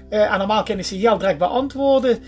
Eh, 0.09 0.31
en 0.33 0.37
normaal 0.37 0.63
kan 0.63 0.77
ik 0.77 0.85
ze 0.85 0.95
heel 0.95 1.17
direct 1.17 1.39
beantwoorden. 1.39 2.23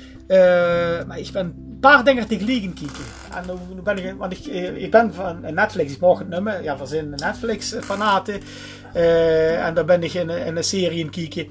Maar 1.08 1.20
ik 1.20 1.30
ben 1.32 1.46
een 1.46 1.73
paar 1.90 2.04
dingen 2.04 2.28
tegelijk 2.28 2.62
kijken. 2.62 3.04
En 3.34 3.44
nu 3.76 3.82
ben 3.82 3.98
ik, 3.98 4.14
want 4.18 4.32
ik, 4.34 4.46
eh, 4.46 4.84
ik 4.84 4.92
ben 4.92 5.14
van 5.14 5.40
Netflix, 5.54 5.92
ik 5.94 6.00
mag 6.00 6.20
het 6.20 6.30
noemen. 6.30 6.64
Ja, 6.64 6.78
we 6.78 6.86
zijn 6.86 7.10
Netflix-fanaten. 7.10 8.42
Eh, 8.94 9.66
en 9.66 9.74
daar 9.74 9.86
ben 9.86 10.04
ik 10.04 10.14
in, 10.14 10.30
een- 10.30 10.56
in 10.56 10.64
serie 10.64 11.04
het 11.06 11.16
kijken. 11.16 11.48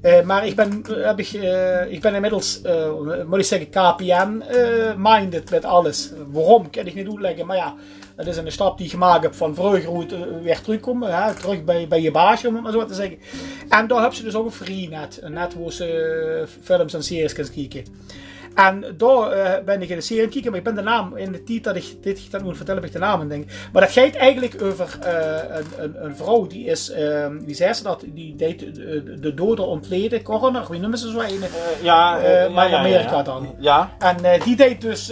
Eh, 0.00 0.22
maar 0.22 0.46
ik 0.46 0.56
ben, 0.56 0.82
eh, 0.96 1.04
heb 1.06 1.18
ik, 1.18 1.32
eh, 1.32 1.92
ik 1.92 2.00
ben 2.00 2.14
inmiddels, 2.14 2.62
eh, 2.62 2.90
moet 3.26 3.38
ik 3.38 3.44
zeggen, 3.44 3.68
KPN-minded 3.70 5.50
met 5.50 5.64
alles. 5.64 6.10
Waarom, 6.30 6.70
kan 6.70 6.86
ik 6.86 6.94
niet 6.94 7.08
uitleggen. 7.08 7.46
Maar 7.46 7.56
ja, 7.56 7.74
dat 8.16 8.26
is 8.26 8.36
een 8.36 8.52
stap 8.52 8.76
die 8.78 8.86
je 8.86 8.92
gemaakt 8.92 9.22
hebt 9.22 9.36
van 9.36 9.54
vroeger 9.54 9.84
hoe 9.84 10.00
het 10.02 10.12
eh, 10.12 10.18
weer 10.42 10.60
terugkomen. 10.60 11.22
Hè? 11.24 11.34
Terug 11.34 11.64
bij, 11.64 11.88
bij 11.88 12.00
je 12.00 12.10
baasje, 12.10 12.48
om 12.48 12.54
het 12.54 12.62
maar 12.62 12.72
zo 12.72 12.84
te 12.84 12.94
zeggen. 12.94 13.18
En 13.68 13.86
daar 13.86 14.02
heb 14.02 14.12
ze 14.14 14.22
dus 14.22 14.34
ook 14.34 14.44
een 14.44 14.52
free-net. 14.52 15.18
Een 15.22 15.32
net 15.32 15.54
waar 15.54 15.72
ze 15.72 15.86
eh, 15.86 16.48
films 16.64 16.94
en 16.94 17.02
series 17.02 17.32
kan 17.32 17.50
kijken. 17.54 17.84
En 18.54 18.84
daar 18.96 19.30
eh, 19.30 19.64
ben 19.64 19.82
ik 19.82 19.88
in 19.88 19.96
de 19.96 20.02
serie 20.02 20.22
aan 20.22 20.24
het 20.24 20.32
kijken, 20.32 20.50
maar 20.50 20.60
ik 20.60 20.66
ben 20.66 20.74
de 20.74 20.90
naam, 20.90 21.16
in 21.16 21.32
de 21.32 21.42
tijd 21.42 21.64
dat 21.64 21.76
ik 21.76 22.02
dit 22.02 22.30
dat 22.30 22.42
moet 22.42 22.56
vertellen, 22.56 22.80
heb 22.80 22.90
ik 22.90 22.96
de 22.96 23.04
naam 23.04 23.20
aan 23.20 23.28
denk. 23.28 23.50
Maar 23.72 23.82
dat 23.82 23.92
gaat 23.92 24.14
eigenlijk 24.14 24.62
over 24.62 24.98
eh, 25.02 25.56
een, 25.56 25.84
een, 25.84 26.04
een 26.04 26.16
vrouw, 26.16 26.46
die 26.46 26.64
is, 26.64 26.92
wie 27.44 27.54
zei 27.54 27.72
ze 27.72 27.82
dat, 27.82 28.04
die 28.06 28.36
deed 28.36 28.74
de, 28.74 29.18
de 29.20 29.34
doden 29.34 29.66
ontleden, 29.66 30.22
coroner, 30.22 30.66
wie 30.70 30.80
noemen 30.80 30.98
ze 30.98 31.10
zo 31.10 31.20
een? 31.20 31.42
Eh, 31.42 31.82
ja, 31.82 32.18
maar 32.52 32.68
in 32.68 32.74
Amerika 32.74 33.16
ja. 33.16 33.22
dan. 33.22 33.54
Ja, 33.58 33.90
En 33.98 34.40
die 34.44 34.56
deed 34.56 34.80
dus 34.80 35.06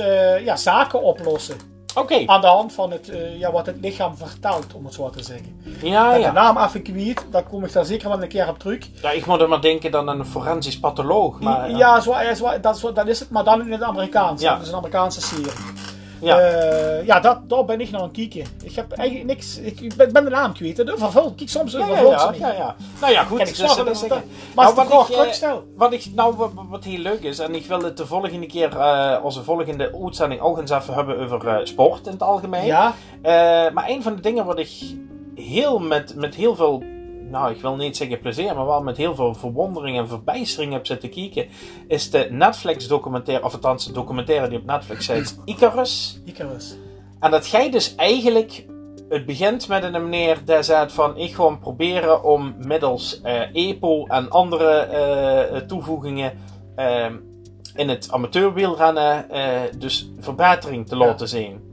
ja, 0.44 0.56
zaken 0.56 1.02
oplossen. 1.02 1.69
Oké. 1.94 2.22
Aan 2.26 2.40
de 2.40 2.46
hand 2.46 2.72
van 2.72 2.90
het, 2.90 3.08
eh, 3.08 3.38
ja, 3.38 3.52
wat 3.52 3.66
het 3.66 3.76
lichaam 3.80 4.16
vertelt, 4.16 4.74
om 4.74 4.84
het 4.84 4.94
zo 4.94 5.10
te 5.10 5.22
zeggen. 5.22 5.62
Ja, 5.82 6.08
En 6.12 6.14
de 6.14 6.20
ja. 6.20 6.32
naam 6.32 6.58
even 6.58 6.82
kwijt, 6.82 7.24
daar 7.30 7.42
kom 7.42 7.64
ik 7.64 7.72
daar 7.72 7.84
zeker 7.84 8.08
wel 8.08 8.22
een 8.22 8.28
keer 8.28 8.48
op 8.48 8.58
terug. 8.58 8.88
ja. 9.02 9.10
Ik 9.10 9.26
moet 9.26 9.40
er 9.40 9.48
maar 9.48 9.60
denken 9.60 9.90
dan 9.90 10.08
aan 10.08 10.18
een 10.18 10.26
forensisch 10.26 10.78
patholoog. 10.80 11.40
Maar, 11.40 11.70
ja, 11.70 12.00
zo, 12.00 12.10
ja, 12.10 12.34
zo, 12.34 12.60
dat, 12.60 12.76
is, 12.76 12.80
dat 12.94 13.06
is 13.06 13.20
het, 13.20 13.30
maar 13.30 13.44
dan 13.44 13.60
in 13.60 13.72
het 13.72 13.82
Amerikaans. 13.82 14.42
Ja. 14.42 14.52
Dat 14.54 14.62
is 14.62 14.68
een 14.68 14.74
Amerikaanse 14.74 15.20
serie. 15.20 15.52
Ja. 16.20 16.38
Eh, 16.40 17.06
ja, 17.06 17.20
dat, 17.20 17.48
daar 17.48 17.64
ben 17.64 17.80
ik 17.80 17.90
nou 17.90 18.02
aan 18.02 18.08
het 18.08 18.16
kijken. 18.16 18.44
Ik 18.62 18.74
heb 18.74 18.92
eigenlijk 18.92 19.28
niks. 19.28 19.58
Ik, 19.58 19.80
ik 19.80 19.94
ben, 19.96 20.12
ben 20.12 20.24
de 20.24 20.30
naam 20.30 20.52
kwijt. 20.52 20.76
hè. 20.76 20.98
Vervuld. 20.98 21.34
Kijk 21.34 21.48
soms 21.50 21.72
Ja, 21.72 21.78
over 21.78 21.96
ja, 22.38 22.52
ja. 22.52 22.74
Nou 23.00 23.12
ja, 23.12 23.22
goed. 23.24 23.40
Ik 23.40 23.46
dus 23.46 23.56
zorgen 23.56 23.76
dat 23.76 23.86
dat 23.86 23.94
is 23.94 24.00
het- 24.00 24.10
zeggen. 24.10 24.28
Maar 24.54 24.64
Nou, 24.64 24.76
de 24.88 24.94
wat 24.94 25.08
ik, 25.08 25.14
eh, 25.14 25.20
terugstel. 25.20 25.64
Wat 25.76 25.92
ik 25.92 26.06
nou 26.14 26.36
wat, 26.36 26.50
wat 26.68 26.84
heel 26.84 26.98
leuk 26.98 27.22
is, 27.22 27.38
en 27.38 27.54
ik 27.54 27.66
wil 27.66 27.82
het 27.82 27.96
de 27.96 28.06
volgende 28.06 28.46
keer, 28.46 28.76
eh 28.78 29.16
onze 29.24 29.42
volgende 29.42 29.92
uitzending 30.04 30.40
ook 30.40 30.58
eens 30.58 30.70
even 30.70 30.94
hebben 30.94 31.18
over 31.18 31.48
eh, 31.48 31.56
sport 31.64 32.06
in 32.06 32.12
het 32.12 32.22
algemeen. 32.22 32.64
Ja, 32.64 32.94
Eh, 33.22 33.32
maar 33.72 33.88
een 33.88 34.02
van 34.02 34.14
de 34.14 34.20
dingen 34.22 34.44
wat 34.44 34.58
ik 34.58 34.70
heel 35.34 35.78
met, 35.78 36.14
met 36.16 36.34
heel 36.34 36.54
veel, 36.56 36.82
nou 37.30 37.50
ik 37.50 37.60
wil 37.60 37.76
niet 37.76 37.96
zeggen 37.96 38.20
plezier, 38.20 38.54
maar 38.54 38.66
wel 38.66 38.82
met 38.82 38.96
heel 38.96 39.14
veel 39.14 39.34
verwondering 39.34 39.98
en 39.98 40.08
verbijstering 40.08 40.72
heb 40.72 40.86
zitten 40.86 41.10
kijken, 41.10 41.46
is 41.88 42.10
de 42.10 42.26
Netflix 42.30 42.88
documentaire, 42.88 43.44
of 43.44 43.52
althans 43.52 43.86
de 43.86 43.92
documentaire 43.92 44.48
die 44.48 44.58
op 44.58 44.64
Netflix 44.64 45.06
heet, 45.06 45.38
Icarus. 45.44 46.20
Icarus. 46.24 46.76
En 47.20 47.30
dat 47.30 47.46
gij 47.46 47.70
dus 47.70 47.94
eigenlijk. 47.94 48.66
Het 49.08 49.26
begint 49.26 49.68
met 49.68 49.82
een 49.82 50.02
meneer 50.02 50.44
die 50.44 50.62
zegt 50.62 50.92
van 50.92 51.16
ik 51.16 51.34
gewoon 51.34 51.58
proberen 51.58 52.24
om 52.24 52.54
middels 52.58 53.20
eh, 53.20 53.54
EPO 53.54 54.06
en 54.06 54.30
andere 54.30 54.68
eh, 54.70 55.60
toevoegingen 55.60 56.32
ehm, 56.76 57.16
in 57.74 57.88
het 57.88 58.08
amateurwielrennen 58.10 59.30
eh, 59.30 59.60
dus 59.78 60.10
verbetering 60.18 60.88
te 60.88 60.96
laten 60.96 61.28
zien. 61.28 61.69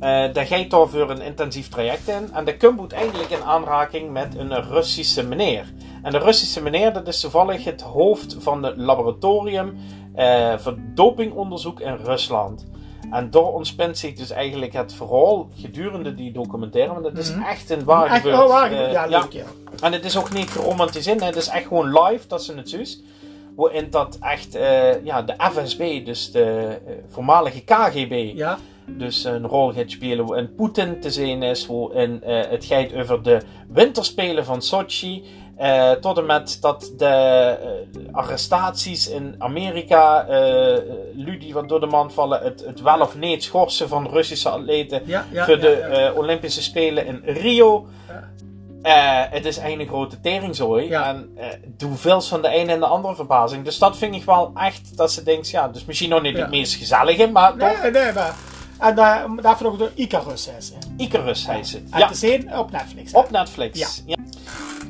Eh 0.00 0.32
daar 0.32 0.46
gaat 0.46 0.70
daarvoor 0.70 1.10
een 1.10 1.20
intensief 1.22 1.68
traject 1.68 2.08
in. 2.08 2.28
En 2.32 2.44
dat 2.44 2.56
komt 2.56 2.78
uiteindelijk 2.80 3.30
in 3.30 3.42
aanraking 3.42 4.10
met 4.10 4.34
een 4.36 4.62
Russische 4.62 5.22
meneer. 5.26 5.72
En 6.02 6.12
de 6.12 6.18
Russische 6.18 6.62
meneer, 6.62 6.92
dat 6.92 7.08
is 7.08 7.20
toevallig 7.20 7.64
het 7.64 7.80
hoofd 7.82 8.36
van 8.38 8.62
het 8.62 8.76
laboratorium 8.76 9.76
eh, 10.14 10.58
voor 10.58 10.74
dopingonderzoek 10.94 11.80
in 11.80 11.96
Rusland. 12.04 12.66
En 13.10 13.30
daar 13.30 13.42
ontspint 13.42 13.98
zich 13.98 14.14
dus 14.14 14.30
eigenlijk 14.30 14.72
het 14.72 14.92
verhaal 14.94 15.48
gedurende 15.54 16.14
die 16.14 16.32
documentaire. 16.32 16.92
Want 16.92 17.04
het 17.04 17.18
is 17.18 17.30
Mhm. 17.34 17.42
echt 17.42 17.70
een 17.70 17.84
waar 17.84 18.06
Echt 18.06 18.14
gebeurd. 18.16 18.36
wel 18.36 18.48
waar 18.48 18.68
gebeurd. 18.68 18.92
Ja, 18.92 19.06
leuk, 19.06 19.32
ja. 19.32 19.44
En 19.80 19.92
het 19.92 20.04
is 20.04 20.16
ook 20.18 20.32
niet 20.32 20.50
geromantiseerd, 20.50 21.24
het 21.24 21.36
is 21.36 21.48
echt 21.48 21.66
gewoon 21.66 21.92
live 22.02 22.26
dat 22.28 22.44
ze 22.44 22.54
het 22.54 22.68
zus. 22.70 23.02
Waarin 23.56 23.90
dat 23.90 24.18
echt 24.20 24.54
eh, 24.54 25.04
ja, 25.04 25.22
de 25.22 25.34
FSB, 25.52 26.04
dus 26.04 26.32
de 26.32 26.78
voormalige 27.08 27.60
KGB, 27.60 28.32
Ja, 28.34 28.58
dus 28.86 29.24
een 29.24 29.46
rol 29.46 29.72
gaat 29.72 29.90
spelen. 29.90 30.26
Waarin 30.26 30.54
Poetin 30.54 31.00
te 31.00 31.10
zien 31.10 31.42
is, 31.42 31.66
waarin 31.66 32.22
eh, 32.22 32.50
het 32.50 32.64
gaat 32.64 32.94
over 32.94 33.22
de 33.22 33.40
winterspelen 33.68 34.44
van 34.44 34.62
Sochi. 34.62 35.24
eh, 35.56 35.90
tot 35.90 36.18
en 36.18 36.26
met 36.26 36.58
dat 36.60 36.92
de 36.96 37.06
eh, 37.06 38.14
arrestaties 38.14 39.08
in 39.08 39.34
Amerika, 39.38 40.26
eh 40.26 40.78
lui 41.14 41.38
die 41.38 41.54
wat 41.54 41.68
door 41.68 41.80
de 41.80 41.86
man 41.86 42.10
vallen, 42.10 42.40
het, 42.42 42.64
het 42.66 42.80
wel 42.80 43.00
of 43.00 43.16
niet 43.16 43.42
schorsen 43.42 43.88
van 43.88 44.08
Russische 44.08 44.48
atleten 44.48 45.02
ja, 45.04 45.26
ja. 45.32 45.44
voor 45.44 45.54
ja, 45.54 45.60
de 45.60 46.12
Olympische 46.16 46.62
Spelen 46.62 47.06
in 47.06 47.22
Rio. 47.24 47.86
Het 49.28 49.44
is 49.44 49.58
eigenlijk 49.58 49.90
een 49.90 49.96
grote 49.96 50.20
teringzooi. 50.20 50.88
En 50.88 51.38
de 51.76 51.86
hoeveelste 51.86 52.30
van 52.30 52.42
de 52.42 52.48
ene 52.48 52.72
en 52.72 52.80
de 52.80 52.86
andere 52.86 53.14
verbazing. 53.14 53.64
Dus 53.64 53.78
dat 53.78 53.96
vind 53.96 54.14
ik 54.14 54.24
wel 54.24 54.50
echt 54.54 54.96
dat 54.96 55.12
ze 55.12 55.22
denkt, 55.22 55.50
ja, 55.50 55.68
dus 55.68 55.84
misschien 55.84 56.10
nog 56.10 56.22
niet 56.22 56.36
het 56.36 56.50
meest 56.50 56.74
gezellige, 56.74 57.26
maar 57.26 57.56
toch 57.56 57.82
Nee, 57.82 57.90
nee, 57.90 58.12
maar. 58.12 58.34
En 58.78 58.94
daar, 58.94 59.26
daarvoor 59.42 59.66
nog 59.66 59.78
de 59.78 59.90
Icarus 59.94 60.48
is. 60.58 60.68
hè. 60.68 61.04
Icarus 61.04 61.46
heet 61.48 61.66
ze. 61.66 61.76
En 61.90 61.98
Ja, 61.98 62.08
te 62.08 62.14
zien 62.14 62.56
op 62.58 62.70
Netflix. 62.70 63.12
hè. 63.12 63.18
op 63.18 63.30
Netflix. 63.30 64.02
Ja. 64.06 64.16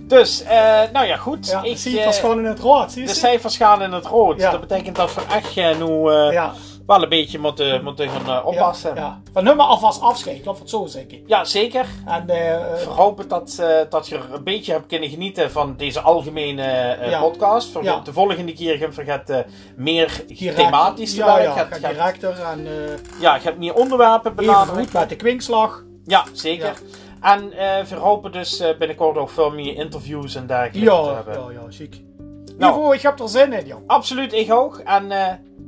Dus, 0.01 0.43
eh, 0.43 0.81
nou 0.93 1.07
ja, 1.07 1.17
goed. 1.17 1.47
Ja, 1.47 1.63
ik, 1.63 1.79
zie 1.79 1.93
je 1.95 2.01
eh, 2.01 2.13
gewoon 2.13 2.39
in 2.39 2.45
het 2.45 2.59
rood. 2.59 2.93
Zie 2.93 3.01
je 3.01 3.07
de 3.09 3.15
ze? 3.15 3.21
cijfers 3.21 3.57
gaan 3.57 3.83
in 3.83 3.93
het 3.93 4.07
rood. 4.07 4.41
Dat 4.41 4.61
betekent 4.61 4.97
dat 4.97 5.15
we 5.15 5.21
echt 5.35 5.57
eh, 5.57 5.79
nu 5.79 6.11
Ja, 6.33 6.53
wel 6.87 7.03
een 7.03 7.09
beetje 7.09 7.39
moeten, 7.39 7.85
moeten 7.85 8.09
gaan 8.09 8.37
eh, 8.41 8.47
oppassen. 8.47 8.95
Ja, 8.95 9.01
Ja, 9.01 9.07
ja. 9.07 9.21
Van 9.33 9.45
nummer 9.45 9.67
alvast 9.67 10.01
afscheid, 10.01 10.45
laat 10.45 10.59
het 10.59 10.71
zo 10.71 10.87
zeggen. 10.87 11.47
zeker. 11.47 11.87
En 12.07 12.21
eh, 12.21 12.27
We 12.85 12.91
hopen 12.91 13.29
dat, 13.29 13.57
eh, 13.61 13.77
dat 13.91 14.09
je 14.09 14.15
er 14.17 14.35
een 14.35 14.45
beetje 14.45 14.73
hebt 14.73 14.87
kunnen 14.87 15.09
genieten 15.09 15.51
van 15.51 15.75
deze 15.77 16.01
algemene 16.01 16.63
eh, 16.63 17.11
Ja. 17.11 17.21
podcast. 17.21 17.79
Ja. 17.83 18.01
De 18.01 18.13
volgende 18.13 18.53
keer 18.53 18.77
gaan 18.77 18.93
vergeten 18.93 19.47
meer 19.77 20.23
direct- 20.27 20.57
thematisch 20.57 21.11
te 21.11 21.17
ja. 21.17 21.39
Ja, 21.41 21.53
gaat 21.53 21.75
directer 21.91 22.41
en 22.43 22.67
eh 22.67 23.21
ja, 23.21 23.35
je 23.35 23.43
hebt 23.43 23.59
meer 23.59 23.75
onderwerpen 23.75 24.35
benaderd. 24.35 24.79
goed 24.79 24.93
met 24.93 25.09
de 25.09 25.17
kwinkslag. 25.17 25.85
Ja, 26.05 26.25
zeker. 26.33 26.73
En 27.21 27.53
eh, 27.53 27.85
we 27.85 27.95
hopen 27.97 28.33
dus 28.33 28.61
eh, 28.61 28.77
binnenkort 28.79 29.17
ook 29.17 29.31
veel 29.31 29.51
meer 29.51 29.75
interviews 29.77 30.35
en 30.35 30.47
dergelijke 30.47 30.79
te 30.79 30.85
Ja, 30.85 31.15
hebben. 31.15 31.35
ja, 31.35 31.51
ja, 31.51 31.71
ziek. 31.71 32.01
Nou. 32.59 32.73
Ivo, 32.73 32.93
ik 32.93 33.01
heb 33.03 33.21
er 33.21 33.29
zin 33.29 33.53
in, 33.53 33.67
joh. 33.67 33.81
Absoluut, 33.87 34.33
ik 34.33 34.53
ook. 34.53 34.79
En 34.79 35.11
eh, 35.11 35.33